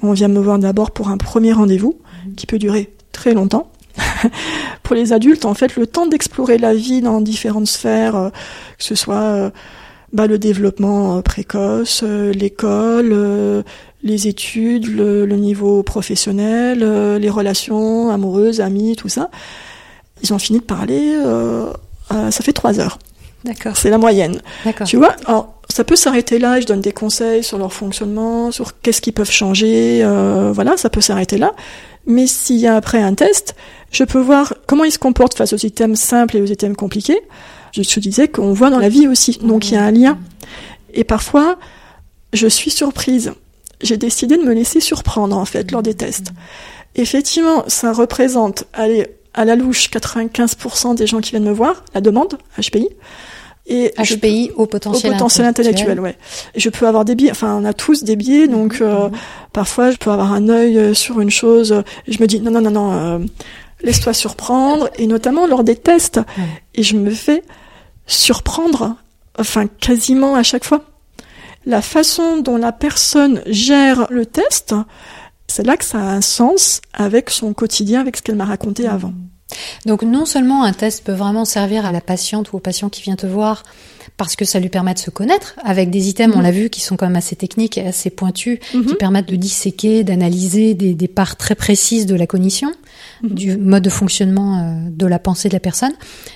On 0.02 0.14
vient 0.14 0.28
me 0.28 0.40
voir 0.40 0.60
d'abord 0.60 0.92
pour 0.92 1.10
un 1.10 1.18
premier 1.18 1.52
rendez-vous 1.52 2.00
qui 2.38 2.46
peut 2.46 2.60
durer 2.60 2.94
très 3.12 3.34
longtemps. 3.34 3.72
pour 4.84 4.96
les 4.96 5.14
adultes, 5.14 5.46
en 5.46 5.54
fait, 5.54 5.76
le 5.76 5.88
temps 5.88 6.08
d'explorer 6.08 6.58
la 6.58 6.74
vie 6.74 7.02
dans 7.02 7.22
différentes 7.22 7.68
sphères, 7.68 8.16
euh, 8.16 8.30
que 8.78 8.84
ce 8.84 8.96
soit 8.96 9.16
euh, 9.16 9.50
bah, 10.14 10.28
le 10.28 10.38
développement 10.38 11.18
euh, 11.18 11.22
précoce, 11.22 12.04
l'école, 12.04 13.64
les 14.04 14.28
études, 14.28 14.88
le, 14.88 15.26
le 15.26 15.36
niveau 15.36 15.84
professionnel, 15.84 16.80
les 17.18 17.30
relations 17.30 18.10
amoureuses, 18.10 18.62
amies, 18.62 18.96
tout 18.96 19.10
ça. 19.10 19.30
Ils 20.24 20.34
ont 20.34 20.40
fini 20.40 20.60
de 20.60 20.64
parler. 20.64 21.16
euh, 21.16 21.72
euh, 22.12 22.32
ça 22.32 22.44
fait 22.44 22.54
trois 22.54 22.80
heures. 22.80 23.00
D'accord. 23.44 23.78
C'est 23.78 23.90
la 23.90 23.98
moyenne. 23.98 24.42
D'accord. 24.66 24.88
Tu 24.88 24.98
vois, 24.98 25.16
alors 25.26 25.54
ça 25.70 25.84
peut 25.84 25.96
s'arrêter 25.96 26.40
là, 26.40 26.60
je 26.60 26.66
donne 26.66 26.82
des 26.82 26.92
conseils 26.92 27.44
sur 27.44 27.58
leur 27.58 27.72
fonctionnement, 27.72 28.52
sur 28.52 28.80
qu'est-ce 28.82 29.02
qu'ils 29.02 29.14
peuvent 29.14 29.32
changer, 29.32 30.02
euh, 30.04 30.52
voilà, 30.54 30.76
ça 30.76 30.90
peut 30.90 31.02
s'arrêter 31.02 31.38
là. 31.38 31.54
Mais 32.06 32.28
s'il 32.28 32.58
y 32.58 32.68
a 32.68 32.76
après 32.76 33.02
un 33.02 33.14
test, 33.14 33.56
je 33.92 34.04
peux 34.04 34.20
voir 34.20 34.56
comment 34.68 34.84
ils 34.84 34.92
se 34.92 35.00
comportent 35.00 35.36
face 35.36 35.54
aux 35.54 35.58
items 35.58 36.00
simples 36.00 36.38
et 36.38 36.42
aux 36.42 36.46
items 36.46 36.76
compliqués. 36.76 37.20
Je 37.72 37.82
te 37.82 38.00
disais 38.00 38.28
qu'on 38.28 38.52
voit 38.52 38.72
dans 38.72 38.80
la 38.80 38.90
vie 38.90 39.08
aussi, 39.08 39.40
donc 39.44 39.70
il 39.70 39.76
y 39.76 39.78
a 39.78 39.84
un 39.84 39.92
lien. 39.92 40.18
Et 40.94 41.04
parfois, 41.04 41.58
je 42.34 42.48
suis 42.48 42.72
surprise. 42.72 43.32
J'ai 43.82 43.98
décidé 43.98 44.38
de 44.38 44.44
me 44.44 44.54
laisser 44.54 44.80
surprendre 44.80 45.38
en 45.38 45.46
fait 45.46 45.72
lors 45.72 45.84
des 45.84 45.94
tests. 45.94 46.32
Effectivement, 46.96 47.64
ça 47.68 47.94
représente, 47.94 48.66
allez, 48.74 49.08
à 49.34 49.46
la 49.46 49.56
louche, 49.56 49.90
95% 49.90 50.96
des 50.96 51.08
gens 51.08 51.20
qui 51.20 51.32
viennent 51.32 51.44
me 51.44 51.52
voir, 51.52 51.84
la 51.94 52.02
demande, 52.02 52.38
HPI. 52.58 52.90
Et 53.68 53.94
HPI 53.98 54.52
au 54.56 54.64
au 54.64 54.66
potentiel, 54.66 55.12
potentiel 55.12 55.46
intellectuel, 55.46 56.00
ouais. 56.00 56.18
Je 56.56 56.70
peux 56.70 56.88
avoir 56.88 57.06
des 57.06 57.14
biais, 57.14 57.30
enfin 57.30 57.56
on 57.56 57.66
a 57.66 57.74
tous 57.74 58.04
des 58.04 58.16
biais, 58.16 58.48
donc 58.48 58.80
euh, 58.82 59.10
parfois 59.54 59.92
je 59.92 59.98
peux 59.98 60.10
avoir 60.10 60.34
un 60.34 60.50
œil 60.50 60.78
euh, 60.80 60.94
sur 60.96 61.22
une 61.22 61.30
chose, 61.30 61.84
et 62.08 62.12
je 62.12 62.20
me 62.20 62.26
dis 62.26 62.42
non 62.42 62.50
non 62.50 62.62
non 62.62 62.72
non, 62.72 62.94
euh, 62.94 63.20
laisse-toi 63.84 64.14
surprendre, 64.14 64.90
et 64.98 65.06
notamment 65.06 65.46
lors 65.46 65.64
des 65.64 65.76
tests, 65.76 66.20
et 66.74 66.82
je 66.82 66.96
me 66.96 67.12
fais 67.12 67.44
surprendre, 68.08 68.96
enfin 69.38 69.68
quasiment 69.68 70.34
à 70.34 70.42
chaque 70.42 70.66
fois. 70.66 70.84
La 71.68 71.84
façon 71.84 72.38
dont 72.38 72.58
la 72.58 72.72
personne 72.72 73.44
gère 73.46 74.08
le 74.10 74.26
test, 74.26 74.74
c'est 75.50 75.66
là 75.66 75.76
que 75.78 75.86
ça 75.86 75.98
a 76.00 76.12
un 76.14 76.22
sens 76.22 76.82
avec 76.94 77.30
son 77.30 77.54
quotidien, 77.54 78.00
avec 78.02 78.18
ce 78.18 78.22
qu'elle 78.22 78.36
m'a 78.36 78.46
raconté 78.46 78.88
avant. 78.88 79.14
Donc 79.86 80.04
non 80.04 80.26
seulement 80.26 80.64
un 80.64 80.74
test 80.74 81.04
peut 81.04 81.12
vraiment 81.12 81.44
servir 81.44 81.86
à 81.86 81.92
la 81.92 82.02
patiente 82.02 82.54
ou 82.54 82.58
au 82.58 82.60
patient 82.60 82.88
qui 82.90 83.02
vient 83.02 83.16
te 83.16 83.26
voir 83.26 83.64
parce 84.16 84.36
que 84.36 84.46
ça 84.46 84.60
lui 84.60 84.70
permet 84.70 84.94
de 84.94 85.00
se 85.00 85.10
connaître 85.10 85.56
avec 85.64 85.90
des 85.90 86.10
items, 86.10 86.36
on 86.36 86.42
l'a 86.42 86.52
vu, 86.52 86.70
qui 86.70 86.82
sont 86.82 86.98
quand 86.98 87.06
même 87.08 87.16
assez 87.16 87.36
techniques 87.36 87.78
et 87.78 87.88
assez 87.88 88.10
pointus, 88.10 88.60
qui 88.72 88.78
Mhm. 88.78 88.96
permettent 88.96 89.30
de 89.30 89.36
disséquer, 89.38 90.04
d'analyser 90.04 90.74
des, 90.74 90.94
des 90.94 91.08
parts 91.08 91.36
très 91.38 91.56
précises 91.56 92.06
de 92.06 92.16
la 92.16 92.28
cognition, 92.28 92.72
Mhm. 93.24 93.30
du 93.30 93.58
mode 93.58 93.84
de 93.84 93.90
fonctionnement 93.90 94.60
euh, 94.60 94.90
de 94.90 95.06
la 95.08 95.20
pensée 95.20 95.48
de 95.50 95.54
la 95.54 95.60
personne. 95.62 95.94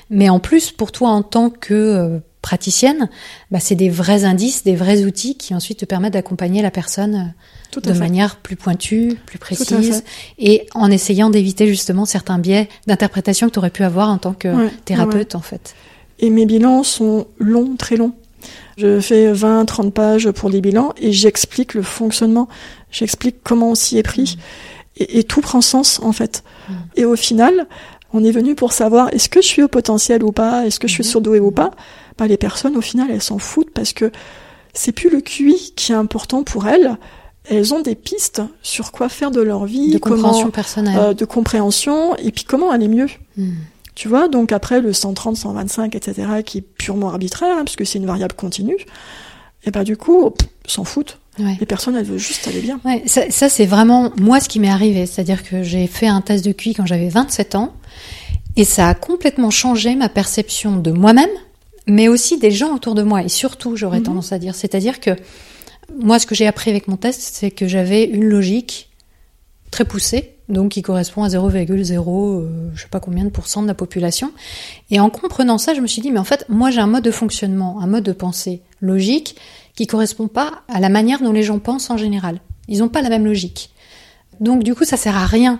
Mais 0.09 0.29
en 0.29 0.39
plus, 0.39 0.71
pour 0.71 0.91
toi 0.91 1.09
en 1.09 1.23
tant 1.23 1.49
que 1.49 1.73
euh, 1.73 2.19
praticienne, 2.41 3.09
bah, 3.51 3.59
c'est 3.59 3.75
des 3.75 3.89
vrais 3.89 4.23
indices, 4.23 4.63
des 4.63 4.75
vrais 4.75 5.03
outils 5.03 5.35
qui 5.37 5.53
ensuite 5.53 5.79
te 5.79 5.85
permettent 5.85 6.13
d'accompagner 6.13 6.61
la 6.61 6.71
personne 6.71 7.15
euh, 7.15 7.31
Tout 7.73 7.81
de 7.81 7.91
fait. 7.91 7.99
manière 7.99 8.35
plus 8.35 8.55
pointue, 8.55 9.17
plus 9.25 9.39
précise, 9.39 10.03
et 10.37 10.67
en 10.75 10.91
essayant 10.91 11.31
d'éviter 11.31 11.67
justement 11.67 12.05
certains 12.05 12.37
biais 12.37 12.69
d'interprétation 12.85 13.47
que 13.47 13.53
tu 13.53 13.59
aurais 13.59 13.71
pu 13.71 13.83
avoir 13.83 14.09
en 14.09 14.19
tant 14.19 14.33
que 14.33 14.47
Ouais, 14.47 14.69
thérapeute 14.85 15.33
en 15.33 15.41
fait. 15.41 15.73
Et 16.19 16.29
mes 16.29 16.45
bilans 16.45 16.83
sont 16.83 17.25
longs, 17.39 17.75
très 17.75 17.95
longs. 17.95 18.13
Je 18.77 18.99
fais 18.99 19.31
20, 19.31 19.65
30 19.65 19.93
pages 19.93 20.31
pour 20.31 20.49
les 20.49 20.61
bilans 20.61 20.93
et 20.97 21.11
j'explique 21.11 21.73
le 21.73 21.81
fonctionnement. 21.81 22.47
J'explique 22.91 23.37
comment 23.43 23.71
on 23.71 23.75
s'y 23.75 23.97
est 23.97 24.03
pris. 24.03 24.37
Et, 24.97 25.19
et 25.19 25.23
tout 25.23 25.41
prend 25.41 25.61
sens, 25.61 25.99
en 26.03 26.11
fait. 26.11 26.43
Et 26.95 27.05
au 27.05 27.15
final, 27.15 27.67
on 28.13 28.23
est 28.23 28.31
venu 28.31 28.53
pour 28.53 28.73
savoir 28.73 29.09
est-ce 29.13 29.29
que 29.29 29.41
je 29.41 29.47
suis 29.47 29.63
au 29.63 29.67
potentiel 29.67 30.23
ou 30.23 30.31
pas, 30.31 30.65
est-ce 30.65 30.79
que 30.79 30.87
je 30.87 30.93
suis 30.93 31.03
surdoué 31.03 31.39
ou 31.39 31.51
pas? 31.51 31.71
Bah, 32.17 32.27
les 32.27 32.37
personnes, 32.37 32.77
au 32.77 32.81
final, 32.81 33.07
elles 33.11 33.23
s'en 33.23 33.39
foutent 33.39 33.71
parce 33.71 33.93
que 33.93 34.11
c'est 34.73 34.91
plus 34.91 35.09
le 35.09 35.21
QI 35.21 35.73
qui 35.75 35.91
est 35.91 35.95
important 35.95 36.43
pour 36.43 36.67
elles. 36.67 36.97
Elles 37.49 37.73
ont 37.73 37.81
des 37.81 37.95
pistes 37.95 38.41
sur 38.61 38.91
quoi 38.91 39.09
faire 39.09 39.29
de 39.31 39.41
leur 39.41 39.65
vie, 39.65 39.91
De 39.91 39.97
compréhension 39.97 40.39
comment, 40.43 40.51
personnelle. 40.51 40.97
euh, 40.97 41.13
de 41.13 41.25
compréhension, 41.25 42.15
et 42.15 42.31
puis 42.31 42.45
comment 42.45 42.71
aller 42.71 42.87
mieux. 42.87 43.07
Hmm. 43.37 43.51
Tu 43.95 44.07
vois, 44.07 44.27
donc 44.27 44.51
après 44.51 44.79
le 44.81 44.93
130, 44.93 45.35
125, 45.37 45.93
etc., 45.95 46.27
qui 46.45 46.59
est 46.59 46.61
purement 46.61 47.09
arbitraire, 47.09 47.57
hein, 47.57 47.63
puisque 47.65 47.85
c'est 47.85 47.99
une 47.99 48.05
variable 48.05 48.33
continue, 48.33 48.77
et 49.65 49.71
ben 49.71 49.83
du 49.83 49.97
coup, 49.97 50.31
s'en 50.65 50.83
foutent. 50.83 51.19
Ouais. 51.39 51.57
Les 51.59 51.65
personnes, 51.65 51.95
elles 51.95 52.05
veulent 52.05 52.17
juste 52.19 52.47
aller 52.47 52.61
bien. 52.61 52.79
Ouais, 52.85 53.03
ça, 53.07 53.29
ça, 53.29 53.49
c'est 53.49 53.65
vraiment 53.65 54.11
moi 54.17 54.39
ce 54.39 54.47
qui 54.47 54.59
m'est 54.59 54.69
arrivé, 54.69 55.05
c'est-à-dire 55.05 55.43
que 55.43 55.63
j'ai 55.63 55.87
fait 55.87 56.07
un 56.07 56.21
test 56.21 56.45
de 56.45 56.51
QI 56.51 56.73
quand 56.75 56.85
j'avais 56.85 57.09
27 57.09 57.55
ans 57.55 57.73
et 58.55 58.65
ça 58.65 58.87
a 58.87 58.93
complètement 58.93 59.49
changé 59.49 59.95
ma 59.95 60.09
perception 60.09 60.77
de 60.77 60.91
moi-même, 60.91 61.29
mais 61.87 62.07
aussi 62.07 62.37
des 62.37 62.51
gens 62.51 62.73
autour 62.75 62.93
de 62.95 63.01
moi 63.03 63.23
et 63.23 63.29
surtout, 63.29 63.75
j'aurais 63.75 63.97
Mhm. 63.99 64.03
tendance 64.05 64.31
à 64.31 64.37
dire, 64.37 64.53
c'est-à-dire 64.55 64.99
que 64.99 65.11
moi 65.99 66.19
ce 66.19 66.25
que 66.25 66.35
j'ai 66.35 66.47
appris 66.47 66.69
avec 66.69 66.87
mon 66.87 66.97
test, 66.97 67.21
c'est 67.21 67.51
que 67.51 67.67
j'avais 67.67 68.05
une 68.05 68.25
logique 68.25 68.89
très 69.71 69.85
poussée, 69.85 70.35
donc 70.49 70.71
qui 70.71 70.81
correspond 70.81 71.23
à 71.23 71.29
0,0 71.29 72.41
euh, 72.41 72.69
je 72.75 72.81
sais 72.81 72.87
pas 72.87 72.99
combien 72.99 73.23
de 73.23 73.29
pourcents 73.29 73.61
de 73.61 73.67
la 73.67 73.73
population. 73.73 74.31
Et 74.91 74.99
en 74.99 75.09
comprenant 75.09 75.57
ça, 75.57 75.73
je 75.73 75.81
me 75.81 75.87
suis 75.87 76.01
dit 76.01 76.11
mais 76.11 76.19
en 76.19 76.23
fait, 76.23 76.45
moi 76.49 76.69
j'ai 76.69 76.79
un 76.79 76.87
mode 76.87 77.03
de 77.03 77.11
fonctionnement, 77.11 77.79
un 77.81 77.87
mode 77.87 78.03
de 78.03 78.11
pensée 78.11 78.61
logique 78.81 79.35
qui 79.75 79.87
correspond 79.87 80.27
pas 80.27 80.63
à 80.67 80.79
la 80.79 80.89
manière 80.89 81.21
dont 81.21 81.31
les 81.31 81.43
gens 81.43 81.59
pensent 81.59 81.89
en 81.89 81.97
général. 81.97 82.39
Ils 82.67 82.79
n'ont 82.79 82.89
pas 82.89 83.01
la 83.01 83.09
même 83.09 83.25
logique. 83.25 83.71
Donc 84.39 84.63
du 84.63 84.75
coup, 84.75 84.85
ça 84.85 84.97
sert 84.97 85.17
à 85.17 85.25
rien 85.25 85.59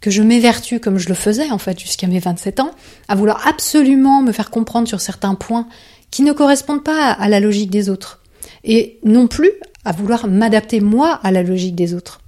que 0.00 0.10
je 0.10 0.22
m'évertue 0.22 0.80
comme 0.80 0.98
je 0.98 1.08
le 1.08 1.14
faisais 1.14 1.50
en 1.50 1.58
fait 1.58 1.78
jusqu'à 1.78 2.06
mes 2.06 2.20
27 2.20 2.60
ans, 2.60 2.70
à 3.08 3.14
vouloir 3.14 3.46
absolument 3.46 4.22
me 4.22 4.32
faire 4.32 4.50
comprendre 4.50 4.88
sur 4.88 5.00
certains 5.00 5.34
points 5.34 5.66
qui 6.10 6.22
ne 6.22 6.32
correspondent 6.32 6.84
pas 6.84 7.10
à 7.10 7.28
la 7.28 7.40
logique 7.40 7.70
des 7.70 7.90
autres. 7.90 8.17
Et 8.64 8.98
non 9.04 9.26
plus 9.28 9.50
à 9.84 9.92
vouloir 9.92 10.26
m'adapter 10.26 10.80
moi 10.80 11.20
à 11.22 11.30
la 11.30 11.42
logique 11.42 11.74
des 11.74 11.94
autres. 11.94 12.20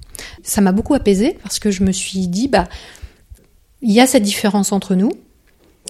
Ça 0.42 0.60
m'a 0.60 0.72
beaucoup 0.72 0.94
apaisé 0.94 1.36
parce 1.42 1.58
que 1.58 1.70
je 1.70 1.82
me 1.82 1.92
suis 1.92 2.26
dit, 2.28 2.48
bah, 2.48 2.68
il 3.82 3.92
y 3.92 4.00
a 4.00 4.06
cette 4.06 4.22
différence 4.22 4.72
entre 4.72 4.94
nous 4.94 5.10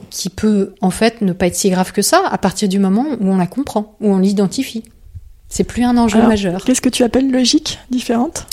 qui 0.08 0.30
peut 0.30 0.74
en 0.80 0.90
fait 0.90 1.20
ne 1.20 1.32
pas 1.32 1.46
être 1.48 1.56
si 1.56 1.68
grave 1.70 1.92
que 1.92 2.02
ça 2.02 2.22
à 2.30 2.38
partir 2.38 2.68
du 2.68 2.78
moment 2.78 3.06
où 3.20 3.26
on 3.28 3.36
la 3.36 3.46
comprend, 3.46 3.96
où 4.00 4.08
on 4.12 4.18
l'identifie. 4.18 4.82
C'est 5.48 5.64
plus 5.64 5.82
un 5.82 5.96
enjeu 5.96 6.18
Alors, 6.18 6.28
majeur. 6.28 6.64
Qu'est-ce 6.64 6.80
que 6.80 6.88
tu 6.88 7.02
appelles 7.02 7.30
logique 7.30 7.78
différente? 7.90 8.46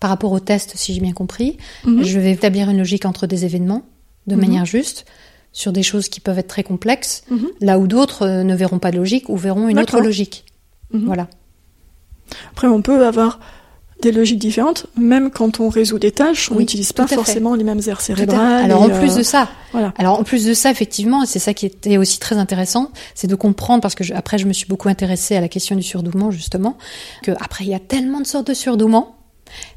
Par 0.00 0.08
rapport 0.10 0.32
au 0.32 0.40
test, 0.40 0.72
si 0.76 0.94
j'ai 0.94 1.00
bien 1.00 1.12
compris, 1.12 1.58
Mhm. 1.84 2.02
je 2.04 2.18
vais 2.18 2.32
établir 2.32 2.70
une 2.70 2.78
logique 2.78 3.04
entre 3.04 3.26
des 3.26 3.44
événements 3.44 3.82
de 4.26 4.34
Mhm. 4.34 4.40
manière 4.40 4.64
juste 4.64 5.04
sur 5.52 5.72
des 5.72 5.82
choses 5.82 6.08
qui 6.08 6.20
peuvent 6.20 6.38
être 6.38 6.48
très 6.48 6.62
complexes, 6.62 7.22
Mhm. 7.30 7.48
là 7.60 7.78
où 7.78 7.86
d'autres 7.86 8.22
euh, 8.26 8.42
ne 8.44 8.54
verront 8.54 8.78
pas 8.78 8.90
de 8.90 8.96
logique 8.96 9.28
ou 9.28 9.36
verront 9.36 9.68
une 9.68 9.78
autre 9.78 10.00
logique. 10.00 10.44
Mhm. 10.92 11.04
Voilà. 11.06 11.28
Après, 12.52 12.66
on 12.68 12.82
peut 12.82 13.06
avoir 13.06 13.40
des 14.00 14.12
logiques 14.12 14.38
différentes, 14.38 14.86
même 14.96 15.28
quand 15.30 15.58
on 15.58 15.68
résout 15.68 15.98
des 15.98 16.12
tâches, 16.12 16.52
on 16.52 16.54
Oui, 16.54 16.60
n'utilise 16.60 16.92
pas 16.92 17.08
fait. 17.08 17.16
forcément 17.16 17.56
les 17.56 17.64
mêmes 17.64 17.80
aires 17.88 18.00
cérébrales. 18.00 18.64
Alors 18.64 18.82
en 18.82 18.90
plus 18.90 19.14
euh, 19.14 19.18
de 19.18 19.22
ça, 19.24 19.48
voilà. 19.72 19.92
alors 19.98 20.20
en 20.20 20.22
plus 20.22 20.44
de 20.44 20.54
ça, 20.54 20.70
effectivement, 20.70 21.26
c'est 21.26 21.40
ça 21.40 21.52
qui 21.52 21.66
était 21.66 21.96
aussi 21.98 22.20
très 22.20 22.36
intéressant, 22.36 22.92
c'est 23.16 23.26
de 23.26 23.34
comprendre 23.34 23.80
parce 23.82 23.96
que 23.96 24.04
je- 24.04 24.14
après 24.14 24.38
je 24.38 24.46
me 24.46 24.52
suis 24.52 24.68
beaucoup 24.68 24.88
intéressée 24.88 25.34
à 25.34 25.40
la 25.40 25.48
question 25.48 25.74
du 25.74 25.82
surdouement 25.82 26.30
justement, 26.30 26.78
que 27.24 27.32
après 27.40 27.64
il 27.64 27.70
y 27.70 27.74
a 27.74 27.80
tellement 27.80 28.20
de 28.20 28.26
sortes 28.28 28.46
de 28.46 28.54
surdouements, 28.54 29.16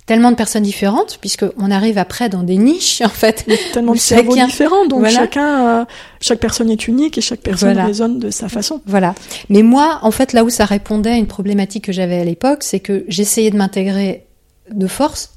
tellement 0.06 0.32
de 0.32 0.36
personnes 0.36 0.64
différentes, 0.64 1.18
puisque 1.22 1.46
on 1.58 1.72
arrive 1.72 1.98
après 1.98 2.28
dans 2.30 2.44
des 2.44 2.58
niches 2.58 3.02
en 3.06 3.10
fait. 3.10 3.46
tellement 3.74 3.92
où 3.92 3.96
de 3.96 4.00
cerveaux 4.00 4.36
chacun- 4.36 4.48
différents, 4.48 4.86
donc 4.86 5.00
Voilà. 5.02 5.16
chacun, 5.20 5.68
euh, 5.82 5.86
chaque 6.20 6.40
personne 6.40 6.70
est 6.70 6.88
unique 6.88 7.18
et 7.18 7.22
chaque 7.22 7.42
personne 7.42 7.74
Voilà. 7.74 7.86
raisonne 7.88 8.20
de 8.20 8.30
sa 8.30 8.50
façon. 8.50 8.82
Voilà. 8.86 9.16
Mais 9.50 9.62
moi, 9.64 10.00
en 10.04 10.12
fait, 10.12 10.34
là 10.34 10.44
où 10.44 10.50
ça 10.50 10.66
répondait 10.66 11.12
à 11.12 11.18
une 11.18 11.28
problématique 11.28 11.86
que 11.86 11.92
j'avais 11.92 12.20
à 12.20 12.24
l'époque, 12.26 12.64
c'est 12.64 12.80
que 12.80 13.06
j'essayais 13.08 13.52
de 13.52 13.58
m'intégrer 13.58 14.26
de 14.72 14.88
force, 14.88 15.34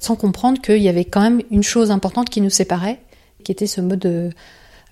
sans 0.00 0.14
comprendre 0.16 0.60
qu'il 0.60 0.78
y 0.82 0.88
avait 0.88 1.04
quand 1.04 1.20
même 1.20 1.42
une 1.50 1.62
chose 1.62 1.90
importante 1.90 2.30
qui 2.30 2.40
nous 2.40 2.50
séparait, 2.50 3.00
qui 3.44 3.52
était 3.52 3.66
ce 3.66 3.80
mode 3.80 3.98
de... 4.00 4.30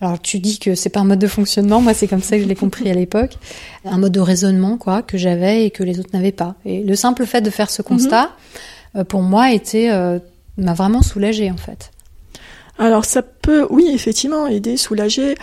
Alors 0.01 0.21
tu 0.21 0.41
dis 0.41 0.59
que 0.59 0.75
c'est 0.75 0.91
pas 0.91 1.01
un 1.01 1.05
mode 1.05 1.21
de 1.21 1.27
fonctionnement, 1.27 1.81
moi 1.81 1.95
c'est 1.95 2.07
comme 2.07 2.21
ça 2.21 2.37
que 2.37 2.43
je 2.43 2.49
l'ai 2.49 2.55
compris 2.55 2.91
à 2.91 2.93
l'époque, 3.03 3.39
un 3.87 3.97
mode 3.97 4.13
de 4.13 4.21
raisonnement 4.21 4.77
quoi 4.77 5.01
que 5.01 5.17
j'avais 5.17 5.65
et 5.65 5.71
que 5.71 5.83
les 5.83 5.99
autres 6.01 6.11
n'avaient 6.13 6.33
pas. 6.33 6.55
Et 6.67 6.83
le 6.83 6.95
simple 6.97 7.25
fait 7.25 7.41
de 7.41 7.49
faire 7.49 7.71
ce 7.71 7.81
constat, 7.81 8.25
euh, 8.25 8.27
pour 9.05 9.23
moi, 9.23 9.53
était 9.53 9.91
euh, 9.91 10.19
m'a 10.57 10.75
vraiment 10.75 11.03
soulagée 11.03 11.51
en 11.51 11.57
fait. 11.57 11.91
Alors 12.79 13.05
ça 13.05 13.23
peut, 13.23 13.67
oui, 13.71 13.91
effectivement, 13.93 14.47
aider, 14.47 14.77
soulager. 14.77 15.35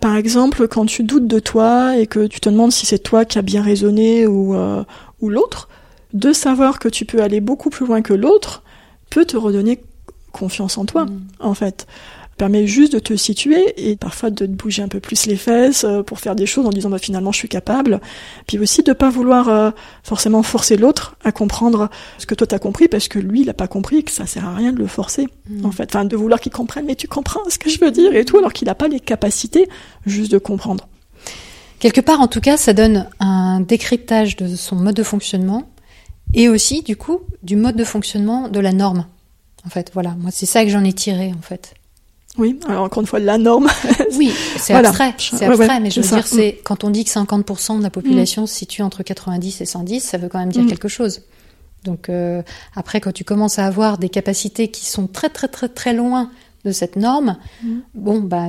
Par 0.00 0.16
exemple, 0.16 0.68
quand 0.68 0.86
tu 0.86 1.02
doutes 1.02 1.26
de 1.26 1.38
toi 1.38 1.96
et 1.96 2.06
que 2.06 2.26
tu 2.26 2.40
te 2.40 2.48
demandes 2.48 2.72
si 2.72 2.86
c'est 2.86 2.98
toi 2.98 3.24
qui 3.24 3.38
as 3.38 3.42
bien 3.42 3.62
raisonné 3.62 4.26
ou, 4.26 4.54
euh, 4.54 4.84
ou 5.20 5.30
l'autre, 5.30 5.68
de 6.12 6.32
savoir 6.32 6.78
que 6.78 6.88
tu 6.88 7.04
peux 7.04 7.22
aller 7.22 7.40
beaucoup 7.40 7.70
plus 7.70 7.86
loin 7.86 8.02
que 8.02 8.12
l'autre 8.14 8.62
peut 9.10 9.24
te 9.24 9.36
redonner 9.36 9.80
confiance 10.32 10.76
en 10.78 10.84
toi, 10.84 11.06
Mm. 11.06 11.20
en 11.40 11.54
fait. 11.54 11.86
Permet 12.36 12.66
juste 12.66 12.92
de 12.92 12.98
te 12.98 13.16
situer 13.16 13.72
et 13.76 13.96
parfois 13.96 14.30
de 14.30 14.46
te 14.46 14.50
bouger 14.50 14.82
un 14.82 14.88
peu 14.88 15.00
plus 15.00 15.26
les 15.26 15.36
fesses 15.36 15.84
euh, 15.84 16.02
pour 16.02 16.20
faire 16.20 16.34
des 16.34 16.46
choses 16.46 16.66
en 16.66 16.70
disant 16.70 16.90
bah, 16.90 16.98
finalement 16.98 17.32
je 17.32 17.38
suis 17.38 17.48
capable. 17.48 18.00
Puis 18.46 18.58
aussi 18.58 18.82
de 18.82 18.92
pas 18.92 19.10
vouloir 19.10 19.48
euh, 19.48 19.70
forcément 20.02 20.42
forcer 20.42 20.76
l'autre 20.76 21.16
à 21.24 21.32
comprendre 21.32 21.88
ce 22.18 22.26
que 22.26 22.34
toi 22.34 22.46
t'as 22.46 22.58
compris 22.58 22.88
parce 22.88 23.08
que 23.08 23.18
lui 23.18 23.42
il 23.42 23.50
a 23.50 23.54
pas 23.54 23.68
compris 23.68 24.04
que 24.04 24.10
ça 24.10 24.26
sert 24.26 24.46
à 24.46 24.54
rien 24.54 24.72
de 24.72 24.78
le 24.78 24.86
forcer 24.86 25.28
Mm. 25.48 25.64
en 25.64 25.70
fait. 25.70 25.94
Enfin, 25.94 26.04
de 26.04 26.16
vouloir 26.16 26.40
qu'il 26.40 26.52
comprenne, 26.52 26.86
mais 26.86 26.94
tu 26.94 27.08
comprends 27.08 27.40
ce 27.48 27.58
que 27.58 27.70
je 27.70 27.78
veux 27.80 27.90
dire 27.90 28.14
et 28.14 28.24
tout, 28.24 28.38
alors 28.38 28.52
qu'il 28.52 28.66
n'a 28.66 28.74
pas 28.74 28.88
les 28.88 29.00
capacités 29.00 29.68
juste 30.04 30.32
de 30.32 30.38
comprendre. 30.38 30.88
Quelque 31.78 32.00
part, 32.00 32.20
en 32.20 32.28
tout 32.28 32.40
cas, 32.40 32.56
ça 32.56 32.72
donne 32.72 33.08
un 33.20 33.60
décryptage 33.60 34.36
de 34.36 34.54
son 34.54 34.76
mode 34.76 34.96
de 34.96 35.02
fonctionnement 35.02 35.68
et 36.34 36.48
aussi, 36.48 36.82
du 36.82 36.96
coup, 36.96 37.20
du 37.42 37.54
mode 37.54 37.76
de 37.76 37.84
fonctionnement 37.84 38.48
de 38.48 38.60
la 38.60 38.72
norme. 38.72 39.06
En 39.64 39.68
fait, 39.70 39.90
voilà, 39.94 40.14
moi, 40.18 40.30
c'est 40.30 40.46
ça 40.46 40.64
que 40.64 40.70
j'en 40.70 40.84
ai 40.84 40.92
tiré, 40.92 41.32
en 41.36 41.42
fait. 41.42 41.74
Oui, 42.38 42.58
alors 42.68 42.84
encore 42.84 43.00
une 43.00 43.06
fois, 43.06 43.18
la 43.18 43.38
norme. 43.38 43.68
Oui, 44.16 44.30
c'est 44.58 44.72
Voilà. 44.72 44.88
abstrait, 44.90 45.14
c'est 45.18 45.44
abstrait, 45.44 45.68
ouais, 45.68 45.80
mais 45.80 45.90
je 45.90 46.00
veux 46.00 46.06
ça. 46.06 46.16
dire, 46.16 46.26
c'est 46.26 46.60
quand 46.64 46.84
on 46.84 46.90
dit 46.90 47.04
que 47.04 47.10
50% 47.10 47.78
de 47.78 47.82
la 47.82 47.90
population 47.90 48.46
se 48.46 48.54
situe 48.54 48.82
entre 48.82 49.02
90 49.02 49.60
et 49.60 49.66
110, 49.66 50.00
ça 50.00 50.16
veut 50.18 50.28
quand 50.28 50.38
même 50.38 50.50
dire 50.52 50.62
Mm. 50.62 50.68
quelque 50.68 50.88
chose. 50.88 51.22
Donc 51.84 52.08
euh, 52.08 52.42
après, 52.74 53.00
quand 53.00 53.12
tu 53.12 53.24
commences 53.24 53.58
à 53.58 53.66
avoir 53.66 53.98
des 53.98 54.08
capacités 54.08 54.68
qui 54.68 54.86
sont 54.86 55.06
très 55.06 55.28
très 55.28 55.48
très 55.48 55.68
très 55.68 55.92
loin 55.92 56.30
de 56.64 56.72
cette 56.72 56.96
norme, 56.96 57.36
Mm. 57.62 57.78
bon 57.94 58.20
bah 58.20 58.48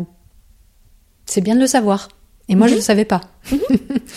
c'est 1.26 1.42
bien 1.42 1.56
de 1.56 1.60
le 1.60 1.68
savoir. 1.68 2.10
Et 2.50 2.56
moi, 2.56 2.68
je 2.68 2.72
ne 2.74 2.78
le 2.78 2.82
savais 2.84 3.04
pas. 3.04 3.20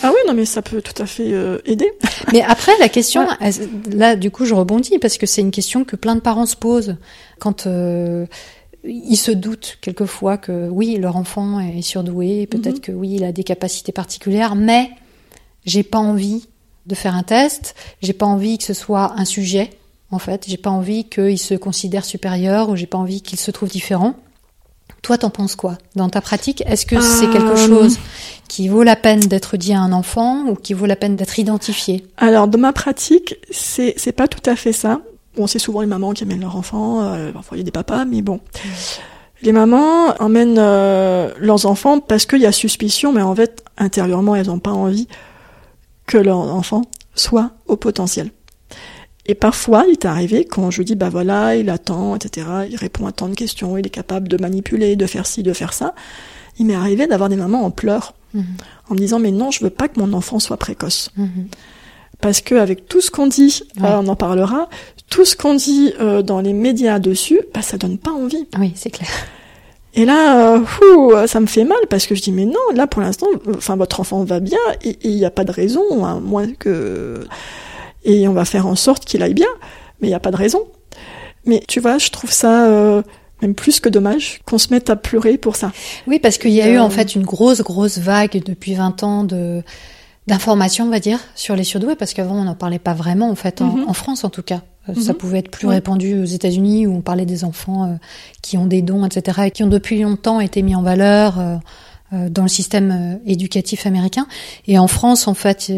ah 0.03 0.09
oui, 0.13 0.19
non, 0.25 0.33
mais 0.33 0.45
ça 0.45 0.61
peut 0.61 0.81
tout 0.81 0.99
à 1.01 1.05
fait 1.05 1.33
euh, 1.33 1.57
aider. 1.65 1.91
Mais 2.31 2.41
après, 2.41 2.71
la 2.79 2.87
question, 2.87 3.23
Ouais. 3.27 3.35
elle- 3.41 3.69
là, 3.97 4.15
du 4.15 4.31
coup, 4.31 4.45
je 4.45 4.53
rebondis 4.53 4.99
parce 4.99 5.17
que 5.17 5.25
c'est 5.25 5.41
une 5.41 5.51
question 5.51 5.83
que 5.83 5.97
plein 5.97 6.15
de 6.15 6.21
parents 6.21 6.45
se 6.45 6.55
posent 6.55 6.95
quand 7.39 7.67
euh, 7.67 8.25
ils 8.83 9.17
se 9.17 9.31
doutent 9.31 9.77
quelquefois 9.81 10.37
que 10.37 10.69
oui, 10.69 10.97
leur 10.97 11.15
enfant 11.17 11.59
est 11.59 11.81
surdoué, 11.81 12.47
peut-être 12.47 12.75
Mhm. 12.77 12.81
que 12.81 12.91
oui, 12.91 13.11
il 13.15 13.23
a 13.23 13.31
des 13.31 13.43
capacités 13.43 13.91
particulières, 13.91 14.55
mais 14.55 14.89
j'ai 15.65 15.83
pas 15.83 15.99
envie 15.99 16.47
de 16.87 16.95
faire 16.95 17.15
un 17.15 17.23
test, 17.23 17.75
j'ai 18.01 18.13
pas 18.13 18.25
envie 18.25 18.57
que 18.57 18.63
ce 18.63 18.73
soit 18.73 19.13
un 19.17 19.25
sujet, 19.25 19.69
en 20.09 20.19
fait, 20.19 20.45
j'ai 20.47 20.57
pas 20.57 20.71
envie 20.71 21.05
qu'il 21.05 21.37
se 21.37 21.53
considère 21.53 22.03
supérieur 22.05 22.69
ou 22.69 22.75
j'ai 22.75 22.87
pas 22.87 22.97
envie 22.97 23.21
qu'il 23.21 23.39
se 23.39 23.51
trouve 23.51 23.69
différent. 23.69 24.15
Toi, 25.03 25.17
t'en 25.17 25.29
penses 25.31 25.55
quoi? 25.55 25.77
Dans 25.95 26.09
ta 26.09 26.21
pratique 26.21 26.63
Est-ce 26.67 26.85
que 26.85 26.99
c'est 27.01 27.27
quelque 27.29 27.53
Euh, 27.57 27.67
chose 27.67 27.97
qui 28.47 28.67
vaut 28.67 28.83
la 28.83 28.95
peine 28.95 29.21
d'être 29.21 29.57
dit 29.57 29.73
à 29.73 29.79
un 29.79 29.93
enfant 29.93 30.45
ou 30.47 30.55
qui 30.55 30.73
vaut 30.73 30.85
la 30.85 30.95
peine 30.95 31.15
d'être 31.15 31.39
identifié? 31.39 32.05
Alors, 32.17 32.47
dans 32.47 32.59
ma 32.59 32.71
pratique, 32.73 33.35
c'est 33.49 33.95
c'est 33.97 34.11
pas 34.11 34.27
tout 34.27 34.47
à 34.47 34.55
fait 34.55 34.73
ça. 34.73 35.01
Bon, 35.37 35.47
c'est 35.47 35.59
souvent 35.59 35.81
les 35.81 35.87
mamans 35.87 36.11
qui 36.13 36.23
amènent 36.23 36.41
leur 36.41 36.55
enfant, 36.55 37.01
euh, 37.03 37.31
parfois 37.31 37.57
il 37.57 37.61
y 37.61 37.63
a 37.63 37.65
des 37.65 37.71
papas, 37.71 38.05
mais 38.05 38.21
bon. 38.21 38.39
Les 39.41 39.51
mamans 39.53 40.13
emmènent 40.19 40.57
euh, 40.59 41.31
leurs 41.39 41.65
enfants 41.65 41.99
parce 41.99 42.25
qu'il 42.25 42.41
y 42.41 42.45
a 42.45 42.51
suspicion, 42.51 43.11
mais 43.13 43.21
en 43.21 43.33
fait, 43.35 43.63
intérieurement, 43.77 44.35
elles 44.35 44.47
n'ont 44.47 44.59
pas 44.59 44.71
envie 44.71 45.07
que 46.05 46.17
leur 46.17 46.37
enfant 46.37 46.83
soit 47.15 47.51
au 47.67 47.75
potentiel. 47.77 48.29
Et 49.25 49.35
parfois, 49.35 49.85
il 49.87 49.93
est 49.93 50.05
arrivé 50.05 50.45
quand 50.45 50.69
je 50.71 50.81
dis, 50.83 50.95
bah 50.95 51.09
voilà, 51.09 51.55
il 51.55 51.69
attend, 51.69 52.15
etc., 52.15 52.47
il 52.69 52.75
répond 52.75 53.05
à 53.07 53.11
tant 53.11 53.29
de 53.29 53.35
questions, 53.35 53.77
il 53.77 53.85
est 53.85 53.91
capable 53.91 54.27
de 54.27 54.37
manipuler, 54.37 54.95
de 54.95 55.05
faire 55.05 55.25
ci, 55.25 55.43
de 55.43 55.53
faire 55.53 55.73
ça. 55.73 55.93
Il 56.59 56.65
m'est 56.65 56.75
arrivé 56.75 57.07
d'avoir 57.07 57.29
des 57.29 57.35
mamans 57.35 57.63
en 57.63 57.71
pleurs, 57.71 58.13
Mhm. 58.33 58.43
en 58.89 58.93
me 58.93 58.99
disant, 58.99 59.19
mais 59.19 59.31
non, 59.31 59.51
je 59.51 59.63
veux 59.63 59.69
pas 59.69 59.87
que 59.87 59.99
mon 59.99 60.13
enfant 60.13 60.39
soit 60.39 60.57
précoce 60.57 61.11
Mhm. 61.17 61.47
parce 62.19 62.41
que 62.41 62.55
avec 62.55 62.87
tout 62.87 63.01
ce 63.01 63.11
qu'on 63.11 63.27
dit, 63.27 63.61
Ouais. 63.79 63.87
euh, 63.89 63.99
on 63.99 64.07
en 64.07 64.15
parlera, 64.15 64.69
tout 65.11 65.25
ce 65.25 65.35
qu'on 65.35 65.53
dit 65.53 65.93
euh, 65.99 66.23
dans 66.23 66.41
les 66.41 66.53
médias 66.53 66.97
dessus, 66.97 67.39
bah, 67.53 67.61
ça 67.61 67.77
donne 67.77 67.99
pas 67.99 68.09
envie. 68.11 68.47
Oui, 68.57 68.71
c'est 68.75 68.89
clair. 68.89 69.09
Et 69.93 70.05
là, 70.05 70.55
euh, 70.55 70.65
fou, 70.65 71.13
ça 71.27 71.39
me 71.41 71.45
fait 71.47 71.65
mal 71.65 71.77
parce 71.89 72.07
que 72.07 72.15
je 72.15 72.21
dis 72.21 72.31
mais 72.31 72.45
non, 72.45 72.53
là 72.73 72.87
pour 72.87 73.01
l'instant, 73.01 73.27
enfin 73.57 73.75
votre 73.75 73.99
enfant 73.99 74.23
va 74.23 74.39
bien 74.39 74.57
et 74.83 74.97
il 75.03 75.17
n'y 75.17 75.25
a 75.25 75.31
pas 75.31 75.43
de 75.43 75.51
raison, 75.51 76.05
à 76.05 76.15
moins 76.15 76.47
que 76.57 77.25
et 78.05 78.25
on 78.27 78.33
va 78.33 78.45
faire 78.45 78.65
en 78.67 78.75
sorte 78.75 79.03
qu'il 79.05 79.21
aille 79.21 79.33
bien, 79.33 79.49
mais 79.99 80.07
il 80.07 80.11
n'y 80.11 80.15
a 80.15 80.19
pas 80.21 80.31
de 80.31 80.37
raison. 80.37 80.63
Mais 81.45 81.61
tu 81.67 81.79
vois, 81.81 81.97
je 81.97 82.09
trouve 82.09 82.31
ça 82.31 82.67
euh, 82.67 83.01
même 83.41 83.53
plus 83.53 83.81
que 83.81 83.89
dommage 83.89 84.39
qu'on 84.45 84.57
se 84.59 84.69
mette 84.71 84.89
à 84.89 84.95
pleurer 84.95 85.37
pour 85.37 85.57
ça. 85.57 85.73
Oui, 86.07 86.19
parce 86.19 86.37
qu'il 86.37 86.51
y 86.51 86.61
a 86.61 86.69
eu 86.69 86.77
euh, 86.77 86.81
en 86.83 86.89
fait 86.89 87.13
une 87.15 87.23
grosse, 87.23 87.59
grosse 87.61 87.97
vague 87.97 88.41
depuis 88.45 88.75
20 88.75 89.03
ans 89.03 89.23
de 89.25 89.61
d'informations, 90.27 90.85
on 90.85 90.89
va 90.89 90.99
dire, 90.99 91.19
sur 91.35 91.55
les 91.57 91.63
surdoués, 91.65 91.95
parce 91.95 92.13
qu'avant 92.13 92.35
on 92.35 92.43
n'en 92.45 92.55
parlait 92.55 92.79
pas 92.79 92.93
vraiment, 92.93 93.29
en 93.29 93.35
fait, 93.35 93.59
en, 93.61 93.65
Mhm. 93.65 93.89
en 93.89 93.93
France 93.93 94.23
en 94.23 94.29
tout 94.29 94.43
cas. 94.43 94.61
Euh, 94.89 94.93
Ça 94.95 95.13
Mhm. 95.13 95.17
pouvait 95.19 95.39
être 95.39 95.51
plus 95.51 95.67
Ouais. 95.67 95.75
répandu 95.75 96.19
aux 96.21 96.25
États-Unis 96.25 96.87
où 96.87 96.95
on 96.95 97.01
parlait 97.01 97.25
des 97.27 97.43
enfants 97.43 97.83
euh, 97.85 97.95
qui 98.41 98.57
ont 98.57 98.65
des 98.65 98.81
dons, 98.81 99.05
etc., 99.05 99.41
et 99.45 99.51
qui 99.51 99.63
ont 99.63 99.67
depuis 99.67 99.99
longtemps 100.01 100.39
été 100.39 100.61
mis 100.63 100.73
en 100.75 100.81
valeur 100.81 101.39
euh, 101.39 102.29
dans 102.29 102.41
le 102.43 102.49
système 102.49 103.19
éducatif 103.25 103.85
américain. 103.85 104.27
Et 104.67 104.77
en 104.79 104.87
France, 104.87 105.27
en 105.29 105.33
fait, 105.33 105.71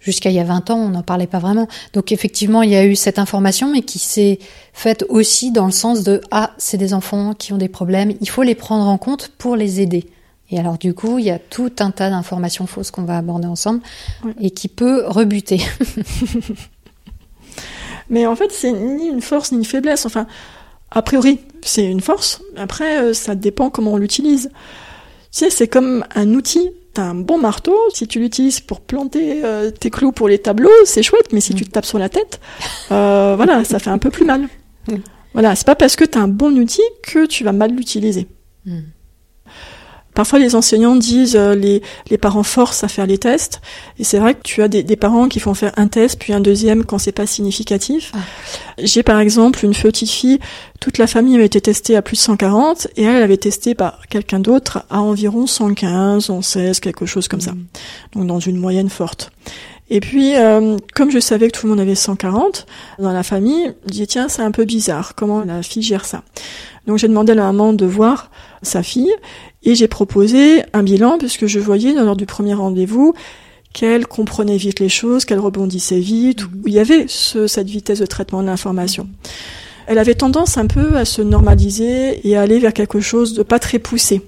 jusqu'à 0.00 0.30
il 0.30 0.36
y 0.36 0.38
a 0.38 0.44
20 0.44 0.70
ans, 0.70 0.78
on 0.78 0.88
n'en 0.88 1.02
parlait 1.02 1.26
pas 1.26 1.40
vraiment. 1.40 1.68
Donc 1.92 2.10
effectivement, 2.12 2.62
il 2.62 2.70
y 2.70 2.76
a 2.76 2.86
eu 2.86 2.96
cette 2.96 3.18
information, 3.18 3.70
mais 3.72 3.82
qui 3.82 3.98
s'est 3.98 4.38
faite 4.72 5.04
aussi 5.10 5.50
dans 5.52 5.66
le 5.66 5.72
sens 5.72 6.04
de 6.04 6.20
ah, 6.30 6.52
c'est 6.56 6.78
des 6.78 6.94
enfants 6.94 7.34
qui 7.34 7.52
ont 7.52 7.58
des 7.58 7.68
problèmes, 7.68 8.12
il 8.20 8.28
faut 8.30 8.44
les 8.44 8.54
prendre 8.54 8.88
en 8.88 8.96
compte 8.98 9.32
pour 9.36 9.56
les 9.56 9.80
aider. 9.80 10.06
Et 10.50 10.58
alors 10.58 10.78
du 10.78 10.94
coup, 10.94 11.18
il 11.18 11.26
y 11.26 11.30
a 11.30 11.38
tout 11.38 11.72
un 11.80 11.90
tas 11.90 12.08
d'informations 12.08 12.66
fausses 12.66 12.90
qu'on 12.90 13.02
va 13.02 13.18
aborder 13.18 13.46
ensemble 13.48 13.80
Ouais. 14.24 14.32
et 14.40 14.50
qui 14.50 14.68
peut 14.68 15.04
rebuter. 15.06 15.60
Mais 18.10 18.26
en 18.26 18.36
fait, 18.36 18.50
c'est 18.50 18.72
ni 18.72 19.06
une 19.08 19.20
force 19.20 19.52
ni 19.52 19.58
une 19.58 19.64
faiblesse. 19.64 20.06
Enfin, 20.06 20.26
a 20.90 21.02
priori, 21.02 21.40
c'est 21.62 21.84
une 21.84 22.00
force. 22.00 22.42
Après, 22.56 22.98
euh, 22.98 23.14
ça 23.14 23.34
dépend 23.34 23.70
comment 23.70 23.92
on 23.92 23.96
l'utilise. 23.96 24.50
Tu 25.30 25.38
sais, 25.44 25.50
c'est 25.50 25.68
comme 25.68 26.04
un 26.14 26.32
outil. 26.34 26.70
T'as 26.94 27.02
un 27.02 27.14
bon 27.14 27.38
marteau. 27.38 27.76
Si 27.92 28.06
tu 28.08 28.18
l'utilises 28.18 28.60
pour 28.60 28.80
planter 28.80 29.44
euh, 29.44 29.70
tes 29.70 29.90
clous 29.90 30.12
pour 30.12 30.28
les 30.28 30.38
tableaux, 30.38 30.70
c'est 30.84 31.02
chouette. 31.02 31.32
Mais 31.32 31.40
si 31.40 31.54
tu 31.54 31.64
te 31.64 31.70
tapes 31.70 31.84
sur 31.84 31.98
la 31.98 32.08
tête, 32.08 32.40
euh, 32.90 33.34
voilà, 33.36 33.64
ça 33.64 33.78
fait 33.78 33.90
un 33.90 33.98
peu 33.98 34.10
plus 34.10 34.24
mal. 34.24 34.48
Mm. 34.88 34.96
Voilà, 35.34 35.54
c'est 35.54 35.66
pas 35.66 35.76
parce 35.76 35.94
que 35.94 36.04
t'as 36.04 36.20
un 36.20 36.28
bon 36.28 36.56
outil 36.58 36.82
que 37.02 37.26
tu 37.26 37.44
vas 37.44 37.52
mal 37.52 37.72
l'utiliser. 37.72 38.26
Parfois, 40.18 40.40
les 40.40 40.56
enseignants 40.56 40.96
disent 40.96 41.36
euh, 41.36 41.54
les, 41.54 41.80
les 42.10 42.18
parents 42.18 42.42
forcent 42.42 42.82
à 42.82 42.88
faire 42.88 43.06
les 43.06 43.18
tests. 43.18 43.60
Et 44.00 44.04
c'est 44.04 44.18
vrai 44.18 44.34
que 44.34 44.40
tu 44.42 44.64
as 44.64 44.66
des, 44.66 44.82
des 44.82 44.96
parents 44.96 45.28
qui 45.28 45.38
font 45.38 45.54
faire 45.54 45.70
un 45.76 45.86
test, 45.86 46.18
puis 46.18 46.32
un 46.32 46.40
deuxième 46.40 46.84
quand 46.84 46.98
c'est 46.98 47.12
pas 47.12 47.24
significatif. 47.24 48.10
Ah. 48.16 48.18
J'ai 48.78 49.04
par 49.04 49.20
exemple 49.20 49.64
une 49.64 49.74
petite 49.74 50.10
fille, 50.10 50.40
toute 50.80 50.98
la 50.98 51.06
famille 51.06 51.36
avait 51.36 51.46
été 51.46 51.60
testée 51.60 51.94
à 51.94 52.02
plus 52.02 52.16
de 52.16 52.20
140, 52.22 52.88
et 52.96 53.04
elle, 53.04 53.14
elle 53.14 53.22
avait 53.22 53.36
testé 53.36 53.76
par 53.76 54.08
quelqu'un 54.08 54.40
d'autre 54.40 54.82
à 54.90 55.02
environ 55.02 55.46
115, 55.46 56.24
116, 56.24 56.80
quelque 56.80 57.06
chose 57.06 57.28
comme 57.28 57.40
ça. 57.40 57.52
Mm. 57.52 57.66
Donc 58.16 58.26
dans 58.26 58.40
une 58.40 58.56
moyenne 58.56 58.88
forte. 58.88 59.30
Et 59.88 60.00
puis, 60.00 60.34
euh, 60.34 60.78
comme 60.96 61.12
je 61.12 61.20
savais 61.20 61.48
que 61.48 61.60
tout 61.60 61.66
le 61.66 61.70
monde 61.70 61.80
avait 61.80 61.94
140 61.94 62.66
dans 62.98 63.12
la 63.12 63.22
famille, 63.22 63.72
je 63.86 63.92
dis 63.92 64.06
tiens, 64.08 64.28
c'est 64.28 64.42
un 64.42 64.50
peu 64.50 64.64
bizarre, 64.64 65.14
comment 65.14 65.44
la 65.44 65.62
fille 65.62 65.84
gère 65.84 66.04
ça? 66.04 66.24
Donc 66.88 66.98
j'ai 66.98 67.06
demandé 67.06 67.32
à 67.32 67.34
la 67.36 67.44
maman 67.44 67.72
de 67.72 67.86
voir 67.86 68.32
sa 68.62 68.82
fille, 68.82 69.12
et 69.62 69.74
j'ai 69.74 69.88
proposé 69.88 70.62
un 70.72 70.82
bilan, 70.82 71.18
puisque 71.18 71.46
je 71.46 71.58
voyais 71.58 71.92
lors 71.92 72.16
du 72.16 72.26
premier 72.26 72.54
rendez-vous 72.54 73.14
qu'elle 73.72 74.06
comprenait 74.06 74.56
vite 74.56 74.80
les 74.80 74.88
choses, 74.88 75.24
qu'elle 75.24 75.38
rebondissait 75.38 76.00
vite, 76.00 76.44
où 76.44 76.50
il 76.66 76.72
y 76.72 76.78
avait 76.78 77.04
ce, 77.06 77.46
cette 77.46 77.68
vitesse 77.68 78.00
de 78.00 78.06
traitement 78.06 78.42
de 78.42 78.46
l'information. 78.46 79.08
Elle 79.86 79.98
avait 79.98 80.14
tendance 80.14 80.58
un 80.58 80.66
peu 80.66 80.96
à 80.96 81.04
se 81.04 81.22
normaliser 81.22 82.26
et 82.26 82.36
à 82.36 82.42
aller 82.42 82.58
vers 82.58 82.72
quelque 82.72 83.00
chose 83.00 83.34
de 83.34 83.42
pas 83.42 83.58
très 83.58 83.78
poussé. 83.78 84.22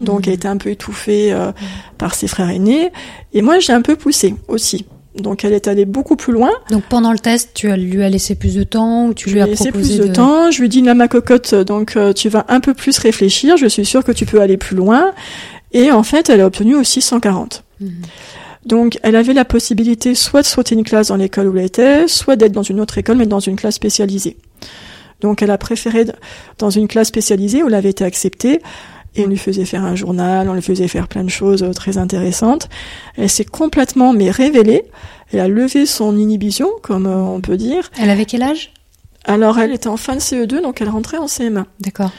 Donc 0.00 0.26
elle 0.26 0.34
était 0.34 0.48
un 0.48 0.56
peu 0.56 0.70
étouffée 0.70 1.32
euh, 1.32 1.52
par 1.98 2.14
ses 2.14 2.28
frères 2.28 2.50
aînés. 2.50 2.92
Et 3.32 3.42
moi 3.42 3.58
j'ai 3.58 3.72
un 3.72 3.82
peu 3.82 3.96
poussé 3.96 4.34
aussi. 4.48 4.86
Donc 5.16 5.44
elle 5.44 5.52
est 5.52 5.68
allée 5.68 5.84
beaucoup 5.84 6.16
plus 6.16 6.32
loin. 6.32 6.50
Donc 6.70 6.84
pendant 6.84 7.12
le 7.12 7.18
test, 7.18 7.50
tu 7.54 7.70
lui 7.70 8.02
as 8.02 8.08
laissé 8.08 8.34
plus 8.34 8.54
de 8.54 8.62
temps 8.62 9.06
ou 9.06 9.14
tu 9.14 9.28
Je 9.28 9.34
lui 9.34 9.34
lui 9.34 9.42
as 9.42 9.46
ai 9.46 9.50
laissé 9.50 9.70
proposé 9.70 9.98
plus 9.98 10.08
de, 10.08 10.12
temps. 10.14 10.50
Je 10.50 10.58
lui 10.58 10.66
ai 10.66 10.68
dit 10.68 10.80
là 10.80 10.94
ma 10.94 11.08
cocotte, 11.08 11.54
donc 11.54 11.96
euh, 11.96 12.12
tu 12.12 12.28
vas 12.28 12.46
un 12.48 12.60
peu 12.60 12.72
plus 12.72 12.98
réfléchir. 12.98 13.56
Je 13.56 13.66
suis 13.66 13.84
sûre 13.84 14.04
que 14.04 14.12
tu 14.12 14.24
peux 14.24 14.40
aller 14.40 14.56
plus 14.56 14.76
loin. 14.76 15.12
Et 15.72 15.90
en 15.90 16.02
fait, 16.02 16.28
elle 16.28 16.40
a 16.40 16.46
obtenu 16.46 16.76
aussi 16.76 17.00
140. 17.00 17.64
Mhm. 17.80 17.90
Donc, 18.64 18.98
elle 19.02 19.16
avait 19.16 19.32
la 19.32 19.44
possibilité 19.44 20.14
soit 20.14 20.42
de 20.42 20.46
sauter 20.46 20.74
une 20.74 20.84
classe 20.84 21.08
dans 21.08 21.16
l'école 21.16 21.48
où 21.48 21.56
elle 21.56 21.64
était, 21.64 22.06
soit 22.06 22.36
d'être 22.36 22.52
dans 22.52 22.62
une 22.62 22.80
autre 22.80 22.96
école, 22.98 23.16
mais 23.16 23.26
dans 23.26 23.40
une 23.40 23.56
classe 23.56 23.74
spécialisée. 23.74 24.36
Donc, 25.20 25.42
elle 25.42 25.50
a 25.50 25.58
préféré 25.58 26.04
dans 26.58 26.70
une 26.70 26.86
classe 26.88 27.08
spécialisée 27.08 27.62
où 27.62 27.68
elle 27.68 27.74
avait 27.74 27.90
été 27.90 28.04
acceptée. 28.04 28.60
Et 29.14 29.24
on 29.24 29.28
lui 29.28 29.36
faisait 29.36 29.64
faire 29.64 29.84
un 29.84 29.94
journal, 29.94 30.48
on 30.48 30.54
lui 30.54 30.62
faisait 30.62 30.88
faire 30.88 31.06
plein 31.06 31.24
de 31.24 31.30
choses 31.30 31.62
euh, 31.62 31.72
très 31.72 31.98
intéressantes. 31.98 32.68
Elle 33.16 33.28
s'est 33.28 33.44
complètement 33.44 34.12
mais 34.12 34.30
révélée. 34.30 34.84
Elle 35.32 35.40
a 35.40 35.48
levé 35.48 35.86
son 35.86 36.16
inhibition, 36.16 36.68
comme 36.82 37.06
euh, 37.06 37.16
on 37.16 37.40
peut 37.40 37.56
dire. 37.56 37.90
Elle 38.00 38.10
avait 38.10 38.24
quel 38.24 38.42
âge? 38.42 38.72
Alors, 39.24 39.58
elle 39.58 39.72
était 39.72 39.88
en 39.88 39.96
fin 39.96 40.14
de 40.14 40.20
CE2, 40.20 40.62
donc 40.62 40.80
elle 40.80 40.88
rentrait 40.88 41.18
en 41.18 41.26
CM1. 41.26 41.64
D'accord. 41.80 42.10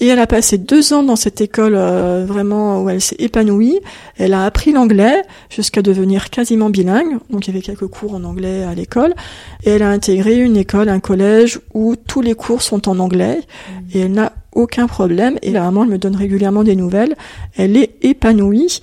Et 0.00 0.06
elle 0.06 0.18
a 0.18 0.26
passé 0.26 0.56
deux 0.56 0.94
ans 0.94 1.02
dans 1.02 1.14
cette 1.14 1.42
école 1.42 1.74
euh, 1.76 2.24
vraiment 2.26 2.82
où 2.82 2.88
elle 2.88 3.02
s'est 3.02 3.16
épanouie. 3.18 3.80
Elle 4.16 4.32
a 4.32 4.46
appris 4.46 4.72
l'anglais 4.72 5.22
jusqu'à 5.50 5.82
devenir 5.82 6.30
quasiment 6.30 6.70
bilingue. 6.70 7.18
Donc 7.28 7.46
il 7.46 7.54
y 7.54 7.56
avait 7.56 7.62
quelques 7.62 7.86
cours 7.86 8.14
en 8.14 8.24
anglais 8.24 8.64
à 8.64 8.74
l'école. 8.74 9.14
Et 9.62 9.70
elle 9.70 9.82
a 9.82 9.90
intégré 9.90 10.38
une 10.38 10.56
école, 10.56 10.88
un 10.88 11.00
collège 11.00 11.60
où 11.74 11.96
tous 11.96 12.22
les 12.22 12.34
cours 12.34 12.62
sont 12.62 12.88
en 12.88 12.98
anglais. 12.98 13.40
Et 13.92 14.00
elle 14.00 14.12
n'a 14.12 14.32
aucun 14.54 14.86
problème. 14.86 15.38
Et 15.42 15.50
la 15.50 15.60
maman, 15.60 15.84
elle 15.84 15.90
me 15.90 15.98
donne 15.98 16.16
régulièrement 16.16 16.64
des 16.64 16.76
nouvelles. 16.76 17.14
Elle 17.56 17.76
est 17.76 17.94
épanouie. 18.00 18.80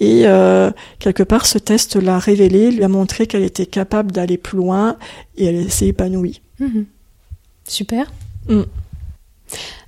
Et 0.00 0.24
euh, 0.26 0.70
quelque 0.98 1.22
part, 1.22 1.46
ce 1.46 1.56
test 1.56 1.96
l'a 1.96 2.18
révélé, 2.18 2.70
lui 2.70 2.84
a 2.84 2.88
montré 2.88 3.26
qu'elle 3.26 3.42
était 3.42 3.66
capable 3.66 4.12
d'aller 4.12 4.36
plus 4.36 4.58
loin. 4.58 4.96
Et 5.38 5.46
elle 5.46 5.70
s'est 5.70 5.86
épanouie. 5.86 6.42
Mhm. 6.60 6.84
Super. 7.66 8.12
Mm. 8.48 8.62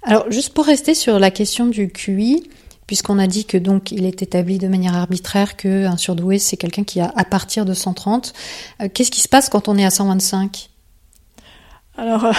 Alors, 0.03 0.31
juste 0.31 0.53
pour 0.55 0.65
rester 0.67 0.95
sur 0.95 1.19
la 1.19 1.31
question 1.31 1.67
du 1.67 1.89
QI, 1.91 2.49
puisqu'on 2.87 3.19
a 3.19 3.27
dit 3.27 3.45
que 3.45 3.57
donc 3.59 3.93
il 3.93 4.05
est 4.07 4.23
établi 4.23 4.59
de 4.59 4.67
manière 4.69 4.95
arbitraire 4.97 5.57
que 5.57 5.87
un 5.87 5.97
surdoué 5.97 6.39
c'est 6.39 6.57
quelqu'un 6.57 6.85
qui 6.85 7.01
a 7.01 7.13
à 7.17 7.25
partir 7.25 7.65
de 7.65 7.75
130. 7.75 8.33
euh, 8.83 8.89
Qu'est-ce 8.93 9.11
qui 9.11 9.21
se 9.21 9.29
passe 9.29 9.49
quand 9.49 9.69
on 9.69 9.77
est 9.79 9.85
à 9.85 9.91
125 9.91 10.71
Alors, 11.99 12.25
euh, 12.25 12.33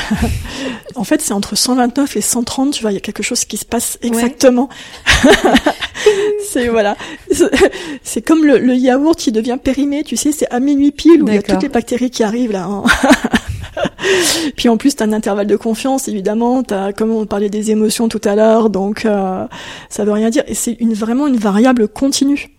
en 0.96 1.04
fait, 1.04 1.22
c'est 1.22 1.34
entre 1.34 1.56
129 1.56 2.18
et 2.18 2.22
130, 2.22 2.74
tu 2.74 2.82
vois, 2.82 2.92
il 2.92 2.96
y 2.96 2.98
a 2.98 3.02
quelque 3.02 3.24
chose 3.24 3.46
qui 3.46 3.58
se 3.58 3.66
passe 3.66 3.98
exactement. 4.02 4.68
c'est 6.52 6.68
voilà, 6.68 6.98
C'est- 8.04 8.22
comme 8.22 8.44
le, 8.44 8.58
le 8.58 8.76
yaourt 8.76 9.18
qui 9.18 9.32
devient 9.32 9.58
périmé, 9.64 10.04
tu 10.04 10.18
sais, 10.18 10.32
c'est 10.32 10.50
à 10.52 10.60
minuit 10.60 10.92
pile 10.92 11.24
où 11.24 11.28
il 11.28 11.36
y 11.36 11.38
a 11.38 11.42
toutes 11.54 11.64
les 11.64 11.70
bactéries 11.70 12.10
qui 12.12 12.24
arrivent 12.24 12.52
là. 12.52 12.64
hein. 12.66 12.84
Puis 14.56 14.70
en 14.70 14.78
plus, 14.78 14.96
t'as 14.96 15.06
un 15.06 15.14
intervalle 15.14 15.48
de 15.48 15.56
confiance, 15.56 16.08
évidemment. 16.08 16.64
T'as, 16.64 16.94
comme 16.94 17.12
on 17.12 17.26
parlait 17.26 17.50
des 17.50 17.72
émotions 17.72 18.08
tout 18.10 18.22
à 18.24 18.36
l'heure, 18.36 18.70
donc 18.70 19.06
euh, 19.06 19.46
ça 19.90 20.04
veut 20.06 20.12
rien 20.12 20.30
dire. 20.30 20.44
Et 20.48 20.54
c'est 20.56 20.74
une, 20.80 20.94
vraiment 20.94 21.28
une 21.28 21.38
variable 21.38 21.88
continue. 21.88 22.50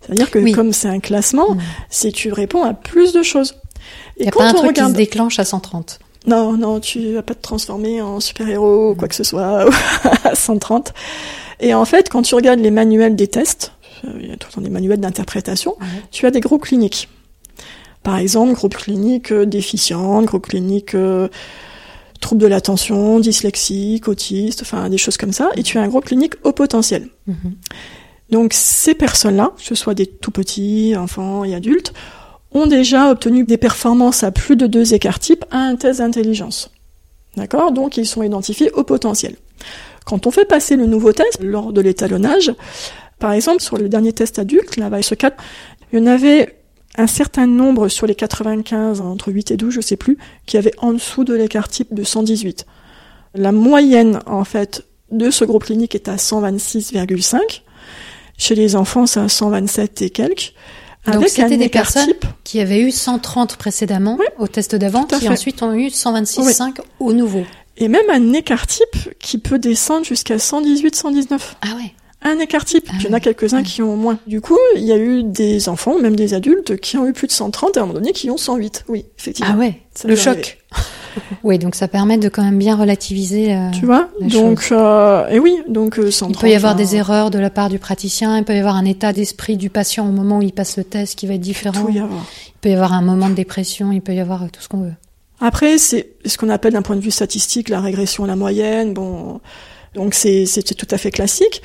C'est-à-dire 0.00 0.30
que 0.30 0.38
Oui. 0.38 0.52
comme 0.52 0.72
c'est 0.72 0.88
un 0.88 1.00
classement, 1.00 1.54
Mm. 1.54 1.60
c'est 1.90 2.12
tu 2.12 2.32
réponds 2.32 2.64
à 2.64 2.74
plus 2.74 3.12
de 3.12 3.22
choses. 3.22 3.54
Il 4.16 4.22
Et 4.22 4.24
n'y 4.24 4.28
a 4.28 4.32
pas 4.32 4.44
un 4.44 4.52
quand 4.52 4.58
on 4.58 4.62
truc 4.62 4.74
qui 4.74 4.80
regarde 4.80 4.92
se 4.92 4.96
déclenche 4.96 5.38
à 5.38 5.44
130. 5.44 5.98
non, 6.26 6.52
non, 6.56 6.80
tu 6.80 7.14
vas 7.14 7.22
pas 7.22 7.34
te 7.34 7.42
transformer 7.42 8.00
en 8.02 8.20
super-héros 8.20 8.90
ou 8.90 8.94
quoi 8.94 9.08
que 9.08 9.14
ce 9.14 9.24
soit 9.24 9.66
à 10.24 10.34
130. 10.34 10.92
Et 11.60 11.74
en 11.74 11.84
fait, 11.84 12.08
quand 12.08 12.22
tu 12.22 12.34
regardes 12.34 12.60
les 12.60 12.70
manuels 12.72 13.14
des 13.16 13.28
tests, 13.28 13.72
euh, 14.04 14.10
il 14.20 14.28
y 14.30 14.32
a 14.32 14.36
tout 14.36 14.48
le 14.50 14.54
temps 14.54 14.60
des 14.60 14.70
manuels 14.70 14.98
d'interprétation, 15.00 15.76
tu 16.10 16.26
as 16.26 16.30
des 16.32 16.40
groupes 16.40 16.62
cliniques. 16.62 17.08
Par 18.02 18.18
exemple, 18.18 18.54
groupe 18.54 18.76
clinique 18.76 19.32
euh, 19.32 19.46
déficiente, 19.46 20.24
groupe 20.26 20.48
clinique 20.48 20.94
euh, 20.94 21.28
trouble 22.20 22.40
de 22.40 22.46
l'attention, 22.46 23.20
dyslexique, 23.20 24.08
autiste, 24.08 24.62
enfin 24.62 24.88
des 24.88 24.98
choses 24.98 25.16
comme 25.16 25.32
ça. 25.32 25.50
Et 25.56 25.62
tu 25.62 25.78
as 25.78 25.82
un 25.82 25.88
groupe 25.88 26.06
clinique 26.06 26.34
au 26.44 26.52
potentiel. 26.52 27.08
Mhm. 27.26 27.54
Donc 28.30 28.52
ces 28.54 28.94
personnes-là, 28.94 29.52
que 29.56 29.62
ce 29.62 29.74
soit 29.74 29.94
des 29.94 30.06
tout 30.06 30.30
petits, 30.30 30.94
enfants 30.96 31.44
et 31.44 31.54
adultes, 31.54 31.92
ont 32.52 32.66
déjà 32.66 33.10
obtenu 33.10 33.44
des 33.44 33.58
performances 33.58 34.24
à 34.24 34.30
plus 34.30 34.56
de 34.56 34.66
deux 34.66 34.94
écarts 34.94 35.18
types 35.18 35.44
à 35.50 35.58
un 35.58 35.76
test 35.76 35.98
d'intelligence. 35.98 36.70
D'accord? 37.36 37.72
Donc 37.72 37.96
ils 37.96 38.06
sont 38.06 38.22
identifiés 38.22 38.70
au 38.72 38.84
potentiel. 38.84 39.36
Quand 40.04 40.26
on 40.26 40.30
fait 40.30 40.44
passer 40.44 40.76
le 40.76 40.86
nouveau 40.86 41.12
test 41.12 41.38
lors 41.40 41.72
de 41.72 41.80
l'étalonnage, 41.80 42.52
par 43.18 43.32
exemple 43.32 43.62
sur 43.62 43.76
le 43.76 43.88
dernier 43.88 44.12
test 44.12 44.38
adulte, 44.38 44.76
la 44.76 44.90
VICE 44.90 45.14
4, 45.16 45.36
il 45.92 45.98
y 45.98 46.02
en 46.02 46.06
avait 46.06 46.61
un 46.98 47.06
certain 47.06 47.46
nombre 47.46 47.88
sur 47.88 48.06
les 48.06 48.14
95, 48.14 49.00
entre 49.00 49.32
8 49.32 49.52
et 49.52 49.56
12, 49.56 49.74
je 49.74 49.80
sais 49.80 49.96
plus, 49.96 50.18
qui 50.46 50.56
avaient 50.58 50.74
en 50.78 50.92
dessous 50.92 51.24
de 51.24 51.34
l'écart 51.34 51.68
type 51.68 51.94
de 51.94 52.04
118. 52.04 52.66
La 53.34 53.52
moyenne, 53.52 54.20
en 54.26 54.44
fait, 54.44 54.84
de 55.10 55.30
ce 55.30 55.44
groupe 55.44 55.64
clinique 55.64 55.94
est 55.94 56.08
à 56.08 56.16
126,5. 56.16 57.62
Chez 58.36 58.54
les 58.54 58.76
enfants, 58.76 59.06
c'est 59.06 59.20
à 59.20 59.28
127 59.28 60.02
et 60.02 60.10
quelques. 60.10 60.54
Donc, 61.10 61.28
c'était 61.28 61.56
des 61.56 61.68
personnes 61.68 62.06
type. 62.06 62.26
Qui 62.44 62.60
avaient 62.60 62.80
eu 62.80 62.90
130 62.90 63.56
précédemment 63.56 64.16
Oui, 64.20 64.26
au 64.38 64.46
test 64.46 64.76
d'avant, 64.76 65.04
qui 65.04 65.16
fait. 65.16 65.28
ensuite 65.28 65.62
ont 65.62 65.72
eu 65.74 65.88
126,5 65.88 66.76
au 67.00 67.12
nouveau. 67.12 67.44
Et 67.76 67.88
même 67.88 68.08
un 68.10 68.32
écart 68.34 68.66
type 68.66 68.96
qui 69.18 69.38
peut 69.38 69.58
descendre 69.58 70.04
jusqu'à 70.04 70.38
118, 70.38 70.94
119. 70.94 71.56
Ah 71.62 71.74
ouais. 71.76 71.92
Un 72.24 72.38
écart 72.38 72.64
type. 72.64 72.86
Ah 72.90 72.94
Il 73.00 73.06
y 73.06 73.08
en 73.08 73.12
a 73.14 73.20
quelques-uns 73.20 73.58
Ouais. 73.58 73.62
qui 73.64 73.82
ont 73.82 73.96
moins. 73.96 74.18
Du 74.26 74.40
coup, 74.40 74.58
il 74.76 74.82
y 74.84 74.92
a 74.92 74.96
eu 74.96 75.22
des 75.24 75.68
enfants, 75.68 75.98
même 75.98 76.14
des 76.16 76.34
adultes, 76.34 76.76
qui 76.78 76.96
ont 76.96 77.06
eu 77.06 77.12
plus 77.12 77.26
de 77.26 77.32
130 77.32 77.76
et 77.76 77.80
à 77.80 77.82
un 77.82 77.86
moment 77.86 77.98
donné 77.98 78.12
qui 78.12 78.30
ont 78.30 78.36
108. 78.36 78.84
Oui, 78.88 79.06
effectivement. 79.18 79.52
Ah 79.54 79.58
ouais. 79.58 79.80
Ça 79.94 80.06
Le 80.08 80.14
choc. 80.16 80.58
oui, 81.42 81.58
donc 81.58 81.74
ça 81.74 81.88
permet 81.88 82.18
de 82.18 82.28
quand 82.28 82.42
même 82.44 82.58
bien 82.58 82.76
relativiser. 82.76 83.52
euh, 83.54 83.70
Tu 83.72 83.84
vois 83.86 84.08
la 84.20 84.28
Donc, 84.28 84.68
euh, 84.70 85.26
et 85.28 85.38
oui, 85.40 85.58
donc 85.68 85.98
euh, 85.98 86.10
130. 86.10 86.36
Il 86.36 86.40
peut 86.40 86.48
y 86.50 86.54
avoir 86.54 86.72
hein. 86.72 86.76
des 86.76 86.94
erreurs 86.96 87.30
de 87.30 87.38
la 87.38 87.50
part 87.50 87.68
du 87.68 87.78
praticien, 87.78 88.38
il 88.38 88.44
peut 88.44 88.54
y 88.54 88.58
avoir 88.58 88.76
un 88.76 88.84
état 88.84 89.12
d'esprit 89.12 89.56
du 89.56 89.68
patient 89.68 90.08
au 90.08 90.12
moment 90.12 90.38
où 90.38 90.42
il 90.42 90.52
passe 90.52 90.76
le 90.76 90.84
test 90.84 91.18
qui 91.18 91.26
va 91.26 91.34
être 91.34 91.40
différent. 91.40 91.84
Tout 91.86 91.90
y 91.92 91.98
avoir. 91.98 92.24
Il 92.48 92.52
peut 92.60 92.70
y 92.70 92.74
avoir 92.74 92.92
un 92.92 93.02
moment 93.02 93.28
de 93.28 93.34
dépression, 93.34 93.90
il 93.92 94.00
peut 94.00 94.14
y 94.14 94.20
avoir 94.20 94.44
euh, 94.44 94.46
tout 94.52 94.62
ce 94.62 94.68
qu'on 94.68 94.80
veut. 94.82 94.94
Après, 95.40 95.76
c'est 95.76 96.10
ce 96.24 96.38
qu'on 96.38 96.48
appelle 96.50 96.72
d'un 96.74 96.82
point 96.82 96.94
de 96.94 97.00
vue 97.00 97.10
statistique 97.10 97.68
la 97.68 97.80
régression 97.80 98.22
à 98.22 98.28
la 98.28 98.36
moyenne. 98.36 98.94
Bon, 98.94 99.40
donc 99.94 100.14
c'est 100.14 100.46
tout 100.76 100.86
à 100.90 100.98
fait 100.98 101.10
classique. 101.10 101.62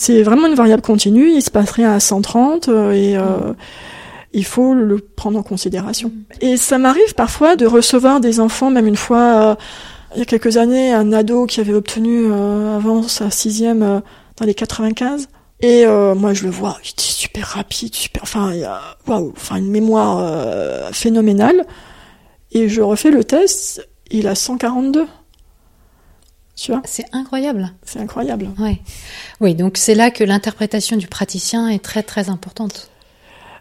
C'est 0.00 0.22
vraiment 0.22 0.46
une 0.46 0.54
variable 0.54 0.80
continue. 0.80 1.28
Il 1.28 1.42
se 1.42 1.50
passe 1.50 1.72
rien 1.72 1.92
à 1.92 2.00
130 2.00 2.68
euh, 2.68 2.92
et 2.92 3.18
euh, 3.18 3.52
il 4.32 4.46
faut 4.46 4.72
le 4.72 4.98
prendre 4.98 5.38
en 5.38 5.42
considération. 5.42 6.10
Et 6.40 6.56
ça 6.56 6.78
m'arrive 6.78 7.14
parfois 7.14 7.54
de 7.54 7.66
recevoir 7.66 8.18
des 8.18 8.40
enfants, 8.40 8.70
même 8.70 8.86
une 8.86 8.96
fois, 8.96 9.18
euh, 9.18 9.54
il 10.14 10.20
y 10.20 10.22
a 10.22 10.24
quelques 10.24 10.56
années, 10.56 10.90
un 10.90 11.12
ado 11.12 11.44
qui 11.44 11.60
avait 11.60 11.74
obtenu 11.74 12.22
euh, 12.24 12.76
avant 12.76 13.02
sa 13.02 13.30
sixième 13.30 14.00
dans 14.38 14.46
les 14.46 14.54
95. 14.54 15.28
Et 15.60 15.84
moi, 15.84 16.32
je 16.32 16.44
le 16.44 16.50
vois, 16.50 16.78
il 16.82 16.92
était 16.92 17.02
super 17.02 17.46
rapide, 17.48 17.94
super. 17.94 18.22
Enfin, 18.22 18.54
il 18.54 18.64
a, 18.64 18.80
waouh, 19.06 19.34
enfin 19.36 19.56
une 19.56 19.70
mémoire 19.70 20.90
phénoménale. 20.94 21.66
Et 22.52 22.70
je 22.70 22.80
refais 22.80 23.10
le 23.10 23.22
test, 23.22 23.86
il 24.10 24.26
a 24.28 24.34
142. 24.34 25.04
Tu 26.60 26.72
vois, 26.72 26.82
C'est 26.84 27.06
incroyable. 27.12 27.72
c'est 27.84 28.00
incroyable. 28.00 28.48
Ouais. 28.58 28.80
Oui, 29.40 29.54
donc 29.54 29.78
c'est 29.78 29.94
là 29.94 30.10
que 30.10 30.24
l'interprétation 30.24 30.96
du 30.98 31.06
praticien 31.06 31.68
est 31.68 31.78
très 31.82 32.02
très 32.02 32.28
importante. 32.28 32.90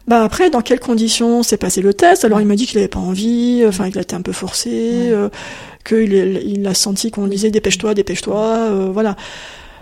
Bah 0.08 0.24
après, 0.24 0.50
dans 0.50 0.62
quelles 0.62 0.80
conditions 0.80 1.44
s'est 1.44 1.58
passé 1.58 1.82
le 1.82 1.94
test? 1.94 2.26
Alors 2.26 2.42
il 2.42 2.48
m'a 2.48 2.56
dit 2.56 2.66
qu'il 2.66 2.78
avait 2.80 2.88
pas 2.88 3.00
envie, 3.00 3.64
enfin 3.68 3.90
qu'il 3.92 4.02
était 4.02 4.16
un 4.16 4.22
peu 4.22 4.32
forcé, 4.34 4.70
Ouais. 4.70 5.12
euh, 5.12 5.30
qu'il 5.86 6.14
il 6.14 6.66
a 6.68 6.74
senti 6.74 7.10
qu'on 7.12 7.28
disait 7.28 7.52
dépêche-toi, 7.52 7.94
dépêche-toi, 7.94 8.44
euh, 8.72 8.90
voilà. 8.92 9.16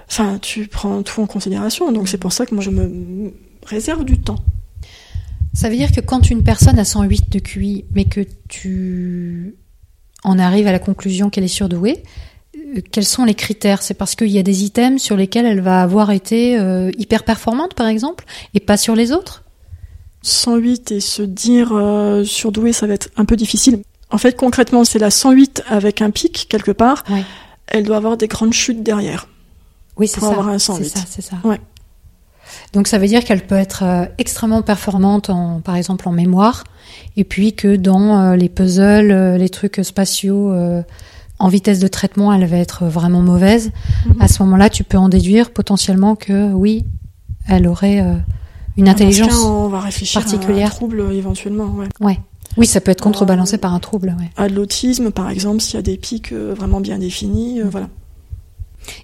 Enfin, 0.09 0.37
tu 0.41 0.67
prends 0.67 1.01
tout 1.01 1.21
en 1.21 1.27
considération, 1.27 1.91
donc 1.91 2.07
c'est 2.09 2.17
pour 2.17 2.31
ça 2.33 2.45
que 2.45 2.53
moi 2.53 2.63
je 2.63 2.69
me 2.69 3.33
réserve 3.65 4.03
du 4.05 4.19
temps. 4.19 4.39
Ça 5.53 5.69
veut 5.69 5.75
dire 5.75 5.91
que 5.91 6.01
quand 6.01 6.29
une 6.29 6.43
personne 6.43 6.77
a 6.77 6.85
108 6.85 7.31
de 7.31 7.39
QI, 7.39 7.85
mais 7.95 8.05
que 8.05 8.21
tu 8.47 9.55
en 10.23 10.37
arrives 10.37 10.67
à 10.67 10.71
la 10.71 10.79
conclusion 10.79 11.29
qu'elle 11.29 11.43
est 11.45 11.47
surdouée, 11.47 12.03
quels 12.91 13.05
sont 13.05 13.25
les 13.25 13.35
critères? 13.35 13.81
C'est 13.81 13.93
parce 13.93 14.15
qu'il 14.15 14.29
y 14.29 14.39
a 14.39 14.43
des 14.43 14.63
items 14.63 15.01
sur 15.01 15.15
lesquels 15.15 15.45
elle 15.45 15.61
va 15.61 15.81
avoir 15.81 16.11
été 16.11 16.59
euh, 16.59 16.91
hyper 16.97 17.23
performante, 17.23 17.73
par 17.73 17.87
exemple, 17.87 18.25
et 18.53 18.59
pas 18.59 18.77
sur 18.77 18.95
les 18.95 19.11
autres? 19.11 19.43
108 20.23 20.91
et 20.91 20.99
se 20.99 21.21
dire 21.21 21.71
euh, 21.73 22.23
surdoué, 22.23 22.73
ça 22.73 22.87
va 22.87 22.93
être 22.93 23.09
un 23.17 23.25
peu 23.25 23.35
difficile. 23.35 23.79
En 24.09 24.17
fait, 24.17 24.35
concrètement, 24.35 24.83
c'est 24.83 24.99
la 24.99 25.11
108 25.11 25.63
avec 25.67 26.01
un 26.01 26.09
pic 26.11 26.47
quelque 26.49 26.71
part. 26.71 27.03
Ouais. 27.09 27.23
Elle 27.67 27.83
doit 27.83 27.97
avoir 27.97 28.17
des 28.17 28.27
grandes 28.27 28.53
chutes 28.53 28.83
derrière. 28.83 29.27
Oui, 29.97 30.07
c'est 30.07 30.19
Pour 30.19 30.29
ça. 30.29 30.33
avoir 30.33 30.49
un 30.49 30.59
C'est 30.59 30.65
108. 30.73 30.89
ça, 30.89 30.99
c'est 31.09 31.21
ça. 31.21 31.35
Ouais. 31.43 31.59
Donc 32.73 32.87
ça 32.87 32.97
veut 32.97 33.07
dire 33.07 33.23
qu'elle 33.23 33.45
peut 33.45 33.55
être 33.55 33.83
euh, 33.83 34.05
extrêmement 34.17 34.61
performante, 34.61 35.29
en, 35.29 35.59
par 35.59 35.75
exemple 35.75 36.07
en 36.07 36.11
mémoire, 36.11 36.63
et 37.17 37.23
puis 37.23 37.53
que 37.53 37.75
dans 37.75 38.21
euh, 38.31 38.35
les 38.35 38.47
puzzles, 38.49 39.35
les 39.37 39.49
trucs 39.49 39.81
spatiaux, 39.83 40.53
en 41.39 41.49
vitesse 41.49 41.79
de 41.79 41.87
traitement, 41.87 42.33
elle 42.33 42.45
va 42.45 42.57
être 42.57 42.85
vraiment 42.85 43.21
mauvaise. 43.21 43.71
Mhm. 44.07 44.15
À 44.21 44.27
ce 44.27 44.41
moment-là, 44.43 44.69
tu 44.69 44.83
peux 44.83 44.97
en 44.97 45.09
déduire 45.09 45.51
potentiellement 45.51 46.15
que 46.15 46.51
oui, 46.51 46.85
elle 47.47 47.67
aurait 47.67 48.01
euh, 48.01 48.15
une 48.75 48.85
ce 48.87 48.91
intelligence. 48.91 49.29
cas, 49.29 49.35
on 49.47 49.67
va 49.67 49.79
réfléchir 49.81 50.19
à 50.19 50.23
particulière. 50.23 50.67
un 50.67 50.75
trouble 50.75 51.03
éventuellement. 51.13 51.65
Ouais. 51.75 51.87
Ouais. 51.99 52.19
Oui, 52.57 52.65
ça 52.65 52.81
peut 52.81 52.89
être 52.91 53.01
contrebalancé 53.01 53.55
Euh, 53.55 53.59
par 53.59 53.73
un 53.73 53.79
trouble. 53.79 54.15
Ouais. 54.19 54.29
À 54.35 54.49
de 54.49 54.55
l'autisme, 54.55 55.11
par 55.11 55.29
exemple, 55.29 55.61
s'il 55.61 55.75
y 55.75 55.77
a 55.77 55.81
des 55.83 55.97
pics 55.97 56.31
euh, 56.31 56.55
vraiment 56.57 56.79
bien 56.81 56.97
définis, 56.97 57.59
Mhm. 57.61 57.69
voilà. 57.69 57.87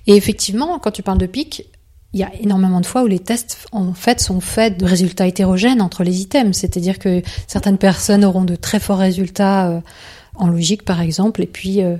Et 0.07 0.15
effectivement, 0.15 0.79
quand 0.79 0.91
tu 0.91 1.03
parles 1.03 1.17
de 1.17 1.25
pic, 1.25 1.65
il 2.14 2.20
y 2.20 2.24
a 2.24 2.32
énormément 2.39 2.80
de 2.80 2.86
fois 2.86 3.03
où 3.03 3.07
les 3.07 3.20
tests 3.20 3.68
en 3.72 3.93
fait 3.93 4.20
sont 4.20 4.39
faits 4.39 4.78
de 4.78 4.86
résultats 4.86 5.26
hétérogènes 5.26 5.82
entre 5.82 6.03
les 6.03 6.22
items. 6.22 6.55
C'est-à-dire 6.55 6.99
que 6.99 7.22
certaines 7.47 7.80
personnes 7.80 8.24
auront 8.24 8.43
de 8.43 8.55
très 8.55 8.80
forts 8.80 8.99
résultats 8.99 9.68
euh, 9.68 9.80
en 10.36 10.47
logique, 10.47 10.84
par 10.84 11.01
exemple, 11.01 11.41
et 11.41 11.47
puis 11.47 11.82
euh, 11.82 11.95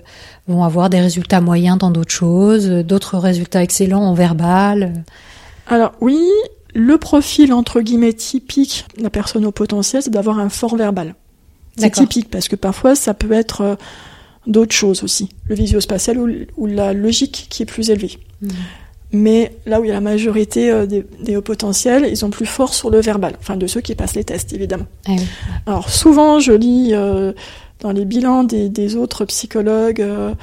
vont 0.48 0.64
avoir 0.64 0.90
des 0.90 1.00
résultats 1.00 1.42
moyens 1.42 1.78
dans 1.78 1.92
d'autres 1.92 2.12
choses, 2.12 2.70
euh, 2.70 2.84
d'autres 2.84 3.18
résultats 3.18 3.64
excellents 3.64 4.04
en 4.04 4.14
verbal. 4.14 5.04
Alors 5.68 5.94
oui, 6.02 6.20
le 6.74 6.98
profil 6.98 7.54
entre 7.54 7.82
guillemets 7.82 8.14
typique 8.14 8.86
de 8.98 9.04
la 9.04 9.10
personne 9.10 9.46
au 9.46 9.52
potentiel, 9.52 10.02
c'est 10.02 10.10
d'avoir 10.10 10.40
un 10.40 10.50
fort 10.50 10.76
verbal. 10.76 11.16
C'est 11.78 11.92
typique 11.92 12.30
parce 12.30 12.48
que 12.48 12.56
parfois 12.56 12.96
ça 12.96 13.14
peut 13.14 13.32
être 13.32 13.62
euh, 13.62 13.76
d'autres 14.46 14.76
choses 14.76 15.04
aussi, 15.04 15.30
le 15.48 15.56
visio-spatial 15.56 16.20
ou, 16.20 16.30
ou 16.58 16.68
la 16.68 16.94
logique 16.94 17.48
qui 17.50 17.64
est 17.64 17.68
plus 17.68 17.90
élevée. 17.90 18.20
Mhm. 18.42 18.52
Mais 19.14 19.56
là 19.68 19.80
où 19.80 19.84
il 19.84 19.88
y 19.88 19.92
a 19.92 19.94
la 19.94 20.02
majorité 20.02 20.72
euh, 20.72 20.86
des, 20.88 21.06
des 21.22 21.38
hauts 21.38 21.42
potentiels, 21.42 22.08
ils 22.10 22.18
sont 22.18 22.32
plus 22.32 22.48
forts 22.48 22.74
sur 22.74 22.90
le 22.90 23.00
verbal, 23.00 23.36
enfin 23.40 23.56
de 23.56 23.68
ceux 23.68 23.80
qui 23.80 23.94
passent 23.94 24.16
les 24.16 24.24
tests 24.24 24.54
évidemment. 24.54 24.88
Oui. 25.08 25.18
Alors 25.68 25.90
souvent, 25.90 26.40
je 26.40 26.52
lis 26.52 26.90
euh, 26.94 27.32
dans 27.84 27.92
les 27.92 28.06
bilans 28.06 28.44
des, 28.44 28.70
des 28.70 28.96
autres 28.96 29.26
psychologues 29.26 30.02
euh, 30.02 30.34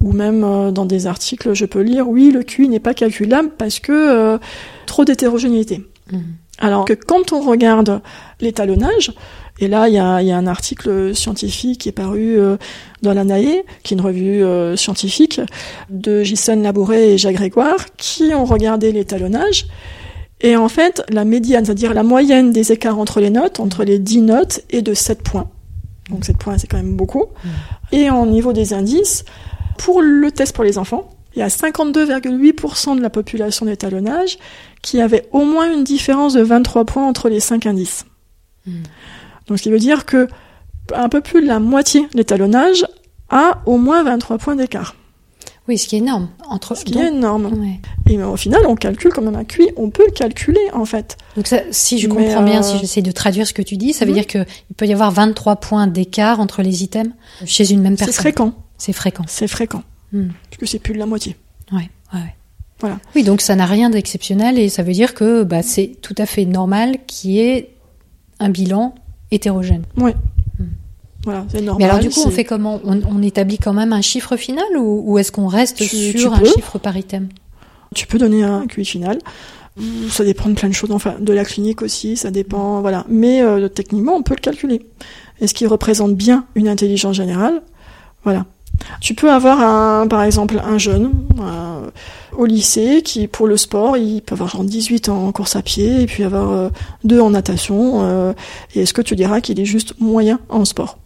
ou 0.00 0.12
même 0.12 0.44
euh, 0.44 0.70
dans 0.70 0.84
des 0.84 1.06
articles, 1.06 1.54
je 1.54 1.64
peux 1.64 1.80
lire 1.80 2.08
oui, 2.08 2.30
le 2.30 2.42
QI 2.42 2.68
n'est 2.68 2.78
pas 2.78 2.94
calculable 2.94 3.50
parce 3.58 3.80
que 3.80 3.92
euh, 3.92 4.38
trop 4.86 5.04
d'hétérogénéité. 5.04 5.84
Mhm. 6.12 6.22
Alors 6.58 6.84
que 6.84 6.92
quand 6.92 7.32
on 7.32 7.40
regarde 7.40 8.02
l'étalonnage, 8.40 9.12
et 9.60 9.68
là 9.68 9.88
il 9.88 9.94
y 9.94 9.98
a, 9.98 10.22
il 10.22 10.28
y 10.28 10.32
a 10.32 10.36
un 10.36 10.46
article 10.46 11.14
scientifique 11.14 11.82
qui 11.82 11.88
est 11.88 11.92
paru 11.92 12.38
euh, 12.38 12.56
dans 13.02 13.14
la 13.14 13.24
NAE, 13.24 13.62
qui 13.82 13.94
est 13.94 13.96
une 13.96 14.00
revue 14.00 14.42
euh, 14.42 14.76
scientifique, 14.76 15.40
de 15.90 16.22
Gisèle 16.22 16.62
Labouret 16.62 17.10
et 17.10 17.18
Jacques 17.18 17.36
Grégoire, 17.36 17.94
qui 17.96 18.34
ont 18.34 18.44
regardé 18.44 18.90
l'étalonnage. 18.90 19.66
Et 20.40 20.56
en 20.56 20.68
fait, 20.68 21.02
la 21.10 21.24
médiane, 21.24 21.66
c'est-à-dire 21.66 21.92
la 21.92 22.02
moyenne 22.02 22.50
des 22.50 22.72
écarts 22.72 22.98
entre 22.98 23.20
les 23.20 23.30
notes, 23.30 23.60
entre 23.60 23.84
les 23.84 23.98
10 23.98 24.22
notes, 24.22 24.60
est 24.70 24.80
de 24.80 24.94
7 24.94 25.22
points. 25.22 25.50
Donc 26.08 26.24
7 26.24 26.38
points, 26.38 26.56
c'est 26.56 26.66
quand 26.66 26.78
même 26.78 26.96
beaucoup. 26.96 27.26
Et 27.92 28.08
en 28.08 28.24
niveau 28.24 28.54
des 28.54 28.72
indices, 28.72 29.26
pour 29.76 30.00
le 30.00 30.30
test 30.30 30.54
pour 30.54 30.64
les 30.64 30.78
enfants, 30.78 31.10
il 31.34 31.40
y 31.40 31.42
a 31.42 31.48
52,8% 31.48 32.96
de 32.96 33.02
la 33.02 33.10
population 33.10 33.66
d'étalonnage 33.66 34.38
qui 34.82 35.00
avait 35.00 35.28
au 35.32 35.44
moins 35.44 35.72
une 35.72 35.84
différence 35.84 36.34
de 36.34 36.42
23 36.42 36.84
points 36.86 37.06
entre 37.06 37.28
les 37.28 37.40
5 37.40 37.66
indices. 37.66 38.04
Mm. 38.66 38.82
Donc 39.50 39.58
ce 39.58 39.64
qui 39.64 39.70
veut 39.70 39.78
dire 39.78 40.06
que 40.06 40.28
un 40.94 41.08
peu 41.10 41.20
plus 41.20 41.42
de 41.42 41.46
la 41.46 41.58
moitié 41.60 42.06
l'étalonnage 42.14 42.86
a 43.28 43.58
au 43.66 43.76
moins 43.76 44.02
23 44.02 44.38
points 44.38 44.56
d'écart. 44.56 44.96
Oui, 45.68 45.76
ce 45.78 45.86
qui 45.86 45.96
est 45.96 45.98
énorme. 45.98 46.28
Entre, 46.48 46.74
Ce 46.74 46.84
qui 46.84 46.92
donc, 46.92 47.02
est 47.02 47.08
énorme. 47.08 47.44
ouais. 47.46 47.80
Et 48.12 48.16
mais 48.16 48.24
au 48.24 48.36
final, 48.36 48.62
on 48.66 48.74
calcule 48.74 49.12
quand 49.12 49.22
même 49.22 49.36
un 49.36 49.44
QI. 49.44 49.68
On 49.76 49.90
peut 49.90 50.04
le 50.06 50.10
calculer, 50.12 50.58
en 50.72 50.84
fait. 50.84 51.16
Donc 51.36 51.46
ça, 51.46 51.58
si 51.70 51.98
je 52.00 52.08
Mais, 52.08 52.14
comprends 52.26 52.42
bien, 52.42 52.58
euh, 52.60 52.62
si 52.62 52.78
j'essaie 52.78 53.02
de 53.02 53.12
traduire 53.12 53.46
ce 53.46 53.52
que 53.52 53.62
tu 53.62 53.76
dis, 53.76 53.92
ça 53.92 54.04
veut 54.04 54.10
Mhm. 54.10 54.16
dire 54.16 54.26
qu'il 54.26 54.46
peut 54.76 54.86
y 54.86 54.92
avoir 54.92 55.12
23 55.12 55.56
points 55.56 55.86
d'écart 55.86 56.40
entre 56.40 56.62
les 56.62 56.82
items 56.82 57.12
chez 57.44 57.70
une 57.70 57.82
même 57.82 57.96
C'est 57.96 58.06
personne. 58.06 58.22
fréquent. 58.22 58.52
C'est 58.78 58.92
fréquent. 58.92 59.24
C'est 59.28 59.46
fréquent. 59.46 59.82
Puisque 60.50 60.66
c'est 60.72 60.80
plus 60.80 60.94
de 60.94 60.98
la 60.98 61.06
moitié. 61.06 61.36
Ouais, 61.70 61.88
ouais, 62.14 62.18
ouais. 62.20 62.34
Voilà. 62.80 62.98
Oui, 63.14 63.22
donc 63.22 63.40
ça 63.40 63.54
n'a 63.54 63.66
rien 63.66 63.90
d'exceptionnel 63.90 64.58
et 64.58 64.70
ça 64.70 64.82
veut 64.82 64.92
dire 64.94 65.14
que 65.14 65.44
bah, 65.44 65.62
c'est 65.62 65.92
tout 66.02 66.14
à 66.18 66.26
fait 66.26 66.46
normal 66.46 66.96
qu'il 67.06 67.30
y 67.32 67.40
ait 67.40 67.76
un 68.40 68.48
bilan 68.48 68.94
hétérogène. 69.30 69.82
Voilà, 71.24 71.44
c'est 71.52 71.60
normal. 71.60 71.76
Mais 71.86 71.90
alors 71.90 72.00
du 72.02 72.08
coup, 72.08 72.20
on 72.24 72.30
fait 72.30 72.44
comment? 72.44 72.80
On, 72.82 72.98
on 73.06 73.20
établit 73.22 73.58
quand 73.58 73.74
même 73.74 73.92
un 73.92 74.00
chiffre 74.00 74.36
final 74.38 74.64
ou, 74.78 75.02
ou 75.04 75.18
est-ce 75.18 75.30
qu'on 75.30 75.48
reste 75.48 75.76
Tu- 75.76 76.18
sur 76.18 76.32
tu 76.32 76.40
un 76.40 76.44
chiffre 76.50 76.78
par 76.78 76.96
item? 76.96 77.28
Tu 77.94 78.06
peux 78.06 78.16
donner 78.18 78.42
un 78.42 78.66
QI 78.66 78.84
final. 78.86 79.18
Ça 80.10 80.24
dépend 80.24 80.48
de 80.48 80.54
plein 80.54 80.68
de 80.68 80.74
choses, 80.74 80.90
enfin 80.92 81.16
de 81.20 81.32
la 81.32 81.44
clinique 81.44 81.82
aussi, 81.82 82.16
ça 82.16 82.30
dépend, 82.30 82.80
voilà. 82.80 83.04
Mais 83.08 83.42
euh, 83.42 83.68
techniquement, 83.68 84.14
on 84.14 84.22
peut 84.22 84.34
le 84.34 84.40
calculer. 84.40 84.86
Est-ce 85.40 85.52
qu'il 85.54 85.68
représente 85.68 86.14
bien 86.16 86.44
une 86.54 86.68
intelligence 86.68 87.16
générale? 87.16 87.62
Voilà. 88.24 88.46
Tu 89.00 89.14
peux 89.14 89.30
avoir 89.30 89.60
un, 89.60 90.06
par 90.06 90.22
exemple, 90.22 90.60
un 90.64 90.78
jeune 90.78 91.12
euh, 91.40 91.90
au 92.36 92.46
lycée 92.46 93.02
qui, 93.02 93.26
pour 93.28 93.46
le 93.46 93.56
sport, 93.56 93.96
il 93.96 94.22
peut 94.22 94.34
avoir 94.34 94.48
genre 94.50 94.64
18 94.64 95.08
en 95.08 95.32
course 95.32 95.56
à 95.56 95.62
pied 95.62 96.02
et 96.02 96.06
puis 96.06 96.22
avoir 96.24 96.50
euh, 96.52 96.68
deux 97.04 97.20
en 97.20 97.30
natation. 97.30 98.02
euh, 98.04 98.32
et 98.74 98.82
est-ce 98.82 98.94
que 98.94 99.02
tu 99.02 99.16
diras 99.16 99.40
qu'il 99.40 99.60
est 99.60 99.64
juste 99.64 99.94
moyen 100.00 100.40
en 100.48 100.64
sport? 100.64 100.98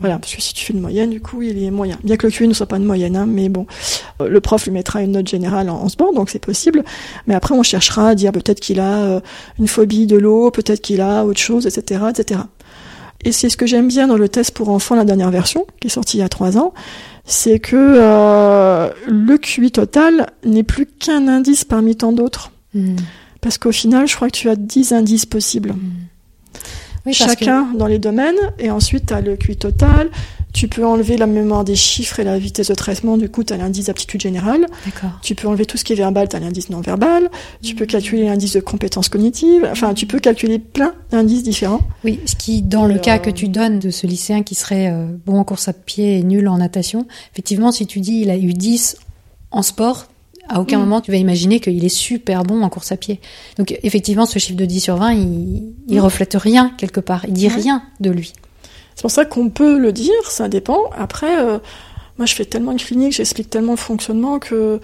Voilà, 0.00 0.18
parce 0.20 0.32
que 0.34 0.40
si 0.40 0.54
tu 0.54 0.64
fais 0.64 0.72
une 0.72 0.80
moyenne, 0.80 1.10
du 1.10 1.20
coup, 1.20 1.42
il 1.42 1.60
est 1.60 1.72
moyen. 1.72 1.98
Bien 2.04 2.16
que 2.16 2.26
le 2.28 2.32
QI 2.32 2.46
ne 2.46 2.54
soit 2.54 2.66
pas 2.66 2.76
une 2.76 2.84
moyenne, 2.84 3.16
hein, 3.16 3.26
mais 3.26 3.48
bon, 3.48 3.66
le 4.24 4.40
prof 4.40 4.64
lui 4.64 4.70
mettra 4.70 5.02
une 5.02 5.10
note 5.10 5.26
générale 5.26 5.68
en, 5.68 5.82
en 5.82 5.88
sport, 5.88 6.14
donc 6.14 6.30
c'est 6.30 6.38
possible. 6.38 6.84
Mais 7.26 7.34
après, 7.34 7.52
on 7.54 7.64
cherchera 7.64 8.10
à 8.10 8.14
dire 8.14 8.30
peut-être 8.30 8.60
qu'il 8.60 8.78
a 8.78 9.20
une 9.58 9.66
phobie 9.66 10.06
de 10.06 10.16
l'eau, 10.16 10.52
peut-être 10.52 10.82
qu'il 10.82 11.00
a 11.00 11.24
autre 11.24 11.40
chose, 11.40 11.66
etc., 11.66 12.04
etc. 12.10 12.42
Et 13.24 13.32
c'est 13.32 13.48
ce 13.48 13.56
que 13.56 13.66
j'aime 13.66 13.88
bien 13.88 14.06
dans 14.06 14.16
le 14.16 14.28
test 14.28 14.52
pour 14.52 14.68
enfants, 14.68 14.94
la 14.94 15.04
dernière 15.04 15.30
version, 15.30 15.66
qui 15.80 15.88
est 15.88 15.90
sortie 15.90 16.18
il 16.18 16.20
y 16.20 16.24
a 16.24 16.28
trois 16.28 16.56
ans, 16.56 16.72
c'est 17.24 17.58
que 17.58 17.76
euh, 17.76 18.90
le 19.06 19.36
QI 19.38 19.70
total 19.70 20.28
n'est 20.44 20.62
plus 20.62 20.86
qu'un 20.86 21.28
indice 21.28 21.64
parmi 21.64 21.96
tant 21.96 22.12
d'autres. 22.12 22.52
Hmm. 22.74 22.96
Parce 23.40 23.58
qu'au 23.58 23.72
final, 23.72 24.08
je 24.08 24.16
crois 24.16 24.28
que 24.28 24.36
tu 24.36 24.48
as 24.48 24.56
10 24.56 24.92
indices 24.92 25.26
possibles. 25.26 25.74
Oui, 27.08 27.16
parce 27.18 27.34
que- 27.36 27.44
Chacun 27.44 27.68
dans 27.74 27.86
les 27.86 27.98
domaines, 27.98 28.36
et 28.58 28.70
ensuite 28.70 29.06
tu 29.06 29.14
as 29.14 29.20
le 29.20 29.36
QI 29.36 29.56
total. 29.56 30.10
Tu 30.54 30.66
peux 30.66 30.84
enlever 30.84 31.18
la 31.18 31.26
mémoire 31.26 31.62
des 31.62 31.76
chiffres 31.76 32.20
et 32.20 32.24
la 32.24 32.38
vitesse 32.38 32.68
de 32.68 32.74
traitement, 32.74 33.16
du 33.18 33.28
coup 33.28 33.44
tu 33.44 33.52
as 33.52 33.58
l'indice 33.58 33.86
d'aptitude 33.86 34.20
générale. 34.22 34.66
Tu 35.22 35.34
peux 35.34 35.46
enlever 35.46 35.66
tout 35.66 35.76
ce 35.76 35.84
qui 35.84 35.92
est 35.92 35.96
verbal, 35.96 36.28
tu 36.28 36.36
as 36.36 36.40
l'indice 36.40 36.70
non 36.70 36.80
verbal. 36.80 37.30
Tu 37.62 37.74
peux 37.74 37.84
calculer 37.86 38.24
l'indice 38.24 38.54
de 38.54 38.60
compétences 38.60 39.08
cognitives. 39.10 39.68
Enfin, 39.70 39.92
tu 39.94 40.06
peux 40.06 40.18
calculer 40.18 40.58
plein 40.58 40.94
d'indices 41.10 41.42
différents. 41.42 41.82
Oui, 42.02 42.18
ce 42.24 42.34
qui, 42.34 42.62
dans 42.62 42.86
le 42.86 42.98
cas 42.98 43.16
euh, 43.16 43.18
que 43.18 43.30
tu 43.30 43.48
donnes 43.48 43.78
de 43.78 43.90
ce 43.90 44.06
lycéen 44.06 44.42
qui 44.42 44.54
serait 44.54 44.88
euh, 44.90 45.06
bon 45.26 45.38
en 45.38 45.44
course 45.44 45.68
à 45.68 45.72
pied 45.74 46.18
et 46.18 46.22
nul 46.22 46.48
en 46.48 46.56
natation, 46.58 47.06
effectivement, 47.32 47.70
si 47.70 47.86
tu 47.86 48.00
dis 48.00 48.20
il 48.22 48.30
a 48.30 48.36
eu 48.38 48.52
10 48.54 48.96
en 49.50 49.62
sport, 49.62 50.06
à 50.48 50.60
aucun 50.60 50.76
Mm. 50.78 50.80
moment 50.80 51.00
tu 51.00 51.10
vas 51.10 51.16
imaginer 51.16 51.60
qu'il 51.60 51.84
est 51.84 51.88
super 51.88 52.42
bon 52.42 52.62
en 52.62 52.68
course 52.68 52.92
à 52.92 52.96
pied. 52.96 53.20
Donc 53.58 53.78
effectivement, 53.82 54.26
ce 54.26 54.38
chiffre 54.38 54.56
de 54.58 54.64
10 54.64 54.80
sur 54.80 54.96
20, 54.96 55.12
il, 55.12 55.74
il 55.88 55.96
Mm. 55.96 56.00
reflète 56.00 56.34
rien 56.38 56.72
quelque 56.78 57.00
part, 57.00 57.24
il 57.26 57.32
dit 57.34 57.48
rien 57.48 57.82
de 58.00 58.10
lui. 58.10 58.32
C'est 58.94 59.02
pour 59.02 59.10
ça 59.10 59.24
qu'on 59.24 59.48
peut 59.50 59.78
le 59.78 59.92
dire, 59.92 60.12
ça 60.28 60.48
dépend. 60.48 60.80
Après, 60.96 61.38
euh, 61.38 61.58
moi 62.18 62.26
je 62.26 62.34
fais 62.34 62.44
tellement 62.44 62.72
de 62.72 62.80
cliniques, 62.82 63.12
j'explique 63.12 63.48
tellement 63.50 63.72
le 63.72 63.78
fonctionnement 63.78 64.38
que 64.38 64.80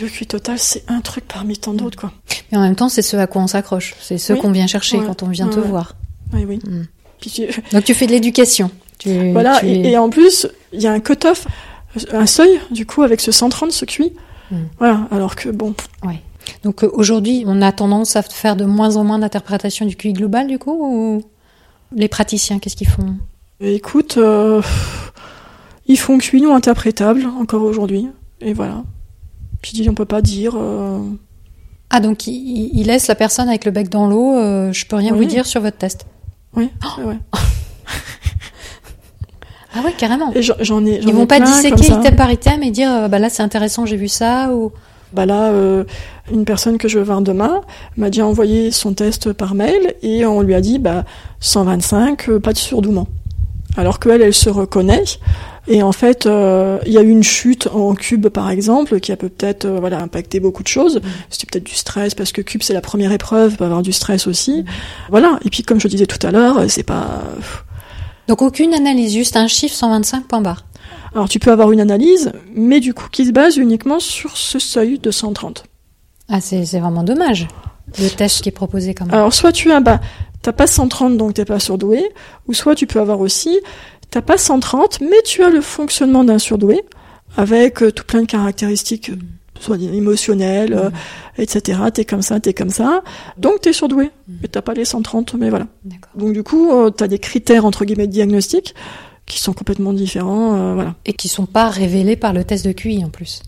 le 0.00 0.08
QI 0.08 0.26
total 0.26 0.58
c'est 0.58 0.84
un 0.88 1.00
truc 1.00 1.24
parmi 1.26 1.58
tant 1.58 1.74
d'autres, 1.74 1.98
quoi. 1.98 2.12
Mais 2.50 2.58
en 2.58 2.62
même 2.62 2.76
temps, 2.76 2.88
c'est 2.88 3.02
ce 3.02 3.16
à 3.16 3.26
quoi 3.26 3.42
on 3.42 3.46
s'accroche, 3.46 3.94
c'est 4.00 4.16
ce 4.18 4.32
Oui. 4.32 4.38
qu'on 4.40 4.52
vient 4.52 4.66
chercher 4.66 4.98
Ouais. 4.98 5.06
quand 5.06 5.22
on 5.22 5.28
vient 5.28 5.46
Ouais, 5.48 5.54
te 5.54 5.60
ouais. 5.60 5.66
voir. 5.68 5.96
Oui, 6.32 6.44
oui. 6.46 6.58
Mm. 6.66 6.82
Puis 7.20 7.30
tu- 7.30 7.48
Donc 7.72 7.84
tu 7.84 7.94
fais 7.94 8.06
de 8.06 8.12
l'éducation. 8.12 8.70
Tu- 8.98 9.32
Voilà, 9.32 9.58
tu- 9.60 9.66
et, 9.66 9.90
et 9.90 9.98
en 9.98 10.08
plus, 10.08 10.46
il 10.72 10.80
y 10.80 10.86
a 10.86 10.92
un 10.92 11.00
cut-off, 11.00 11.46
un 12.12 12.26
seuil, 12.26 12.60
du 12.70 12.86
coup, 12.86 13.02
avec 13.02 13.20
ce 13.20 13.32
130, 13.32 13.72
ce 13.72 13.84
QI. 13.84 14.12
Mm. 14.52 14.66
Voilà, 14.78 15.08
alors 15.10 15.34
que 15.36 15.48
bon, 15.48 15.74
Donc 16.64 16.84
euh, 16.84 16.90
aujourd'hui, 16.92 17.44
on 17.46 17.62
a 17.62 17.72
tendance 17.72 18.16
à 18.16 18.22
faire 18.22 18.56
de 18.56 18.64
moins 18.64 18.96
en 18.96 19.04
moins 19.04 19.18
d'interprétation 19.18 19.86
du 19.86 19.96
QI 19.96 20.12
global, 20.12 20.46
du 20.46 20.58
coup, 20.58 20.72
ou 20.72 21.22
les 21.94 22.08
praticiens, 22.08 22.58
qu'est-ce 22.58 22.76
qu'ils 22.76 22.88
font? 22.88 23.16
Écoute, 23.60 24.16
euh, 24.18 24.60
ils 25.86 25.98
font 25.98 26.18
QI 26.18 26.40
non 26.42 26.54
interprétable 26.54 27.26
encore 27.40 27.62
aujourd'hui. 27.62 28.08
Et 28.40 28.52
voilà. 28.52 28.82
Puis 29.62 29.72
dis, 29.72 29.88
on 29.88 29.94
peut 29.94 30.04
pas 30.04 30.20
dire. 30.22 30.54
euh, 30.56 31.00
Ah, 31.90 32.00
donc 32.00 32.26
il, 32.26 32.70
il- 32.74 32.86
laisse 32.86 33.06
la 33.06 33.14
personne 33.14 33.48
avec 33.48 33.64
le 33.64 33.70
bec 33.70 33.88
dans 33.88 34.06
l'eau, 34.08 34.36
euh, 34.36 34.72
je 34.72 34.84
peux 34.86 34.96
rien 34.96 35.12
Oui. 35.12 35.18
vous 35.18 35.24
dire 35.30 35.46
sur 35.46 35.60
votre 35.60 35.76
test? 35.78 36.06
Oui, 36.56 36.68
ouais, 36.98 37.04
ouais. 37.04 37.18
Ah 39.74 39.80
ouais, 39.84 39.92
carrément. 39.96 40.32
Et 40.34 40.42
j'en- 40.42 40.84
ai. 40.86 41.00
Ils 41.02 41.12
vont 41.14 41.26
pas 41.26 41.40
disséquer 41.40 41.86
item 42.00 42.16
par 42.16 42.30
item 42.30 42.62
et 42.62 42.70
dire, 42.70 42.90
euh, 42.90 43.08
bah 43.08 43.18
là 43.18 43.30
c'est 43.30 43.42
intéressant, 43.42 43.86
j'ai 43.86 43.96
vu 43.96 44.08
ça, 44.08 44.50
ou... 44.52 44.72
Bah 45.12 45.26
là, 45.26 45.50
euh, 45.50 45.84
une 46.32 46.44
personne 46.46 46.78
que 46.78 46.88
je 46.88 46.98
vais 46.98 47.04
voir 47.04 47.20
demain 47.20 47.60
m'a 47.98 48.08
déjà 48.08 48.24
envoyé 48.26 48.70
son 48.70 48.94
test 48.94 49.32
par 49.34 49.54
mail 49.54 49.94
et 50.02 50.24
on 50.24 50.40
lui 50.40 50.54
a 50.54 50.60
dit 50.62 50.78
bah 50.78 51.04
125, 51.40 52.28
euh, 52.28 52.40
pas 52.40 52.52
de 52.52 52.58
surdouement. 52.58 53.06
Alors 53.76 54.00
qu'elle, 54.00 54.22
elle 54.22 54.34
se 54.34 54.50
reconnaît 54.50 55.04
Et 55.68 55.82
en 55.82 55.92
fait, 55.92 56.26
euh, 56.26 56.78
il 56.86 56.92
y 56.92 56.98
a 56.98 57.02
eu 57.02 57.08
une 57.10 57.22
chute 57.22 57.68
en 57.72 57.94
cube, 57.94 58.28
par 58.28 58.50
exemple, 58.50 59.00
qui 59.00 59.12
a 59.12 59.16
peut-être 59.16 59.64
euh, 59.66 59.78
voilà 59.80 60.00
impacté 60.00 60.40
beaucoup 60.40 60.62
de 60.62 60.68
choses. 60.68 61.00
C'était 61.30 61.46
peut-être 61.50 61.64
du 61.64 61.74
stress, 61.74 62.14
parce 62.14 62.32
que 62.32 62.40
cube 62.42 62.62
c'est 62.62 62.74
la 62.74 62.80
première 62.80 63.12
épreuve, 63.12 63.56
peut 63.56 63.64
avoir 63.64 63.82
du 63.82 63.92
stress 63.92 64.26
aussi. 64.26 64.64
Voilà. 65.10 65.38
Et 65.44 65.50
puis 65.50 65.62
comme 65.62 65.80
je 65.80 65.88
disais 65.88 66.06
tout 66.06 66.24
à 66.26 66.30
l'heure, 66.30 66.64
c'est 66.68 66.82
pas. 66.82 67.22
Donc 68.28 68.42
aucune 68.42 68.74
analyse, 68.74 69.12
juste 69.12 69.36
un 69.36 69.48
chiffre 69.48 69.74
125 69.74 70.26
points 70.26 70.40
barre. 70.40 70.64
Alors 71.14 71.28
tu 71.28 71.38
peux 71.38 71.52
avoir 71.52 71.72
une 71.72 71.80
analyse, 71.80 72.32
mais 72.54 72.80
du 72.80 72.94
coup 72.94 73.08
qui 73.10 73.26
se 73.26 73.32
base 73.32 73.56
uniquement 73.56 74.00
sur 74.00 74.36
ce 74.36 74.58
seuil 74.58 74.98
de 74.98 75.10
130. 75.10 75.64
Ah, 76.28 76.40
c'est 76.40 76.64
vraiment 76.78 77.02
dommage. 77.02 77.48
Le 77.98 78.08
test 78.08 78.42
qui 78.42 78.48
est 78.48 78.52
proposé 78.52 78.94
quand 78.94 79.04
même. 79.04 79.14
Alors 79.14 79.32
soit 79.34 79.52
tu 79.52 79.70
as 79.72 79.80
bah 79.80 80.00
t'as 80.40 80.52
pas 80.52 80.66
130 80.66 81.16
donc 81.16 81.34
t'es 81.34 81.44
pas 81.44 81.60
surdoué, 81.60 82.10
ou 82.48 82.54
soit 82.54 82.74
tu 82.74 82.86
peux 82.86 83.00
avoir 83.00 83.20
aussi 83.20 83.58
t'as 84.10 84.22
pas 84.22 84.38
130 84.38 85.00
mais 85.00 85.20
tu 85.24 85.42
as 85.42 85.50
le 85.50 85.60
fonctionnement 85.60 86.24
d'un 86.24 86.38
surdoué 86.38 86.82
avec 87.36 87.82
euh, 87.82 87.90
tout 87.90 88.04
plein 88.04 88.22
de 88.22 88.26
caractéristiques 88.26 89.10
euh, 89.10 89.18
soit 89.62 89.78
émotionnelles, 89.80 90.74
euh, 90.74 90.90
etc. 91.38 91.80
T'es 91.92 92.04
comme 92.04 92.22
ça, 92.22 92.40
t'es 92.40 92.52
comme 92.54 92.70
ça, 92.70 93.02
donc 93.38 93.60
t'es 93.60 93.72
surdoué. 93.72 94.10
Mais 94.40 94.48
t'as 94.48 94.62
pas 94.62 94.74
les 94.74 94.84
130, 94.84 95.34
mais 95.34 95.50
voilà. 95.50 95.66
Donc 96.16 96.32
du 96.32 96.42
coup, 96.42 96.70
euh, 96.70 96.90
t'as 96.90 97.08
des 97.08 97.18
critères 97.18 97.64
entre 97.64 97.84
guillemets 97.84 98.06
de 98.06 98.12
diagnostic 98.12 98.74
qui 99.26 99.38
sont 99.40 99.52
complètement 99.52 99.92
différents, 99.92 100.54
euh, 100.54 100.74
voilà. 100.74 100.94
Et 101.06 101.12
qui 101.12 101.28
sont 101.28 101.46
pas 101.46 101.68
révélés 101.70 102.16
par 102.16 102.32
le 102.32 102.44
test 102.44 102.64
de 102.66 102.72
QI 102.72 103.04
en 103.04 103.08
plus. 103.08 103.42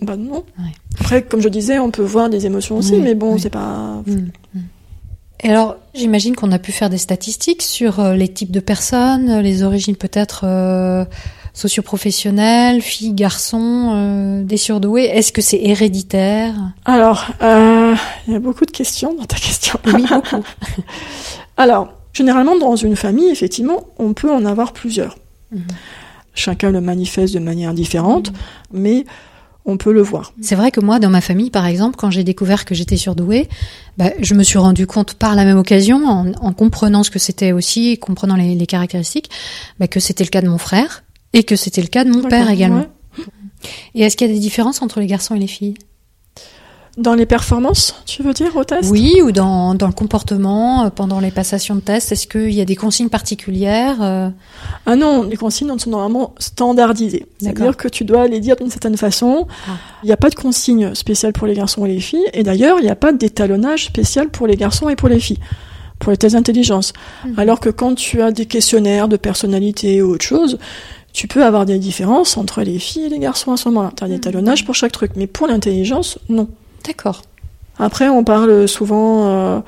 Bah 0.00 0.16
non. 0.16 0.44
Ouais. 0.58 0.72
Après, 0.98 1.22
comme 1.22 1.40
je 1.40 1.48
disais, 1.48 1.78
on 1.78 1.90
peut 1.90 2.02
voir 2.02 2.28
des 2.28 2.46
émotions 2.46 2.78
aussi, 2.78 2.94
Oui, 2.94 3.00
mais 3.02 3.14
bon, 3.14 3.34
oui. 3.34 3.40
c'est 3.40 3.50
pas. 3.50 4.02
Et 5.44 5.48
alors, 5.48 5.76
j'imagine 5.94 6.34
qu'on 6.36 6.50
a 6.52 6.58
pu 6.58 6.72
faire 6.72 6.88
des 6.90 6.98
statistiques 6.98 7.62
sur 7.62 8.02
les 8.14 8.28
types 8.28 8.50
de 8.52 8.60
personnes, 8.60 9.40
les 9.40 9.62
origines 9.64 9.96
peut-être 9.96 10.42
euh, 10.44 11.04
socioprofessionnelles, 11.54 12.80
filles, 12.80 13.12
garçons, 13.12 13.90
euh, 13.92 14.42
des 14.42 14.56
surdoués. 14.56 15.04
Est-ce 15.04 15.32
que 15.32 15.42
c'est 15.42 15.60
héréditaire? 15.62 16.54
Alors, 16.84 17.26
euh, 17.42 17.94
il 18.26 18.32
y 18.32 18.36
a 18.36 18.40
beaucoup 18.40 18.64
de 18.64 18.70
questions 18.70 19.14
dans 19.14 19.24
ta 19.24 19.36
question. 19.36 19.78
Oui, 19.86 20.04
beaucoup. 20.08 20.42
Alors, 21.56 21.92
généralement, 22.12 22.56
dans 22.56 22.76
une 22.76 22.96
famille, 22.96 23.28
effectivement, 23.28 23.86
on 23.98 24.14
peut 24.14 24.32
en 24.32 24.44
avoir 24.46 24.72
plusieurs. 24.72 25.16
Mhm. 25.52 25.62
Chacun 26.34 26.70
le 26.70 26.80
manifeste 26.80 27.34
de 27.34 27.40
manière 27.40 27.74
différente, 27.74 28.32
mais 28.72 29.04
on 29.66 29.76
peut 29.76 29.92
le 29.92 30.00
voir. 30.00 30.32
C'est 30.40 30.54
vrai 30.54 30.70
que 30.70 30.80
moi, 30.80 30.98
dans 30.98 31.10
ma 31.10 31.20
famille, 31.20 31.50
par 31.50 31.66
exemple, 31.66 31.96
quand 31.96 32.10
j'ai 32.10 32.24
découvert 32.24 32.64
que 32.64 32.74
j'étais 32.74 32.96
surdouée, 32.96 33.48
bah, 33.98 34.10
je 34.18 34.34
me 34.34 34.42
suis 34.42 34.58
rendu 34.58 34.86
compte 34.86 35.14
par 35.14 35.34
la 35.34 35.44
même 35.44 35.58
occasion, 35.58 36.04
en, 36.06 36.32
en 36.32 36.52
comprenant 36.54 37.02
ce 37.02 37.10
que 37.10 37.18
c'était 37.18 37.52
aussi, 37.52 37.98
comprenant 37.98 38.36
les, 38.36 38.54
les 38.54 38.66
caractéristiques, 38.66 39.30
bah, 39.78 39.86
que 39.86 40.00
c'était 40.00 40.24
le 40.24 40.30
cas 40.30 40.40
de 40.40 40.48
mon 40.48 40.58
frère 40.58 41.04
et 41.32 41.44
que 41.44 41.56
c'était 41.56 41.82
le 41.82 41.88
cas 41.88 42.04
de 42.04 42.10
mon 42.10 42.28
père 42.28 42.50
également. 42.50 42.86
ouais. 43.18 43.24
Et 43.94 44.02
est-ce 44.02 44.16
qu'il 44.16 44.26
y 44.26 44.30
a 44.30 44.34
des 44.34 44.40
différences 44.40 44.82
entre 44.82 45.00
les 45.00 45.06
garçons 45.06 45.34
et 45.34 45.38
les 45.38 45.46
filles? 45.46 45.74
Dans 46.98 47.14
les 47.14 47.24
performances, 47.24 47.94
tu 48.04 48.22
veux 48.22 48.34
dire, 48.34 48.54
au 48.54 48.64
test? 48.64 48.90
Oui, 48.90 49.22
ou 49.22 49.32
dans, 49.32 49.74
dans 49.74 49.86
le 49.86 49.94
comportement, 49.94 50.84
euh, 50.84 50.90
pendant 50.90 51.20
les 51.20 51.30
passations 51.30 51.74
de 51.74 51.80
tests, 51.80 52.12
est-ce 52.12 52.26
qu'il 52.26 52.52
y 52.52 52.60
a 52.60 52.66
des 52.66 52.76
consignes 52.76 53.08
particulières 53.08 53.96
euh, 54.02 54.28
Ah 54.84 54.94
non, 54.94 55.22
les 55.22 55.38
consignes 55.38 55.78
sont 55.78 55.88
normalement 55.88 56.34
standardisées. 56.38 57.26
C'est-à-dire 57.40 57.78
que 57.78 57.88
tu 57.88 58.04
dois 58.04 58.28
les 58.28 58.40
dire 58.40 58.56
d'une 58.56 58.68
certaine 58.68 58.98
façon. 58.98 59.46
Ah. 59.66 59.76
Il 60.02 60.06
n'y 60.06 60.12
a 60.12 60.18
pas 60.18 60.28
de 60.28 60.34
consigne 60.34 60.94
spéciale 60.94 61.32
pour 61.32 61.46
les 61.46 61.54
garçons 61.54 61.86
et 61.86 61.94
les 61.94 62.00
filles. 62.00 62.26
Et 62.34 62.42
d'ailleurs, 62.42 62.78
il 62.78 62.82
n'y 62.82 62.90
a 62.90 62.96
pas 62.96 63.14
d'étalonnage 63.14 63.86
spécial 63.86 64.28
pour 64.28 64.46
les 64.46 64.56
garçons 64.56 64.90
et 64.90 64.96
pour 64.96 65.08
les 65.08 65.18
filles, 65.18 65.40
pour 65.98 66.10
les 66.10 66.18
tests 66.18 66.34
d'intelligence. 66.34 66.92
Mhm. 67.24 67.38
Alors 67.38 67.60
que 67.60 67.70
quand 67.70 67.94
tu 67.94 68.20
as 68.20 68.32
des 68.32 68.44
questionnaires 68.44 69.08
de 69.08 69.16
personnalité 69.16 70.02
ou 70.02 70.10
autre 70.10 70.26
chose, 70.26 70.58
tu 71.12 71.28
peux 71.28 71.44
avoir 71.44 71.66
des 71.66 71.78
différences 71.78 72.36
entre 72.36 72.62
les 72.62 72.78
filles 72.78 73.04
et 73.04 73.08
les 73.08 73.18
garçons 73.18 73.52
à 73.52 73.56
ce 73.56 73.68
moment-là. 73.68 73.92
Tu 73.96 74.04
as 74.04 74.06
des 74.06 74.14
Mhm. 74.14 74.18
étalonnages 74.18 74.64
pour 74.64 74.74
chaque 74.74 74.92
truc. 74.92 75.12
Mais 75.16 75.26
pour 75.26 75.46
l'intelligence, 75.46 76.18
non. 76.28 76.48
D'accord. 76.86 77.22
Après, 77.78 78.08
on 78.08 78.24
parle 78.24 78.66
souvent 78.68 79.26
euh, 79.28 79.60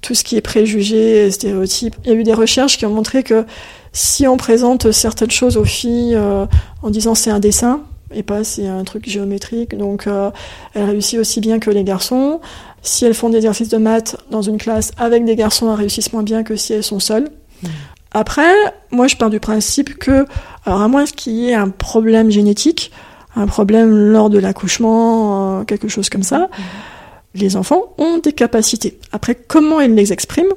tout 0.00 0.14
ce 0.14 0.24
qui 0.24 0.36
est 0.36 0.40
préjugés, 0.40 1.30
stéréotypes. 1.30 1.94
Il 2.04 2.10
y 2.10 2.12
a 2.12 2.16
eu 2.16 2.24
des 2.24 2.34
recherches 2.34 2.76
qui 2.78 2.86
ont 2.86 2.92
montré 2.94 3.22
que 3.22 3.44
si 3.92 4.26
on 4.26 4.36
présente 4.36 4.90
certaines 4.90 5.30
choses 5.30 5.56
aux 5.56 5.64
filles 5.64 6.14
euh, 6.14 6.46
en 6.82 6.90
disant 6.90 7.14
c'est 7.14 7.30
un 7.30 7.40
dessin 7.40 7.82
et 8.14 8.22
pas 8.22 8.42
c'est 8.44 8.66
un 8.66 8.84
truc 8.84 9.08
géométrique, 9.08 9.76
donc 9.76 10.06
euh, 10.06 10.30
elles 10.74 10.84
réussissent 10.84 11.18
aussi 11.20 11.40
bien 11.40 11.58
que 11.58 11.70
les 11.70 11.84
garçons. 11.84 12.40
Si 12.82 13.04
elles 13.04 13.14
font 13.14 13.28
des 13.30 13.36
exercices 13.38 13.68
de 13.68 13.78
maths 13.78 14.16
dans 14.30 14.42
une 14.42 14.58
classe 14.58 14.90
avec 14.98 15.24
des 15.24 15.36
garçons, 15.36 15.68
elles 15.70 15.78
réussissent 15.78 16.12
moins 16.12 16.22
bien 16.22 16.42
que 16.42 16.56
si 16.56 16.72
elles 16.74 16.82
sont 16.82 17.00
seules. 17.00 17.30
Après, 18.14 18.52
moi 18.90 19.06
je 19.08 19.16
pars 19.16 19.30
du 19.30 19.40
principe 19.40 19.98
que, 19.98 20.26
alors 20.64 20.82
à 20.82 20.88
moins 20.88 21.04
qu'il 21.04 21.32
y 21.34 21.48
ait 21.48 21.54
un 21.54 21.68
problème 21.70 22.30
génétique, 22.30 22.90
un 23.34 23.46
problème 23.46 23.90
lors 23.90 24.28
de 24.30 24.38
l'accouchement, 24.38 25.60
euh, 25.60 25.64
quelque 25.64 25.88
chose 25.88 26.10
comme 26.10 26.22
ça, 26.22 26.48
les 27.34 27.56
enfants 27.56 27.94
ont 27.98 28.18
des 28.18 28.32
capacités. 28.32 28.98
Après, 29.12 29.34
comment 29.34 29.80
ils 29.80 29.94
les 29.94 30.12
expriment? 30.12 30.52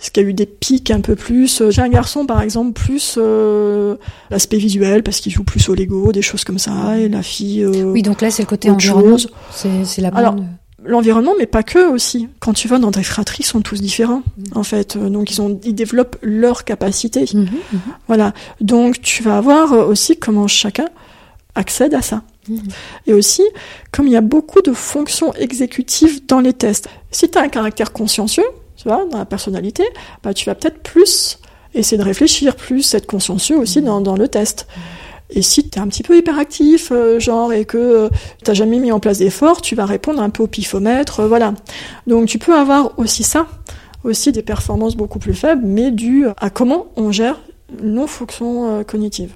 Est-ce 0.00 0.10
qu'il 0.10 0.22
y 0.22 0.26
a 0.26 0.28
eu 0.30 0.34
des 0.34 0.46
pics 0.46 0.90
un 0.90 1.00
peu 1.02 1.14
plus 1.14 1.60
euh, 1.60 1.70
J'ai 1.70 1.82
un 1.82 1.88
garçon, 1.90 2.24
par 2.24 2.40
exemple, 2.40 2.72
plus 2.72 3.16
euh, 3.18 3.96
l'aspect 4.30 4.56
visuel, 4.56 5.02
parce 5.02 5.20
qu'il 5.20 5.30
joue 5.30 5.44
plus 5.44 5.68
au 5.68 5.74
Lego, 5.74 6.10
des 6.12 6.22
choses 6.22 6.42
comme 6.42 6.58
ça, 6.58 6.98
et 6.98 7.10
la 7.10 7.22
fille... 7.22 7.62
euh, 7.62 7.82
Oui, 7.84 8.00
donc 8.00 8.22
là, 8.22 8.30
c'est 8.30 8.42
le 8.42 8.48
côté 8.48 8.70
environnement. 8.70 9.18
chose. 9.18 9.30
C'est 9.84 10.00
la 10.00 10.08
Alors, 10.08 10.34
bonne... 10.34 10.48
L'environnement, 10.84 11.34
mais 11.38 11.46
pas 11.46 11.62
que 11.62 11.90
aussi. 11.90 12.28
Quand 12.40 12.54
tu 12.54 12.66
vas 12.66 12.78
dans 12.78 12.90
des 12.90 13.02
fratries, 13.02 13.42
ils 13.42 13.46
sont 13.46 13.60
tous 13.60 13.80
différents, 13.80 14.22
en 14.54 14.62
fait. 14.62 14.96
Euh, 14.96 15.10
Donc, 15.10 15.30
ils, 15.30 15.42
ont, 15.42 15.60
ils 15.62 15.74
développent 15.74 16.16
leurs 16.22 16.64
capacités. 16.64 17.26
Mhm, 17.34 17.42
mhm. 17.42 17.80
Voilà. 18.06 18.32
Donc, 18.60 19.00
tu 19.02 19.22
vas 19.22 19.40
voir 19.40 19.72
euh, 19.72 19.84
aussi 19.84 20.16
comment 20.16 20.48
chacun 20.48 20.88
accède 21.54 21.92
à 21.92 22.00
ça. 22.00 22.22
Mhm. 22.48 22.62
Et 23.06 23.12
aussi, 23.12 23.42
comme 23.92 24.06
il 24.06 24.12
y 24.12 24.16
a 24.16 24.22
beaucoup 24.22 24.62
de 24.62 24.72
fonctions 24.72 25.34
exécutives 25.34 26.24
dans 26.26 26.40
les 26.40 26.54
tests, 26.54 26.88
si 27.10 27.30
tu 27.30 27.36
as 27.36 27.42
un 27.42 27.48
caractère 27.48 27.92
consciencieux, 27.92 28.46
tu 28.76 28.88
vois, 28.88 29.04
dans 29.04 29.18
la 29.18 29.26
personnalité, 29.26 29.84
bah, 30.22 30.32
tu 30.32 30.46
vas 30.46 30.54
peut-être 30.54 30.82
plus 30.82 31.38
essayer 31.74 31.98
de 31.98 32.04
réfléchir, 32.04 32.56
plus 32.56 32.94
être 32.94 33.06
consciencieux 33.06 33.58
aussi 33.58 33.82
dans, 33.82 34.00
dans 34.00 34.16
le 34.16 34.28
test. 34.28 34.66
Et 35.32 35.42
si 35.42 35.68
tu 35.68 35.78
es 35.78 35.80
un 35.80 35.88
petit 35.88 36.02
peu 36.02 36.16
hyperactif, 36.16 36.90
euh, 36.92 37.20
genre, 37.20 37.52
et 37.52 37.64
que 37.64 37.78
euh, 37.78 38.08
t'as 38.42 38.54
jamais 38.54 38.78
mis 38.78 38.92
en 38.92 39.00
place 39.00 39.18
d'efforts, 39.18 39.62
tu 39.62 39.74
vas 39.74 39.86
répondre 39.86 40.20
un 40.20 40.30
peu 40.30 40.42
au 40.42 40.46
pifomètre, 40.46 41.20
euh, 41.20 41.28
voilà. 41.28 41.54
Donc 42.06 42.26
tu 42.26 42.38
peux 42.38 42.54
avoir 42.54 42.98
aussi 42.98 43.22
ça, 43.22 43.46
aussi 44.04 44.32
des 44.32 44.42
performances 44.42 44.96
beaucoup 44.96 45.18
plus 45.18 45.34
faibles, 45.34 45.62
mais 45.64 45.90
dû 45.90 46.26
à 46.38 46.50
comment 46.50 46.86
on 46.96 47.12
gère 47.12 47.40
nos 47.82 48.06
fonctions 48.06 48.82
cognitives. 48.84 49.34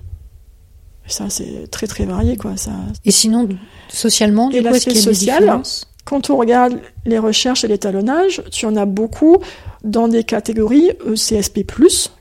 Ça, 1.07 1.29
c'est 1.29 1.71
très 1.71 1.87
très 1.87 2.07
varié, 2.07 2.37
quoi. 2.37 2.57
Ça, 2.57 2.73
Et 3.05 3.11
sinon, 3.11 3.49
socialement, 3.89 4.49
du 4.49 4.57
Et 4.57 4.63
coup, 4.63 4.75
est-ce 4.75 4.87
qu'il 4.87 4.99
y 4.99 5.03
a 5.03 5.05
des 5.05 5.13
différences? 5.13 5.94
Quand 6.05 6.29
on 6.31 6.37
regarde 6.37 6.81
les 7.07 7.19
recherches 7.19 7.65
et 7.65 7.69
l'étalonnage, 7.69 8.43
tu 8.51 8.67
en 8.67 8.77
as 8.77 8.85
beaucoup 8.85 9.39
dans 9.85 10.07
des 10.09 10.23
catégories 10.25 10.91
euh, 11.07 11.15
CSP+, 11.15 11.65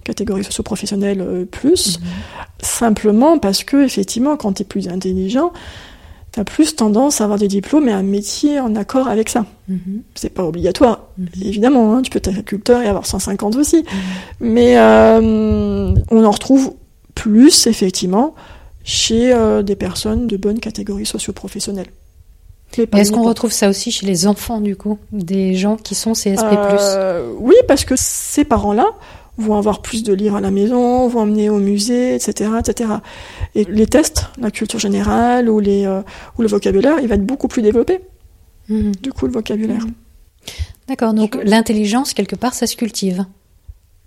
catégorie 0.04 0.44
socio-professionnelle 0.44 1.22
euh, 1.22 1.46
plus, 1.46 2.00
simplement 2.62 3.38
parce 3.40 3.64
que 3.64 3.84
effectivement, 3.84 4.38
quand 4.38 4.54
tu 4.54 4.62
es 4.62 4.66
plus 4.66 4.88
intelligent, 4.88 5.52
tu 6.32 6.40
as 6.40 6.46
plus 6.46 6.76
tendance 6.76 7.22
à 7.22 7.26
avoir 7.26 7.38
des 7.40 7.48
diplômes 7.48 7.88
et 7.90 7.92
un 7.92 8.04
métier 8.04 8.60
en 8.60 8.76
accord 8.76 9.08
avec 9.08 9.30
ça. 9.30 9.46
Mhm. 9.68 10.02
C'est 10.16 10.30
pas 10.34 10.44
obligatoire, 10.44 11.08
Mhm. 11.18 11.28
évidemment, 11.44 11.96
hein, 11.96 12.02
tu 12.02 12.10
peux 12.10 12.18
être 12.18 12.30
agriculteur 12.30 12.82
et 12.82 12.88
avoir 12.88 13.06
150 13.06 13.56
aussi, 13.56 13.86
mais 14.40 14.78
euh, 14.78 15.94
on 16.10 16.24
en 16.26 16.32
retrouve 16.32 16.74
plus 17.16 17.68
effectivement 17.68 18.34
chez 18.84 19.34
euh, 19.34 19.62
des 19.62 19.76
personnes 19.76 20.28
de 20.28 20.36
bonne 20.38 20.60
catégorie 20.60 21.06
socio-professionnelle. 21.06 21.88
Est-ce 22.78 23.12
qu'on 23.12 23.24
retrouve 23.24 23.52
ça 23.52 23.70
aussi 23.70 23.92
chez 23.92 24.06
les 24.06 24.26
enfants, 24.28 24.60
du 24.62 24.76
coup 24.76 24.98
Des 25.12 25.56
gens 25.56 25.76
qui 25.78 25.96
sont 25.96 26.14
CSP+. 26.14 26.44
Euh, 26.52 27.32
oui, 27.40 27.56
parce 27.68 27.86
que 27.86 27.94
ces 27.98 28.44
parents-là 28.46 28.88
vont 29.38 29.56
avoir 29.58 29.82
plus 29.82 30.04
de 30.04 30.14
livres 30.14 30.36
à 30.36 30.42
la 30.42 30.52
maison, 30.52 31.08
vont 31.08 31.22
emmener 31.22 31.50
au 31.50 31.58
musée, 31.58 32.16
etc., 32.16 32.52
etc. 32.60 32.90
Et 33.56 33.64
les 33.66 33.88
tests, 33.88 34.26
la 34.40 34.52
culture 34.52 34.80
générale 34.80 35.50
ou 35.50 35.60
les 35.60 35.86
euh, 35.86 36.02
ou 36.38 36.42
le 36.44 36.48
vocabulaire, 36.48 36.98
il 37.02 37.08
va 37.08 37.16
être 37.16 37.26
beaucoup 37.26 37.48
plus 37.48 37.62
développé. 37.62 38.00
Mhm. 38.70 38.92
Du 39.02 39.12
coup, 39.12 39.26
le 39.28 39.34
vocabulaire. 39.34 39.86
D'accord, 40.88 41.14
donc 41.14 41.38
l'intelligence, 41.44 42.14
quelque 42.14 42.36
part, 42.36 42.54
ça 42.54 42.68
se 42.68 42.76
cultive. 42.76 43.26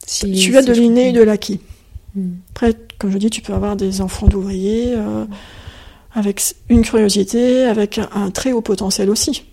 Si- 0.07 0.33
tu 0.33 0.57
as 0.57 0.63
si 0.63 0.69
de 0.69 0.75
je 0.75 0.81
l'inné 0.81 1.01
et 1.01 1.07
comprends. 1.09 1.21
de 1.21 1.25
l'acquis. 1.25 1.61
Mhm. 2.15 2.37
Après, 2.51 2.75
comme 2.99 3.11
je 3.11 3.19
dis, 3.19 3.31
tu 3.31 3.43
peux 3.43 3.53
avoir 3.55 3.77
des 3.77 4.01
enfants 4.01 4.27
d'ouvriers 4.29 4.95
euh, 4.97 5.25
avec 6.17 6.43
une 6.69 6.83
curiosité, 6.83 7.65
avec 7.65 7.99
un, 7.99 8.09
un 8.13 8.31
très 8.31 8.51
haut 8.51 8.63
potentiel 8.63 9.11
aussi. 9.11 9.45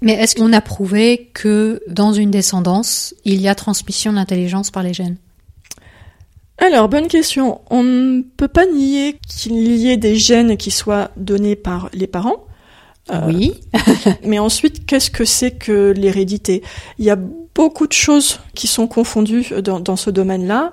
Mais 0.00 0.12
est-ce 0.12 0.36
qu'on 0.36 0.52
a 0.52 0.60
prouvé 0.60 1.30
que 1.34 1.80
dans 1.88 2.12
une 2.12 2.30
descendance, 2.30 3.14
il 3.24 3.40
y 3.40 3.48
a 3.48 3.54
transmission 3.54 4.12
de 4.12 4.16
l'intelligence 4.16 4.70
par 4.70 4.82
les 4.82 4.94
gènes? 4.94 5.16
Alors, 6.58 6.88
bonne 6.88 7.08
question. 7.08 7.60
On 7.70 7.82
ne 7.82 8.22
peut 8.22 8.48
pas 8.48 8.66
nier 8.66 9.16
qu'il 9.28 9.76
y 9.76 9.90
ait 9.90 9.96
des 9.96 10.16
gènes 10.16 10.56
qui 10.56 10.70
soient 10.70 11.10
donnés 11.16 11.56
par 11.56 11.88
les 11.92 12.06
parents. 12.06 12.46
Euh, 13.10 13.26
Oui. 13.26 13.54
mais 14.24 14.38
ensuite, 14.38 14.86
qu'est-ce 14.86 15.10
que 15.10 15.24
c'est 15.24 15.52
que 15.52 15.92
l'hérédité? 15.96 16.62
Il 16.98 17.04
y 17.04 17.10
a 17.10 17.18
beaucoup 17.54 17.86
de 17.86 17.92
choses 17.92 18.40
qui 18.54 18.66
sont 18.66 18.86
confondues 18.86 19.52
dans, 19.62 19.80
dans 19.80 19.96
ce 19.96 20.10
domaine-là. 20.10 20.72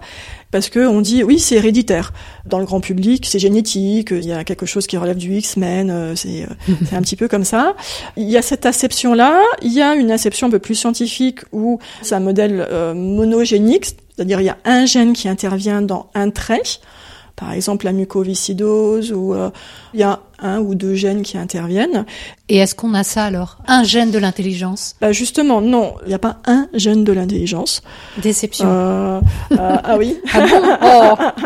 Parce 0.55 0.69
que 0.69 0.87
on 0.87 1.01
dit 1.01 1.21
oui 1.21 1.37
c'est 1.37 1.55
héréditaire. 1.55 2.13
Dans 2.45 2.59
le 2.59 2.65
grand 2.65 2.79
public 2.79 3.25
c'est 3.25 3.39
génétique 3.39 4.11
il 4.11 4.25
y 4.25 4.31
a 4.31 4.45
quelque 4.45 4.65
chose 4.65 4.87
qui 4.87 4.95
relève 4.95 5.17
du 5.17 5.35
X-Men 5.35 5.89
euh, 5.89 6.15
c'est 6.15 6.43
euh, 6.43 6.73
c'est 6.89 6.95
un 6.95 7.01
petit 7.01 7.17
peu 7.17 7.27
comme 7.27 7.43
ça. 7.43 7.75
Il 8.15 8.29
y 8.29 8.37
a 8.37 8.41
cette 8.41 8.65
acception 8.65 9.13
là 9.13 9.41
il 9.61 9.73
y 9.73 9.81
a 9.81 9.95
une 9.95 10.11
acception 10.11 10.47
un 10.47 10.49
peu 10.49 10.59
plus 10.59 10.75
scientifique 10.75 11.41
où 11.51 11.79
c'est 12.01 12.15
un 12.15 12.21
modèle 12.21 12.65
euh, 12.71 12.93
monogénique 12.93 13.87
c'est-à-dire 14.15 14.39
il 14.39 14.45
y 14.45 14.49
a 14.49 14.57
un 14.63 14.85
gène 14.85 15.11
qui 15.11 15.27
intervient 15.27 15.81
dans 15.81 16.09
un 16.13 16.29
trait 16.29 16.61
par 17.35 17.51
exemple 17.51 17.85
la 17.85 17.91
mucoviscidose 17.91 19.11
ou 19.11 19.33
euh, 19.33 19.49
il 19.93 19.99
y 19.99 20.03
a 20.03 20.19
un 20.39 20.59
ou 20.59 20.75
deux 20.75 20.95
gènes 20.95 21.21
qui 21.21 21.37
interviennent 21.37 22.05
Et 22.49 22.57
est-ce 22.57 22.75
qu'on 22.75 22.93
a 22.93 23.03
ça 23.03 23.25
alors? 23.25 23.57
Un 23.67 23.83
gène 23.83 24.11
de 24.11 24.19
l'intelligence? 24.19 24.95
Bah 25.01 25.11
justement 25.11 25.61
non 25.61 25.95
il 26.03 26.09
n'y 26.09 26.13
a 26.13 26.19
pas 26.19 26.37
un 26.45 26.67
gène 26.73 27.03
de 27.03 27.13
l'intelligence 27.13 27.81
Déception. 28.21 28.67
Euh, 28.67 29.21
euh, 29.51 29.77
ah 29.83 29.97
oui 29.97 30.17
Ah 30.33 30.45
bon? 30.45 30.61
Oh. 30.81 31.41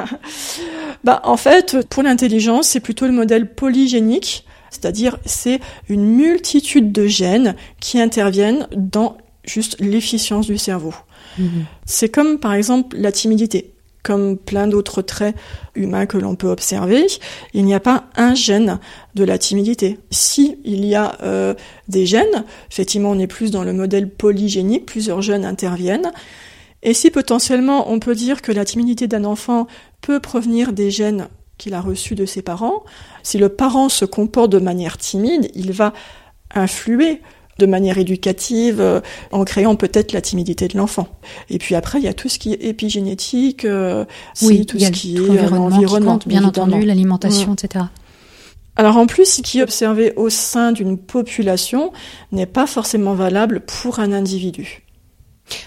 Bah, 1.04 1.22
en 1.24 1.38
fait, 1.38 1.78
pour 1.90 2.04
l'intelligence, 2.04 2.68
c'est 2.68 2.80
plutôt 2.80 3.06
le 3.06 3.14
modèle 3.14 3.50
polygénique, 3.54 4.46
c'est-à-dire 4.70 5.18
c'est 5.26 5.60
une 5.88 6.04
multitude 6.04 6.92
de 6.92 7.08
gènes 7.08 7.56
qui 7.80 8.00
interviennent 8.02 8.68
dans 8.76 9.18
juste 9.46 9.78
l'efficience 9.80 10.46
du 10.46 10.58
cerveau. 10.58 10.94
Mhm. 11.38 11.66
C'est 11.86 12.10
comme 12.10 12.40
par 12.40 12.54
exemple 12.54 12.98
la 12.98 13.12
timidité, 13.12 13.72
comme 14.04 14.38
plein 14.38 14.68
d'autres 14.68 15.02
traits 15.02 15.36
humains 15.76 16.06
que 16.06 16.18
l'on 16.18 16.36
peut 16.36 16.48
observer, 16.48 17.06
il 17.54 17.66
n'y 17.66 17.74
a 17.74 17.80
pas 17.80 18.06
un 18.16 18.34
gène 18.34 18.80
de 19.16 19.24
la 19.24 19.38
timidité. 19.38 20.00
Si 20.10 20.58
il 20.64 20.86
y 20.86 20.96
a 20.96 21.18
euh, 21.22 21.54
des 21.88 22.06
gènes, 22.06 22.46
effectivement 22.72 23.12
on 23.12 23.20
est 23.20 23.28
plus 23.28 23.52
dans 23.52 23.64
le 23.64 23.74
modèle 23.74 24.10
polygénique, 24.10 24.86
plusieurs 24.86 25.22
gènes 25.22 25.46
interviennent, 25.46 26.12
et 26.82 26.94
si 26.94 27.12
potentiellement 27.12 27.92
on 27.92 28.00
peut 28.00 28.16
dire 28.16 28.42
que 28.42 28.52
la 28.52 28.66
timidité 28.66 29.08
d'un 29.08 29.26
enfant 29.26 29.68
peut 30.02 30.20
provenir 30.20 30.72
des 30.72 30.92
gènes 30.92 31.28
qu'il 31.58 31.74
a 31.74 31.82
reçus 31.82 32.16
de 32.16 32.26
ses 32.26 32.42
parents, 32.42 32.84
si 33.22 33.38
le 33.38 33.50
parent 33.50 33.90
se 33.90 34.06
comporte 34.06 34.50
de 34.50 34.60
manière 34.60 34.98
timide, 34.98 35.52
il 35.56 35.74
va 35.74 35.94
influer 36.56 37.22
de 37.60 37.66
manière 37.68 38.00
éducative 38.00 38.82
euh, 38.82 39.02
en 39.32 39.44
créant 39.44 39.76
peut-être 39.76 40.14
la 40.14 40.22
timidité 40.22 40.68
de 40.68 40.78
l'enfant. 40.78 41.08
Et 41.50 41.60
puis 41.60 41.76
après, 41.76 42.00
il 42.00 42.06
y 42.06 42.08
a 42.08 42.14
tout 42.14 42.30
ce 42.30 42.40
qui 42.40 42.54
est 42.54 42.64
épigénétique, 42.64 43.66
euh, 43.66 44.06
Oui, 44.42 44.66
tout 44.66 44.78
y 44.78 44.86
ce 44.86 44.92
qui 44.92 45.18
est 45.18 45.20
euh, 45.20 45.24
l'environnement 45.26 45.68
qui 45.68 45.76
l'environnement, 45.76 46.12
compte, 46.14 46.28
bien 46.28 46.42
évidemment. 46.42 46.68
entendu, 46.68 46.86
l'alimentation, 46.86 47.54
etc. 47.54 47.86
Alors 48.76 48.98
en 48.98 49.06
plus, 49.06 49.26
ce 49.26 49.42
qui 49.42 49.60
est 49.60 49.64
observé 49.64 50.14
au 50.16 50.30
sein 50.30 50.72
d'une 50.72 50.98
population 50.98 51.92
n'est 52.32 52.46
pas 52.46 52.66
forcément 52.66 53.14
valable 53.14 53.60
pour 53.60 54.00
un 54.00 54.14
individu. 54.14 54.84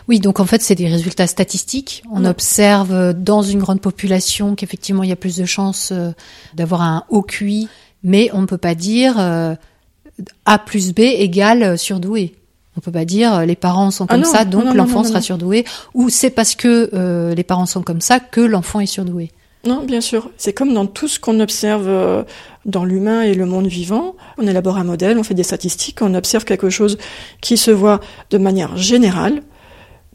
Oui, 0.09 0.19
donc 0.19 0.41
en 0.41 0.47
fait, 0.47 0.63
c'est 0.63 0.77
des 0.77 0.89
résultats 0.89 1.27
statistiques. 1.27 2.03
On 2.11 2.25
observe 2.25 3.13
dans 3.13 3.43
une 3.43 3.59
grande 3.59 3.81
population 3.81 4.55
qu'effectivement, 4.55 5.03
il 5.03 5.11
y 5.11 5.13
a 5.13 5.17
plus 5.17 5.37
de 5.37 5.45
chances 5.45 5.93
d'avoir 6.55 6.83
un 6.83 7.05
haut 7.11 7.23
QI, 7.23 7.69
mais 8.03 8.31
on 8.33 8.41
ne 8.41 8.47
peut 8.47 8.59
pas 8.59 8.77
dire 8.77 9.17
A 10.45 10.59
plus 10.59 10.93
B 10.93 11.01
égale 11.01 11.63
euh, 11.63 11.77
surdoué. 11.77 12.35
On 12.77 12.81
peut 12.81 12.93
pas 12.93 13.05
dire 13.05 13.35
euh, 13.35 13.45
les 13.45 13.57
parents 13.57 13.91
sont 13.91 14.07
Ah 14.09 14.15
comme 14.15 14.23
non, 14.23 14.31
ça, 14.31 14.45
donc 14.45 14.75
l'enfant 14.75 15.05
sera 15.05 15.21
surdoué, 15.21 15.65
ou 15.95 16.09
c'est 16.09 16.31
parce 16.31 16.55
que 16.55 16.91
euh, 16.95 17.35
les 17.35 17.45
parents 17.45 17.67
sont 17.67 17.83
comme 17.83 18.01
ça 18.01 18.19
que 18.21 18.41
l'enfant 18.41 18.81
est 18.81 18.87
surdoué. 18.87 19.31
Non, 19.65 19.85
bien 19.85 20.01
sûr. 20.01 20.31
C'est 20.39 20.53
comme 20.53 20.75
dans 20.75 20.87
tout 20.87 21.07
ce 21.07 21.21
qu'on 21.21 21.39
observe 21.39 22.25
dans 22.65 22.85
l'humain 22.85 23.23
et 23.23 23.35
le 23.35 23.47
monde 23.47 23.69
vivant. 23.69 24.17
On 24.39 24.47
élabore 24.49 24.77
un 24.77 24.83
modèle, 24.83 25.19
on 25.19 25.23
fait 25.23 25.35
des 25.35 25.45
statistiques, 25.45 26.03
on 26.03 26.15
observe 26.15 26.45
quelque 26.45 26.69
chose 26.69 26.99
qui 27.41 27.57
se 27.57 27.71
voit 27.71 28.01
de 28.31 28.39
manière 28.39 28.77
générale, 28.77 29.43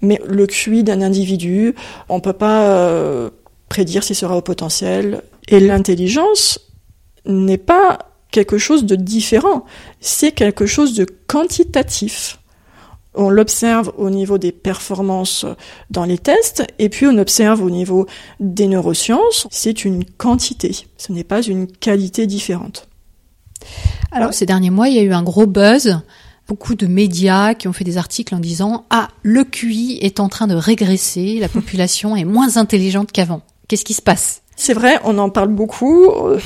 mais 0.02 0.22
le 0.28 0.46
QI 0.48 0.84
d'un 0.84 1.02
individu, 1.02 1.76
on 2.10 2.20
peut 2.20 2.34
pas 2.34 2.64
euh, 2.64 3.30
prédire 3.70 4.04
s'il 4.04 4.16
sera 4.16 4.38
au 4.38 4.42
potentiel. 4.42 5.22
Et 5.48 5.60
l'intelligence 5.60 6.60
n'est 7.26 7.58
pas 7.58 8.07
quelque 8.32 8.58
chose 8.58 8.86
de 8.86 8.96
différent, 8.96 9.66
c'est 10.00 10.32
quelque 10.32 10.66
chose 10.66 10.94
de 10.94 11.06
quantitatif. 11.28 12.40
On 13.14 13.30
l'observe 13.30 13.92
au 13.98 14.10
niveau 14.10 14.38
des 14.38 14.52
performances 14.52 15.46
dans 15.90 16.06
les 16.06 16.20
tests, 16.20 16.64
et 16.78 16.90
puis 16.90 17.08
on 17.08 17.18
observe 17.18 17.64
au 17.64 17.70
niveau 17.70 18.06
des 18.40 18.68
neurosciences, 18.68 19.48
c'est 19.50 19.86
une 19.86 20.06
quantité, 20.06 20.76
ce 20.98 21.12
n'est 21.12 21.24
pas 21.24 21.42
une 21.42 21.68
qualité 21.68 22.28
différente. 22.28 22.88
Alors, 24.12 24.34
ces 24.34 24.46
derniers 24.46 24.70
mois, 24.70 24.88
il 24.88 24.96
y 24.96 25.00
a 25.00 25.04
eu 25.04 25.14
un 25.14 25.24
gros 25.24 25.48
buzz. 25.48 26.00
Beaucoup 26.48 26.76
de 26.76 26.88
médias 26.88 27.56
qui 27.56 27.68
ont 27.68 27.74
fait 27.74 27.84
des 27.84 27.98
articles 27.98 28.34
en 28.34 28.40
disant 28.40 28.86
Ah, 28.90 29.10
le 29.22 29.44
QI 29.44 30.00
est 30.02 30.22
en 30.22 30.30
train 30.30 30.48
de 30.48 30.56
régresser, 30.56 31.40
la 31.40 31.50
population 31.50 32.16
est 32.16 32.24
moins 32.24 32.56
intelligente 32.56 33.12
qu'avant. 33.12 33.42
Qu'est-ce 33.68 33.84
qui 33.84 33.94
se 33.94 34.02
passe? 34.02 34.44
C'est 34.60 34.74
vrai, 34.74 35.00
on 35.04 35.20
en 35.20 35.30
parle 35.30 35.50
beaucoup. 35.50 36.06
euh, 36.10 36.40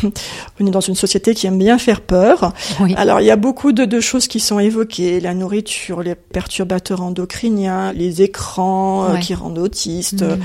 On 0.59 0.67
est 0.67 0.69
dans 0.69 0.81
une 0.81 0.95
société 0.95 1.33
qui 1.33 1.47
aime 1.47 1.57
bien 1.57 1.77
faire 1.77 2.01
peur. 2.01 2.51
Oui. 2.81 2.93
Alors, 2.97 3.21
il 3.21 3.25
y 3.25 3.31
a 3.31 3.37
beaucoup 3.37 3.71
de, 3.71 3.85
de 3.85 3.99
choses 4.01 4.27
qui 4.27 4.41
sont 4.41 4.59
évoquées. 4.59 5.21
La 5.21 5.33
nourriture, 5.33 6.03
les 6.03 6.15
perturbateurs 6.15 7.01
endocriniens, 7.01 7.93
les 7.93 8.21
écrans 8.21 9.05
euh, 9.05 9.13
Ouais. 9.13 9.19
qui 9.21 9.33
rendent 9.33 9.57
autistes, 9.59 10.21
Mhm. 10.23 10.29
euh, 10.29 10.35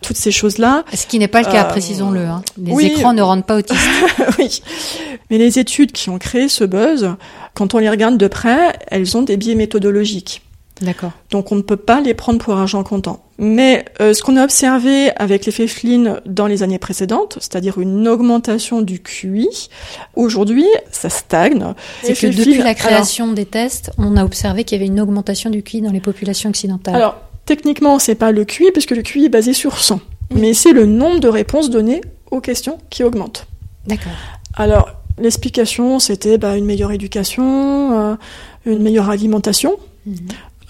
toutes 0.00 0.16
ces 0.16 0.30
choses-là. 0.30 0.84
Ce 0.94 1.06
qui 1.06 1.18
n'est 1.18 1.26
pas 1.28 1.40
le 1.42 1.46
cas, 1.50 1.64
Euh, 1.64 1.68
précisons-le. 1.68 2.20
hein. 2.20 2.42
Les 2.56 2.70
oui. 2.72 2.86
écrans 2.86 3.12
ne 3.12 3.22
rendent 3.22 3.44
pas 3.44 3.56
autiste. 3.56 3.80
oui. 4.38 4.62
Mais 5.28 5.38
les 5.38 5.58
études 5.58 5.90
qui 5.90 6.10
ont 6.10 6.18
créé 6.18 6.48
ce 6.48 6.62
buzz, 6.62 7.10
quand 7.54 7.74
on 7.74 7.78
les 7.78 7.90
regarde 7.90 8.16
de 8.16 8.28
près, 8.28 8.78
elles 8.92 9.16
ont 9.16 9.22
des 9.22 9.36
biais 9.36 9.56
méthodologiques. 9.56 10.42
D'accord. 10.80 11.10
Donc 11.30 11.50
on 11.52 11.56
ne 11.56 11.62
peut 11.62 11.76
pas 11.76 12.00
les 12.00 12.14
prendre 12.14 12.38
pour 12.38 12.54
argent 12.54 12.82
comptant. 12.84 13.24
Mais 13.38 13.84
euh, 14.00 14.14
ce 14.14 14.22
qu'on 14.22 14.36
a 14.36 14.44
observé 14.44 15.10
avec 15.16 15.46
l'effet 15.46 15.66
Flynn 15.66 16.20
dans 16.26 16.46
les 16.46 16.62
années 16.62 16.78
précédentes, 16.78 17.38
c'est-à-dire 17.40 17.78
une 17.78 18.06
augmentation 18.08 18.80
du 18.82 19.00
QI, 19.00 19.48
aujourd'hui 20.16 20.66
ça 20.90 21.08
stagne. 21.08 21.64
C'est 22.02 22.14
que 22.14 22.26
depuis 22.28 22.54
Flynn- 22.54 22.64
la 22.64 22.74
création 22.74 23.32
des 23.32 23.44
tests, 23.46 23.90
on 23.98 24.16
a 24.16 24.24
observé 24.24 24.64
qu'il 24.64 24.76
y 24.78 24.80
avait 24.80 24.88
une 24.88 25.00
augmentation 25.00 25.50
du 25.50 25.62
QI 25.62 25.80
dans 25.82 25.92
les 25.92 26.00
populations 26.00 26.50
occidentales. 26.50 26.94
Alors, 26.94 27.16
techniquement 27.46 27.98
c'est 27.98 28.14
pas 28.14 28.32
le 28.32 28.44
QI 28.44 28.70
puisque 28.72 28.90
le 28.92 29.02
QI 29.02 29.24
est 29.26 29.30
basé 29.30 29.52
sur 29.52 29.78
100, 29.78 30.00
mais 30.34 30.54
c'est 30.54 30.72
le 30.72 30.86
nombre 30.86 31.20
de 31.20 31.28
réponses 31.28 31.70
données 31.70 32.00
aux 32.30 32.40
questions 32.40 32.78
qui 32.90 33.02
augmente. 33.04 33.46
D'accord. 33.86 34.12
Alors, 34.54 34.90
l'explication, 35.18 35.98
c'était 35.98 36.38
bah, 36.38 36.56
une 36.56 36.64
meilleure 36.64 36.92
éducation, 36.92 37.98
euh, 38.12 38.14
une 38.66 38.82
meilleure 38.82 39.08
alimentation, 39.10 39.76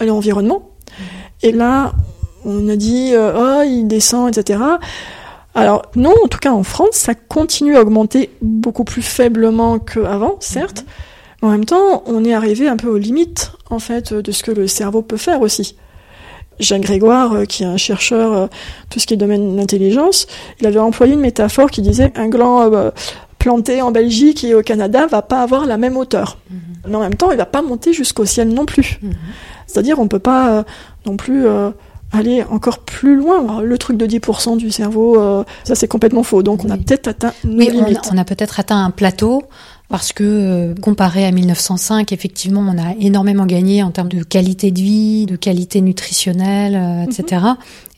Mhm. 0.01 0.07
et 0.07 0.07
l'environnement. 0.07 0.63
Et 1.43 1.53
là, 1.53 1.93
on 2.45 2.69
a 2.69 2.77
dit, 2.77 3.11
euh, 3.13 3.61
oh, 3.61 3.63
il 3.67 3.87
descend, 3.87 4.37
etc. 4.37 4.61
Alors, 5.55 5.83
non, 5.97 6.15
en 6.25 6.29
tout 6.29 6.39
cas, 6.39 6.53
en 6.53 6.63
France, 6.63 6.95
ça 6.95 7.15
continue 7.15 7.77
à 7.77 7.83
augmenter 7.83 8.31
beaucoup 8.43 8.85
plus 8.85 9.03
faiblement 9.03 9.79
qu'avant, 9.79 10.37
certes. 10.41 10.85
Mais 11.43 11.49
en 11.49 11.51
même 11.53 11.65
temps, 11.65 12.03
on 12.07 12.25
est 12.25 12.35
arrivé 12.35 12.69
un 12.69 12.77
peu 12.77 12.89
aux 12.89 12.99
limites, 12.99 13.53
en 13.71 13.79
fait, 13.79 14.13
de 14.13 14.33
ce 14.33 14.43
que 14.43 14.51
le 14.51 14.67
cerveau 14.67 15.03
peut 15.03 15.17
faire 15.17 15.41
aussi. 15.41 15.77
Jacques 16.59 16.83
Grégoire, 16.83 17.33
euh, 17.35 17.45
qui 17.45 17.63
est 17.63 17.67
un 17.67 17.77
chercheur, 17.77 18.33
euh, 18.33 18.47
tout 18.91 18.99
ce 18.99 19.07
qui 19.07 19.15
est 19.15 19.17
domaine 19.17 19.53
de 19.53 19.57
l'intelligence, 19.57 20.27
il 20.61 20.67
avait 20.67 20.79
employé 20.79 21.15
une 21.15 21.21
métaphore 21.21 21.71
qui 21.71 21.83
disait 21.83 22.13
un 22.17 22.29
gland 22.29 22.73
euh, 22.73 22.91
planté 23.39 23.82
en 23.82 23.91
Belgique 23.91 24.43
et 24.45 24.55
au 24.55 24.62
Canada 24.62 25.07
va 25.07 25.22
pas 25.22 25.43
avoir 25.43 25.66
la 25.66 25.76
même 25.78 25.97
hauteur. 25.97 26.39
Mais 26.89 26.95
en 26.97 27.01
même 27.01 27.14
temps, 27.14 27.30
il 27.30 27.36
va 27.36 27.47
pas 27.47 27.62
monter 27.62 27.93
jusqu'au 27.93 28.24
ciel 28.24 28.49
non 28.49 28.64
plus. 28.66 28.99
Mhm. 29.03 29.12
C'est-à-dire, 29.66 29.99
on 29.99 30.09
peut 30.09 30.18
pas 30.18 30.51
euh, 30.51 30.62
non 31.07 31.16
plus 31.16 31.47
euh, 31.47 31.70
aller 32.12 32.43
encore 32.51 32.78
plus 32.80 33.16
loin. 33.16 33.41
Alors, 33.45 33.62
le 33.62 33.78
truc 33.78 33.97
de 33.97 34.07
10% 34.07 34.57
du 34.57 34.70
cerveau, 34.70 35.20
euh, 35.20 35.45
ça 35.64 35.74
c'est 35.74 35.89
complètement 35.89 36.22
faux. 36.22 36.43
Donc, 36.43 36.64
on 36.64 36.70
a 36.70 36.74
Oui. 36.74 36.84
peut-être 36.84 37.09
atteint 37.09 37.32
nos 37.45 37.59
Oui, 37.59 37.70
limites. 37.70 38.09
on 38.12 38.16
a 38.18 38.24
peut-être 38.24 38.59
atteint 38.61 38.82
un 38.84 38.91
plateau 38.91 39.45
parce 39.89 40.12
que 40.12 40.24
euh, 40.24 40.74
comparé 40.74 41.24
à 41.24 41.30
1905, 41.30 42.12
effectivement, 42.12 42.61
on 42.61 42.78
a 42.78 42.95
énormément 43.01 43.47
gagné 43.47 43.82
en 43.82 43.91
termes 43.91 44.09
de 44.09 44.22
qualité 44.22 44.70
de 44.70 44.80
vie, 44.80 45.26
de 45.26 45.36
qualité 45.36 45.80
nutritionnelle, 45.80 46.76
euh, 46.76 47.05
etc. 47.05 47.43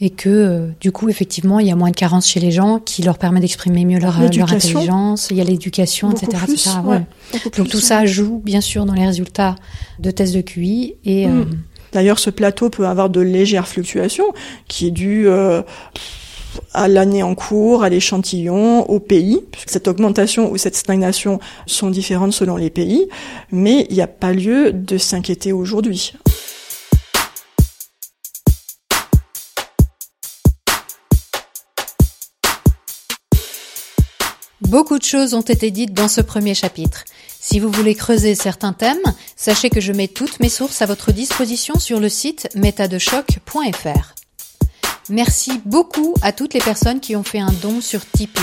Et 0.00 0.10
que 0.10 0.28
euh, 0.28 0.68
du 0.80 0.92
coup, 0.92 1.08
effectivement, 1.08 1.58
il 1.58 1.66
y 1.66 1.72
a 1.72 1.76
moins 1.76 1.90
de 1.90 1.96
carences 1.96 2.28
chez 2.28 2.40
les 2.40 2.52
gens 2.52 2.78
qui 2.78 3.02
leur 3.02 3.18
permet 3.18 3.40
d'exprimer 3.40 3.84
mieux 3.84 3.98
leur, 3.98 4.20
leur 4.20 4.52
intelligence. 4.52 5.28
Il 5.30 5.36
y 5.36 5.40
a 5.40 5.44
l'éducation, 5.44 6.12
etc. 6.12 6.28
plus, 6.44 6.52
etc. 6.52 6.70
ouais. 6.84 7.02
Donc 7.32 7.52
plus, 7.52 7.64
tout 7.64 7.76
ouais. 7.76 7.82
ça 7.82 8.06
joue 8.06 8.40
bien 8.44 8.60
sûr 8.60 8.84
dans 8.86 8.94
les 8.94 9.06
résultats 9.06 9.56
de 9.98 10.10
tests 10.10 10.34
de 10.34 10.40
QI 10.42 10.94
et 11.04 11.26
Mm. 11.26 11.40
euh, 11.40 11.44
D'ailleurs, 11.92 12.18
ce 12.20 12.30
plateau 12.30 12.70
peut 12.70 12.86
avoir 12.86 13.10
de 13.10 13.20
légères 13.20 13.66
fluctuations, 13.66 14.32
qui 14.68 14.86
est 14.86 14.90
dû 14.92 15.26
euh, 15.26 15.62
à 16.72 16.88
l'année 16.88 17.22
en 17.22 17.34
cours, 17.34 17.82
à 17.82 17.88
l'échantillon, 17.88 18.88
au 18.90 19.00
pays. 19.00 19.40
Cette 19.66 19.88
augmentation 19.88 20.50
ou 20.50 20.56
cette 20.56 20.76
stagnation 20.76 21.40
sont 21.66 21.90
différentes 21.90 22.32
selon 22.32 22.56
les 22.56 22.70
pays, 22.70 23.08
mais 23.50 23.86
il 23.90 23.96
n'y 23.96 24.02
a 24.02 24.06
pas 24.06 24.32
lieu 24.32 24.72
de 24.72 24.98
s'inquiéter 24.98 25.52
aujourd'hui. 25.52 26.14
Beaucoup 34.70 34.98
de 35.00 35.04
choses 35.04 35.34
ont 35.34 35.40
été 35.40 35.72
dites 35.72 35.94
dans 35.94 36.06
ce 36.06 36.20
premier 36.20 36.54
chapitre. 36.54 37.04
Si 37.40 37.58
vous 37.58 37.70
voulez 37.70 37.96
creuser 37.96 38.36
certains 38.36 38.72
thèmes, 38.72 39.02
sachez 39.34 39.68
que 39.68 39.80
je 39.80 39.92
mets 39.92 40.06
toutes 40.06 40.38
mes 40.38 40.48
sources 40.48 40.80
à 40.80 40.86
votre 40.86 41.10
disposition 41.10 41.76
sur 41.78 41.98
le 41.98 42.08
site 42.08 42.48
métadechoc.fr. 42.54 44.14
Merci 45.08 45.60
beaucoup 45.64 46.14
à 46.22 46.32
toutes 46.32 46.54
les 46.54 46.60
personnes 46.60 47.00
qui 47.00 47.16
ont 47.16 47.22
fait 47.22 47.40
un 47.40 47.52
don 47.62 47.80
sur 47.80 48.08
Tipeee. 48.08 48.42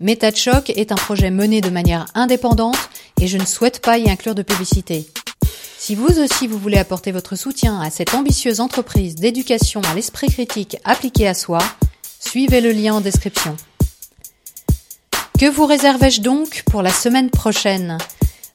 Méta 0.00 0.28
est 0.28 0.92
un 0.92 0.96
projet 0.96 1.30
mené 1.30 1.60
de 1.60 1.70
manière 1.70 2.06
indépendante 2.14 2.76
et 3.20 3.28
je 3.28 3.38
ne 3.38 3.44
souhaite 3.44 3.80
pas 3.80 3.98
y 3.98 4.10
inclure 4.10 4.34
de 4.34 4.42
publicité. 4.42 5.06
Si 5.78 5.94
vous 5.94 6.18
aussi 6.18 6.46
vous 6.46 6.58
voulez 6.58 6.78
apporter 6.78 7.12
votre 7.12 7.36
soutien 7.36 7.80
à 7.80 7.90
cette 7.90 8.14
ambitieuse 8.14 8.60
entreprise 8.60 9.14
d'éducation 9.14 9.82
à 9.82 9.94
l'esprit 9.94 10.28
critique 10.28 10.78
appliqué 10.84 11.28
à 11.28 11.34
soi, 11.34 11.58
suivez 12.18 12.60
le 12.60 12.72
lien 12.72 12.94
en 12.94 13.00
description. 13.00 13.54
Que 15.38 15.50
vous 15.50 15.66
réservais-je 15.66 16.22
donc 16.22 16.62
pour 16.70 16.82
la 16.82 16.92
semaine 16.92 17.30
prochaine? 17.30 17.98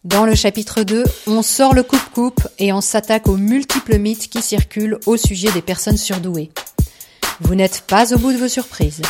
Dans 0.03 0.25
le 0.25 0.33
chapitre 0.33 0.83
2, 0.83 1.03
on 1.27 1.41
sort 1.41 1.73
le 1.73 1.83
coupe-coupe 1.83 2.47
et 2.57 2.73
on 2.73 2.81
s'attaque 2.81 3.27
aux 3.27 3.37
multiples 3.37 3.99
mythes 3.99 4.29
qui 4.29 4.41
circulent 4.41 4.97
au 5.05 5.17
sujet 5.17 5.51
des 5.51 5.61
personnes 5.61 5.97
surdouées. 5.97 6.51
Vous 7.41 7.55
n'êtes 7.55 7.81
pas 7.87 8.13
au 8.13 8.17
bout 8.17 8.33
de 8.33 8.37
vos 8.37 8.47
surprises. 8.47 9.01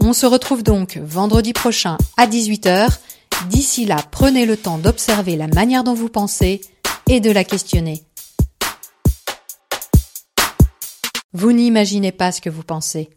On 0.00 0.12
se 0.12 0.26
retrouve 0.26 0.62
donc 0.62 0.98
vendredi 0.98 1.52
prochain 1.52 1.98
à 2.16 2.26
18h. 2.26 2.98
D'ici 3.48 3.84
là, 3.84 3.98
prenez 4.10 4.46
le 4.46 4.56
temps 4.56 4.78
d'observer 4.78 5.36
la 5.36 5.48
manière 5.48 5.84
dont 5.84 5.94
vous 5.94 6.08
pensez 6.08 6.60
et 7.08 7.20
de 7.20 7.30
la 7.30 7.44
questionner. 7.44 8.02
Vous 11.32 11.52
n'imaginez 11.52 12.12
pas 12.12 12.32
ce 12.32 12.40
que 12.40 12.50
vous 12.50 12.62
pensez. 12.62 13.10